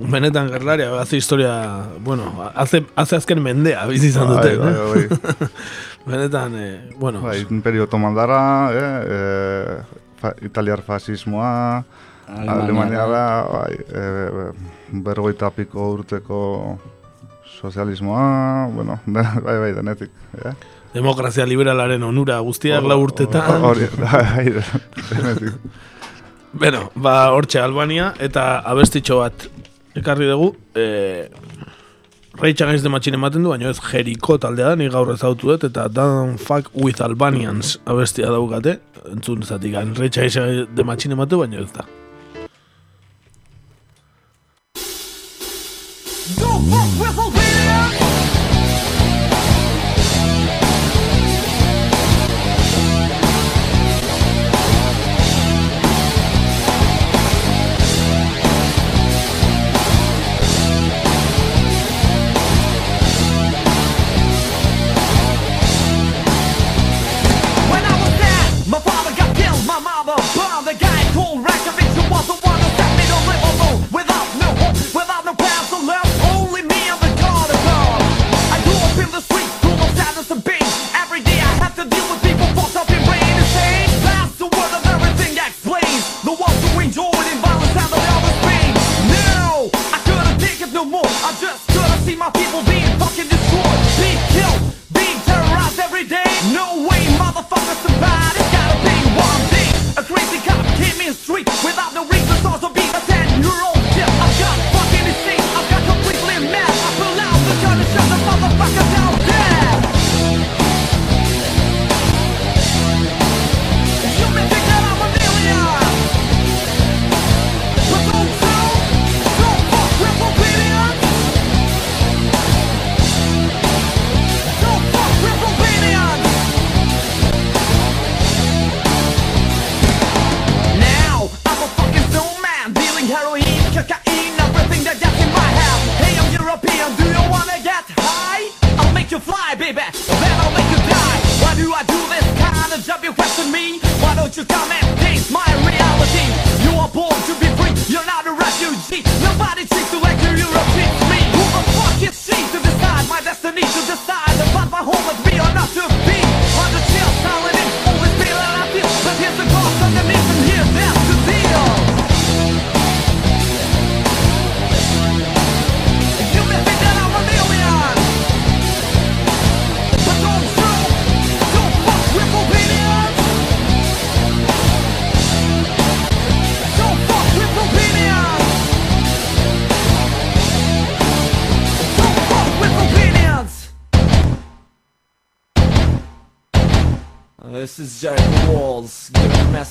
Benetan 0.00 0.48
gerlaria, 0.48 0.88
hace 1.00 1.16
historia, 1.16 1.88
bueno, 2.00 2.32
hace, 2.54 2.86
hace 2.96 3.16
azken 3.16 3.42
mendea, 3.42 3.84
bizi 3.86 4.08
izan 4.08 4.28
bai, 4.28 4.36
dute, 4.36 4.56
bai, 4.56 4.72
eh? 4.72 4.78
bai, 4.78 5.18
bai. 5.18 5.48
Benetan, 6.06 6.54
eh, 6.56 6.90
bueno. 6.96 7.20
Bai, 7.20 7.46
imperio 7.50 7.86
tomandara, 7.86 8.70
eh, 8.72 9.84
eh, 10.22 10.32
italiar 10.46 10.82
fasismoa, 10.82 11.84
Alemania, 12.26 13.06
da, 13.06 13.24
eh. 13.40 13.52
bai, 13.52 13.76
eh, 13.92 14.52
bergoita 15.04 15.50
piko 15.50 15.90
urteko 15.98 16.78
sozialismoa, 17.60 18.68
bueno, 18.72 19.00
bai, 19.06 19.58
bai, 19.58 19.72
denetik, 19.74 20.10
eh? 20.44 20.54
demokrazia 20.94 21.46
liberalaren 21.46 22.02
onura 22.02 22.40
guztiak 22.44 22.84
lau 22.84 23.00
urtetan. 23.04 23.62
Hori, 23.62 23.88
Bueno, 26.52 26.90
ba, 26.98 27.30
hortxe 27.30 27.60
Albania, 27.62 28.08
eta 28.18 28.58
abestitxo 28.66 29.20
bat 29.20 29.44
ekarri 29.94 30.26
dugu, 30.26 30.48
e, 30.74 31.28
reitxan 32.40 32.74
ez 32.74 32.82
dematxin 32.82 33.14
ematen 33.14 33.44
du, 33.46 33.52
baina 33.52 33.70
ez 33.70 33.78
jeriko 33.78 34.34
taldea 34.42 34.72
da, 34.72 34.78
ni 34.80 34.88
gaur 34.90 35.12
ezautu 35.14 35.52
dut, 35.52 35.68
eta 35.70 35.86
Don't 35.86 36.42
Fuck 36.42 36.74
With 36.74 37.02
Albanians 37.06 37.76
abestia 37.86 38.32
daukate, 38.34 38.80
entzun 39.12 39.46
zatik, 39.46 39.78
reitxan 40.00 40.48
ez 40.48 40.66
dematxin 40.74 41.14
ematu, 41.14 41.38
baina 41.44 41.62
ez 41.62 41.70
da. 41.70 41.86
Don't 46.40 46.66
fuck 46.66 47.30
with 47.30 47.39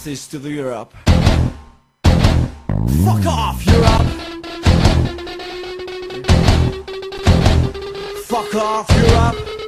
message 0.09 0.29
to 0.29 0.39
the 0.39 0.49
Europe. 0.49 0.91
Fuck 3.05 3.25
off, 3.27 3.63
Europe! 3.65 4.07
Fuck 8.25 8.55
off, 8.55 8.89
Europe! 8.89 9.58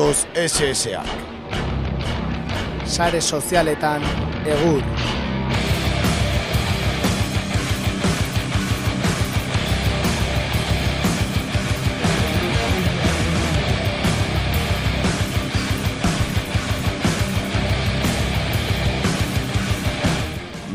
Badatoz 0.00 0.26
SS-ak. 0.34 1.08
Sare 2.86 3.20
sozialetan 3.20 4.02
egur. 4.46 4.82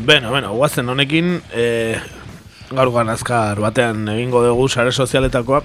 Beno, 0.05 0.29
beno, 0.31 0.53
guazen 0.53 0.89
honekin, 0.89 1.41
e, 1.49 1.97
gaurkoan 2.69 3.09
azkar 3.09 3.57
batean 3.57 4.05
egingo 4.13 4.43
dugu 4.45 4.69
sare 4.69 4.91
sozialetakoa. 4.93 5.63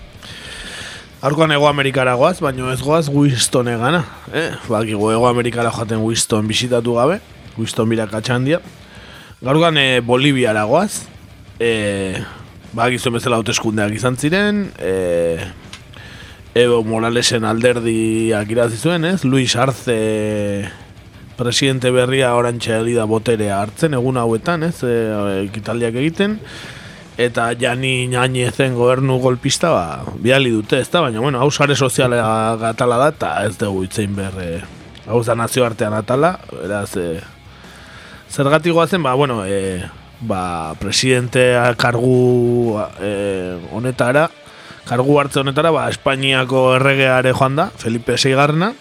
Gaurkoan 1.20 1.52
Ego 1.52 1.66
Amerikara 1.68 2.14
goaz, 2.16 2.38
baina 2.40 2.70
ez 2.72 2.80
goaz 2.80 3.10
Winston 3.12 3.68
egana. 3.68 3.98
Eh? 4.32 4.54
Bakigu 4.72 5.10
Ego 5.12 5.26
Amerikara 5.28 5.68
joaten 5.68 6.00
Winston 6.00 6.46
bisitatu 6.48 6.94
gabe, 6.96 7.18
Winston 7.58 7.90
birakatxandia. 7.92 8.62
Gaurkoan 9.44 9.76
e, 9.76 10.00
Boliviara 10.00 10.62
goaz, 10.64 11.02
e, 11.60 12.16
bakizu 12.72 13.12
bezala 13.12 13.36
hauteskundeak 13.36 13.92
izan 14.00 14.16
ziren, 14.16 14.64
e, 14.80 15.44
Evo 16.56 16.80
Moralesen 16.88 17.44
alderdiak 17.44 18.56
irazi 18.56 18.80
zuen, 18.80 19.04
ez? 19.04 19.20
Luis 19.28 19.52
Arce 19.60 20.00
presidente 21.36 21.92
berria 21.92 22.32
orantxe 22.32 22.80
da 22.96 23.04
boterea 23.04 23.60
hartzen 23.60 23.92
egun 23.92 24.16
hauetan, 24.16 24.70
ez, 24.72 24.78
e, 24.88 24.96
ekitaldiak 25.44 26.00
egiten 26.00 26.40
eta 27.18 27.52
Jani 27.58 28.08
Ñañezen 28.08 28.74
gobernu 28.74 29.18
golpista 29.18 29.70
ba, 29.70 30.04
biali 30.18 30.50
dute, 30.50 30.80
ez 30.80 30.90
da, 30.90 31.00
baina 31.00 31.20
bueno, 31.20 31.40
hau 31.40 31.50
sare 31.50 31.76
soziala 31.76 32.56
gatala 32.60 32.98
da 32.98 33.08
eta 33.14 33.32
ez 33.46 33.56
dugu 33.58 33.84
itzein 33.84 34.14
behar 34.16 34.36
e, 34.40 34.60
hau 35.06 35.22
da 35.24 35.34
nazioartean 35.34 35.94
atala, 35.94 36.38
beraz 36.50 36.96
e, 36.96 37.20
zergatik 38.30 38.72
goazen, 38.72 39.02
ba, 39.02 39.14
bueno, 39.14 39.44
e, 39.46 39.82
ba, 40.20 40.74
presidentea 40.80 41.74
kargu 41.76 42.78
e, 43.00 43.58
honetara 43.72 44.28
kargu 44.90 45.20
hartze 45.20 45.40
honetara, 45.40 45.70
ba, 45.70 45.88
Espainiako 45.90 46.74
erregeare 46.76 47.34
joan 47.36 47.58
da, 47.58 47.68
Felipe 47.78 48.16
Seigarna, 48.18 48.72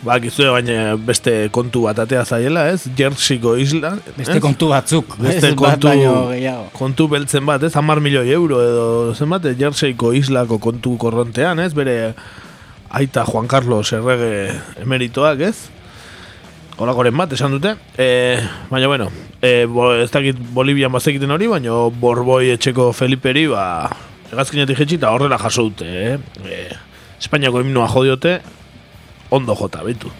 Ba, 0.00 0.14
gizue 0.16 0.48
baina 0.48 0.94
beste 0.96 1.32
kontu 1.52 1.82
bat 1.84 1.98
atea 2.00 2.22
zaiela, 2.24 2.62
ez? 2.72 2.86
Jerseyko 2.96 3.52
isla. 3.60 3.92
Beste 4.16 4.38
ez? 4.38 4.40
kontu 4.40 4.70
batzuk. 4.70 5.16
Beste 5.20 5.50
ez 5.50 5.56
bat 5.58 5.76
kontu, 5.76 5.90
gehiago. 6.30 6.68
kontu 6.72 7.06
beltzen 7.12 7.44
bat, 7.44 7.66
ez? 7.68 7.74
Hamar 7.76 8.00
milioi 8.00 8.30
euro 8.32 8.62
edo 8.64 8.86
zenbat, 9.12 9.50
Jerseyko 9.60 10.14
islako 10.16 10.56
kontu 10.58 10.94
korrontean, 11.00 11.60
ez? 11.60 11.74
Bere 11.76 12.14
aita 12.96 13.26
Juan 13.28 13.50
Carlos 13.50 13.90
errege 13.92 14.54
emeritoak, 14.80 15.42
ez? 15.50 15.56
Holakoren 16.80 17.18
bat, 17.20 17.34
esan 17.36 17.52
dute. 17.52 17.74
E, 18.00 18.38
baina, 18.70 18.88
bueno, 18.88 19.10
e, 19.44 19.66
bo, 19.68 19.90
ez 20.00 20.08
dakit 20.14 20.38
Bolivian 20.56 20.94
bazekiten 20.94 21.36
hori, 21.36 21.50
baina 21.50 21.76
Borboi 22.00 22.54
etxeko 22.54 22.88
Feliperi, 22.96 23.50
ba, 23.52 23.66
egazkinetik 24.32 24.80
jetxi 24.80 24.96
eta 24.96 25.12
horrela 25.12 25.36
jaso 25.44 25.66
dute, 25.68 25.84
eh? 25.84 26.16
E, 26.48 26.62
Espainiako 27.20 27.60
himnoa 27.60 27.84
jodiote, 27.92 28.38
ondo 29.30 29.54
jota, 29.54 29.84
betu. 29.84 30.10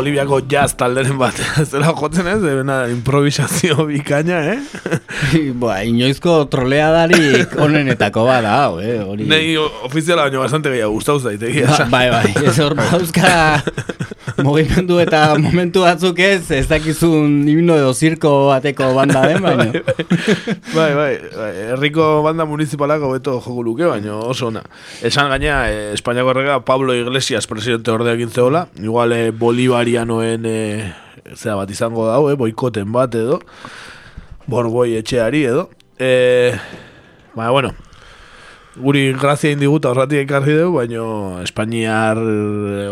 Boliviako 0.00 0.38
jazz 0.48 0.72
talderen 0.80 1.18
bat 1.20 1.36
zela 1.70 1.90
jotzen 1.92 2.28
ez, 2.30 2.38
dena 2.40 2.78
improvisazio 2.88 3.84
bikaina, 3.90 4.38
eh? 4.54 4.60
ba, 5.60 5.82
inoizko 5.84 6.38
troleadarik 6.52 7.52
onenetako 7.60 8.24
bada, 8.24 8.54
hau, 8.62 8.78
eh? 8.80 8.96
Hori... 9.04 9.28
Nei 9.28 9.58
ofiziala 9.60 10.24
baino 10.24 10.40
bastante 10.40 10.72
gehiago 10.72 10.96
gustau 10.96 11.18
zaitegia. 11.20 11.68
Ba, 11.68 11.90
bai, 11.92 12.06
bai, 12.14 12.32
ez 12.48 12.56
hor 12.64 12.78
dauzka 12.80 13.34
mugimendu 14.44 14.98
eta 15.02 15.34
momentu 15.40 15.82
batzuk 15.84 16.18
ez, 16.22 16.50
ez 16.54 16.66
dakizun 16.70 17.48
himno 17.48 17.76
edo 17.78 17.92
zirko 17.94 18.32
bateko 18.48 18.90
banda 18.96 19.22
den, 19.28 19.42
baina. 19.44 19.66
bai, 20.76 20.90
bai, 20.94 21.12
bai, 21.34 21.50
herriko 21.74 22.08
banda 22.26 22.46
municipalako 22.48 23.12
beto 23.14 23.36
joko 23.40 23.64
luke, 23.66 23.86
baina 23.90 24.16
oso 24.16 24.48
ona. 24.48 24.62
Esan 25.06 25.30
gaina, 25.32 25.62
eh, 25.70 25.92
Espainiako 25.96 26.34
errega 26.34 26.60
Pablo 26.64 26.96
Iglesias 26.96 27.46
presidente 27.50 27.92
ordeak 27.92 28.22
intzeola, 28.24 28.66
igual 28.80 29.12
eh, 29.16 29.30
bolivarianoen 29.30 30.48
eh, 30.48 30.90
zera 31.36 31.60
bat 31.62 31.70
izango 31.70 32.08
dau, 32.08 32.24
eh, 32.30 32.38
boikoten 32.38 32.90
bat 32.92 33.14
edo, 33.14 33.40
borboi 34.50 34.94
etxeari 35.00 35.44
edo. 35.52 35.68
Eh, 35.98 36.56
baina, 37.34 37.50
bueno, 37.50 37.74
guri 38.76 39.12
grazia 39.18 39.50
indiguta 39.50 39.90
horratik 39.90 40.22
ekarri 40.24 40.54
dugu, 40.54 40.78
baino 40.78 41.04
Espainiar, 41.42 42.18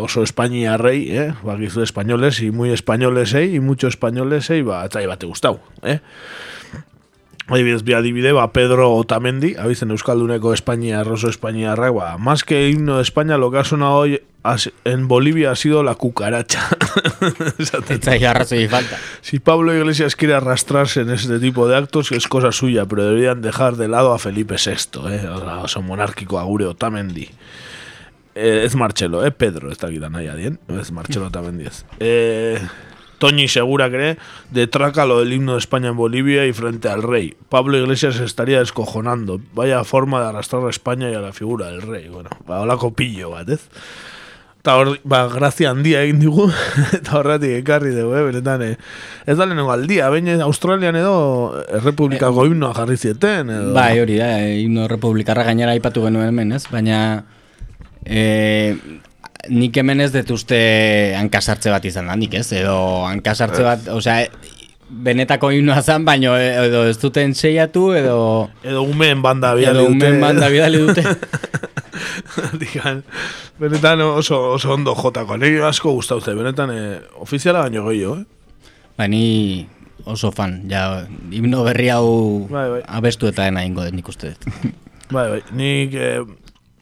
oso 0.03 0.25
Espainiarrei, 0.27 1.01
eh? 1.11 1.33
Bakizu 1.43 1.83
españoles, 1.83 2.41
y 2.43 2.51
muy 2.51 2.71
españolesei, 2.71 3.55
y 3.55 3.61
mucho 3.61 3.87
españolesei, 3.87 4.63
ba, 4.63 4.85
etzai 4.87 5.07
bate 5.07 5.27
gustau, 5.27 5.61
eh? 5.83 6.01
Adibidez, 7.49 7.83
bi 7.83 7.95
adibide, 7.95 8.33
ba, 8.33 8.53
Pedro 8.53 8.95
Otamendi, 8.95 9.55
abizen 9.57 9.91
Euskalduneko 9.91 10.53
Espainiar, 10.53 11.09
oso 11.09 11.29
Espainiarra, 11.31 11.91
ba, 11.91 12.19
más 12.19 12.45
que 12.45 12.69
himno 12.69 12.97
de 12.97 13.03
España, 13.03 13.39
lo 13.39 13.51
que 13.51 13.59
ha 13.59 13.65
sonado 13.65 13.95
hoy 13.95 14.21
has- 14.43 14.71
en 14.85 15.09
Bolivia 15.09 15.51
ha 15.53 15.57
sido 15.57 15.83
la 15.83 15.95
cucaracha. 15.95 16.69
Arrazoi 18.29 18.69
falta. 18.69 18.99
Si 19.23 19.39
Pablo 19.39 19.75
Iglesias 19.75 20.15
quiere 20.17 20.35
arrastrarse 20.35 21.01
en 21.01 21.11
este 21.11 21.39
tipo 21.39 21.67
de 21.69 21.77
actos, 21.77 22.13
es 22.13 22.29
cosa 22.29 22.53
suya, 22.53 22.85
pero 22.87 23.05
deberían 23.05 23.41
dejar 23.41 23.77
de 23.77 23.89
lado 23.89 24.13
a 24.13 24.19
Felipe 24.19 24.57
VI, 24.57 25.01
eh? 25.11 25.27
O 25.29 25.63
oso 25.65 25.83
monárquico 25.83 26.39
agure 26.39 26.67
Otamendi. 26.67 27.29
Eh, 28.35 28.63
ez 28.65 28.75
Marcelo, 28.77 29.25
eh? 29.27 29.31
Pedro, 29.33 29.71
ez 29.73 29.79
dakit 29.79 30.01
nahi 30.01 30.29
adien. 30.29 30.61
Ez 30.69 30.93
Marcelo 30.93 31.27
Otamendi. 31.27 31.65
Eh, 31.99 32.61
Toñi 33.19 33.49
Segura 33.49 33.91
cree, 33.91 34.17
detraca 34.51 35.07
lo 35.07 35.21
del 35.21 35.33
himno 35.33 35.53
de 35.53 35.59
España 35.59 35.89
en 35.89 35.97
Bolivia 35.97 36.47
y 36.47 36.53
frente 36.53 36.89
al 36.89 37.03
rey. 37.03 37.35
Pablo 37.49 37.77
Iglesias 37.77 38.21
estaría 38.21 38.61
descojonando. 38.61 39.41
Vaya 39.55 39.85
forma 39.85 40.21
de 40.21 40.29
arrastrar 40.29 40.65
a 40.65 40.71
España 40.71 41.11
y 41.11 41.15
a 41.15 41.21
la 41.21 41.33
figura 41.33 41.67
del 41.67 41.83
rey. 41.83 42.09
Bueno, 42.09 42.31
ba, 42.47 42.61
holako 42.61 42.93
pillo 42.93 43.31
bat, 43.31 43.49
ez? 43.49 43.69
Eta 44.59 44.75
hor, 44.75 44.89
ba, 45.07 45.23
grazia 45.31 45.71
handia 45.71 46.01
egin 46.03 46.19
digu, 46.19 46.49
eta 46.97 47.15
horretik 47.21 47.55
ekarri 47.61 47.93
dugu, 47.95 48.17
eh, 48.19 48.25
benetan, 48.27 48.65
eh. 48.67 48.75
Ez 49.25 49.37
da 49.39 49.47
lehenengo 49.47 49.71
aldia, 49.71 50.09
baina 50.11 50.35
Australian 50.45 50.99
edo 50.99 51.15
Errepublikako 51.79 52.49
himnoa 52.49 52.75
jarri 52.75 52.99
zieten, 52.99 53.53
edo... 53.55 53.73
Bai, 53.77 54.01
hori 54.03 54.19
da, 54.19 54.33
eh, 54.43 54.59
himno 54.65 54.89
republikarra 54.91 55.47
gainera 55.47 55.77
aipatu 55.79 56.03
genuen 56.05 56.33
hemen, 56.33 56.53
ez? 56.59 56.65
Baina 56.73 56.99
e, 58.05 58.77
nik 59.49 59.77
hemen 59.77 60.01
ez 60.01 60.13
dut 60.15 60.31
uste 60.35 60.59
hankasartze 61.19 61.71
bat 61.73 61.85
izan 61.89 62.07
da, 62.11 62.17
nik 62.17 62.35
ez? 62.39 62.47
Edo 62.53 62.77
hankasartze 63.09 63.63
bat, 63.67 63.89
osea, 63.95 64.27
benetako 64.89 65.51
himnoa 65.53 65.83
zan, 65.85 66.05
baino 66.09 66.33
edo 66.41 66.85
ez 66.89 66.97
duten 67.01 67.35
seiatu, 67.37 67.91
edo... 67.99 68.19
Edo 68.65 68.83
umeen 68.89 69.21
banda 69.23 69.55
bidali 69.59 69.77
Edo 69.79 69.89
dute. 69.89 69.97
umeen 69.97 70.21
banda 70.23 70.49
bidali 70.53 70.79
dute. 70.87 71.05
Digan, 72.61 73.03
benetan 73.61 74.01
oso, 74.05 74.39
oso 74.55 74.73
ondo 74.75 74.95
jotako. 74.97 75.37
Nire 75.41 75.65
asko 75.69 75.93
gustaute, 75.99 76.35
benetan 76.39 76.71
eh, 76.75 76.99
ofiziala 77.21 77.65
baino 77.67 77.85
gehiago, 77.89 78.19
eh? 78.23 78.73
Ba, 78.99 79.07
ni 79.11 79.67
oso 80.09 80.31
fan, 80.33 80.63
ja, 80.71 81.05
himno 81.31 81.65
berri 81.67 81.89
hau 81.93 82.47
Bai, 82.51 82.67
bai. 82.77 82.83
abestu 82.99 83.29
eta 83.31 83.45
dena 83.49 83.65
ingo 83.67 83.85
dut 83.85 83.95
nik 83.97 84.09
uste 84.09 84.33
dut. 84.35 84.73
Bai, 85.13 85.27
bai, 85.35 85.43
nik 85.57 85.95
eh, 85.97 86.21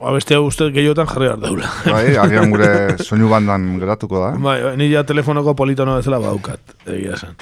abestea 0.00 0.40
uste 0.44 0.70
gehiotan 0.74 1.08
jarri 1.08 1.28
behar 1.28 1.40
daula. 1.40 1.70
Bai, 1.92 2.16
agian 2.20 2.52
gure 2.52 2.72
soinu 3.04 3.30
bandan 3.32 3.78
geratuko 3.80 4.20
da. 4.24 4.32
Bai, 4.36 4.58
bai, 4.62 4.74
ni 4.80 4.90
ja 4.92 5.04
telefonoko 5.08 5.54
politono 5.58 5.96
bezala 6.00 6.20
baukat, 6.22 6.76
egia 6.86 7.16
esan. 7.16 7.36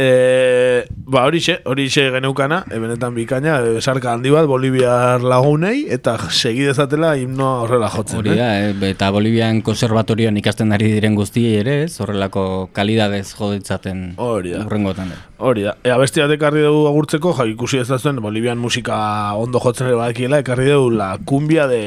E, 0.00 0.86
ba, 0.88 1.26
horixe, 1.26 1.58
horixe 1.68 2.06
geneukana, 2.14 2.62
e, 2.70 2.78
benetan 2.80 3.12
bikaina, 3.12 3.58
e, 3.60 3.80
sarka 3.84 4.14
handi 4.14 4.30
bat 4.32 4.46
Boliviar 4.48 5.20
lagunei, 5.20 5.84
eta 5.92 6.14
segi 6.30 6.64
dezatela 6.64 7.10
himnoa 7.20 7.66
horrela 7.66 7.90
jotzen. 7.92 8.22
Hori 8.22 8.36
da, 8.38 8.48
eh? 8.62 8.70
eta 8.88 9.10
Bolivian 9.12 9.60
konservatorioan 9.66 10.40
ikasten 10.40 10.72
ari 10.72 10.88
diren 10.94 11.18
guztiei 11.18 11.58
ere? 11.60 11.76
Horrelako 12.00 12.44
kalidadez 12.76 13.26
jodetzaten 13.34 14.14
Hori 14.16 14.54
da. 14.54 14.64
urrengotan. 14.64 15.12
Hori 15.36 15.68
da. 15.68 15.76
E, 15.84 15.92
abesti 15.92 16.24
bat 16.24 16.32
ekarri 16.38 16.64
dugu 16.64 16.88
agurtzeko, 16.88 17.34
ja, 17.36 17.48
ikusi 17.52 17.82
ez 17.82 17.88
da 17.90 18.00
zuen, 18.00 18.22
Bolivian 18.24 18.62
musika 18.62 18.96
ondo 19.36 19.60
jotzen 19.60 19.90
ere 19.90 20.00
badakiela, 20.00 20.40
ekarri 20.46 20.72
dugu 20.72 20.96
la 20.96 21.12
cumbia 21.28 21.68
de... 21.68 21.82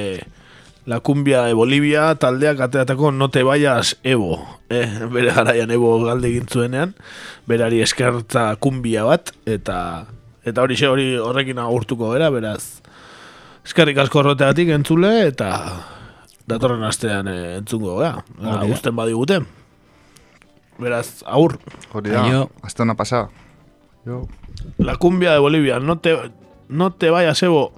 La 0.86 1.00
cumbia 1.00 1.44
de 1.48 1.54
Bolivia 1.54 2.10
taldeak 2.20 2.60
ateatako 2.60 3.14
no 3.16 3.30
te 3.30 3.44
vayas 3.44 3.96
Evo. 4.04 4.42
Eh, 4.70 5.08
bere 5.12 5.32
garaian 5.32 5.72
Evo 5.72 5.96
galde 6.04 6.28
egin 6.28 6.48
zuenean, 6.50 6.96
berari 7.48 7.80
eskertza 7.82 8.50
kumbia 8.60 9.06
bat, 9.08 9.32
eta 9.46 9.78
eta 10.44 10.62
hori 10.62 10.76
hori 10.84 11.06
horrekin 11.18 11.62
agurtuko 11.64 12.12
gara, 12.12 12.30
beraz. 12.30 12.82
Eskerrik 13.64 14.02
asko 14.04 14.20
horreteatik 14.20 14.74
entzule, 14.76 15.14
eta 15.30 15.54
datorren 16.52 16.84
astean 16.84 17.32
eh, 17.32 17.58
entzungo 17.62 17.96
gara. 18.02 18.26
Da. 18.42 18.60
Gusten 18.68 18.96
badigute. 18.96 19.40
Beraz, 20.84 21.24
agur. 21.24 21.60
Hori 21.94 22.12
da, 22.12 22.48
hasta 22.62 22.84
una 22.84 22.96
pasada. 22.96 23.30
Jo. 24.04 24.28
La 24.78 24.98
cumbia 24.98 25.32
de 25.32 25.40
Bolivia, 25.40 25.80
no 25.80 26.00
te, 26.00 26.18
no 26.68 26.92
te 26.92 27.10
vayas, 27.10 27.42
Evo. 27.44 27.72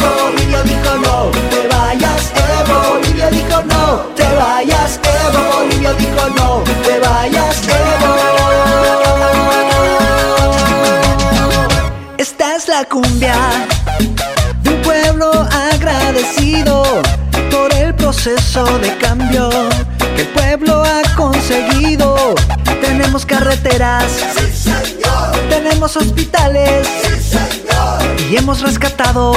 Evo. 0.00 0.62
Dijo 0.64 0.94
no, 0.98 1.30
te 1.50 1.68
vayas, 1.68 2.32
Evo. 2.34 2.76
Bolivia 2.90 3.30
dijo 3.30 3.62
no, 3.62 4.00
te 4.14 4.26
vayas, 4.34 5.00
Evo. 5.02 5.40
Bolivia 5.54 5.92
dijo 5.94 6.28
no, 6.36 6.62
te 6.82 6.98
vayas, 7.00 7.56
Evo. 7.68 8.14
Esta 12.18 12.56
es 12.56 12.68
la 12.68 12.84
cumbia 12.84 13.36
de 14.62 14.70
un 14.70 14.82
pueblo 14.82 15.30
agradecido 15.72 16.82
por 17.50 17.72
el 17.74 17.94
proceso 17.94 18.64
de 18.78 18.96
cambio 18.98 19.48
que 20.16 20.22
el 20.22 20.28
pueblo 20.28 20.82
ha 20.84 21.09
conseguido. 21.40 22.34
Tenemos 22.82 23.24
carreteras, 23.24 24.04
tenemos 25.48 25.96
hospitales 25.96 26.86
y 28.30 28.36
hemos 28.36 28.60
rescatado 28.60 29.32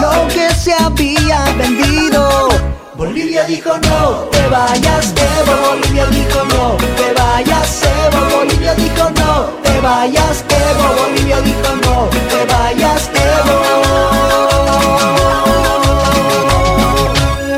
lo 0.00 0.28
que 0.28 0.48
se 0.54 0.72
había 0.74 1.44
vendido. 1.58 2.48
Bolivia 2.96 3.44
dijo 3.44 3.76
no, 3.88 4.28
te 4.30 4.46
vayas, 4.48 5.12
Evo. 5.38 5.70
Bolivia 5.70 6.06
dijo 6.06 6.44
no, 6.44 6.76
te 6.76 7.12
vayas, 7.20 7.82
Evo. 7.82 8.36
Bolivia 8.36 8.74
dijo 8.74 9.10
no, 9.10 9.44
te 9.62 9.80
vayas, 9.80 10.44
Evo. 10.48 10.94
Bolivia 11.02 11.40
dijo 11.40 11.76
no, 11.84 12.08
te 12.10 12.44
vayas, 12.52 13.10
Evo. 13.34 13.56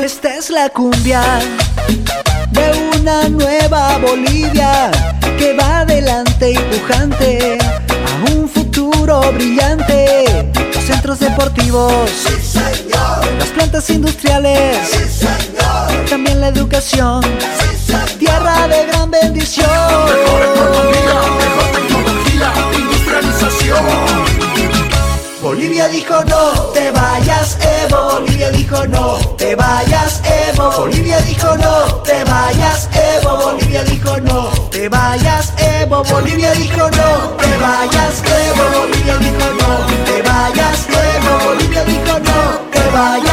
Esta 0.03 0.35
es 0.35 0.49
la 0.49 0.69
cumbia 0.69 1.21
una 2.99 3.29
nueva 3.29 3.97
Bolivia 3.99 4.91
que 5.37 5.53
va 5.53 5.79
adelante 5.79 6.51
y 6.51 6.57
pujante 6.57 7.57
a 7.61 8.31
un 8.31 8.49
futuro 8.49 9.21
brillante. 9.33 10.51
Los 10.73 10.83
centros 10.83 11.19
deportivos, 11.19 11.91
las 13.37 13.47
plantas 13.49 13.89
industriales, 13.89 14.77
también 16.09 16.41
la 16.41 16.49
educación, 16.49 17.21
tierra 18.17 18.67
de 18.67 18.85
gran 18.87 19.11
bendición. 19.11 19.69
Bolivia 25.41 25.87
dijo 25.87 26.21
no, 26.25 26.51
te 26.73 26.91
vayas, 26.91 27.57
Evo. 27.61 28.19
Bolivia 28.19 28.51
dijo 28.51 28.85
no, 28.87 29.17
te 29.37 29.55
vayas, 29.55 30.21
Evo. 30.49 30.69
Bolivia 30.71 31.19
dijo 31.21 31.55
no, 31.55 31.85
te 32.03 32.23
vayas, 32.25 32.89
Evo. 32.93 33.37
Bolivia 33.37 33.83
dijo 33.85 34.17
no, 34.19 34.49
te 34.69 34.89
vayas, 34.89 35.53
Evo. 35.57 36.03
Bolivia 36.03 36.51
dijo 36.53 36.89
no, 36.91 37.37
te 37.37 37.57
vayas, 37.57 38.21
Evo. 38.25 38.79
Bolivia 38.79 39.17
dijo 39.17 39.53
no, 39.59 40.05
te 40.05 40.21
vayas, 40.23 40.87
Bolivia 41.45 41.83
dijo 41.85 42.19
no, 42.19 42.59
te 42.71 42.89
vayas. 42.91 43.28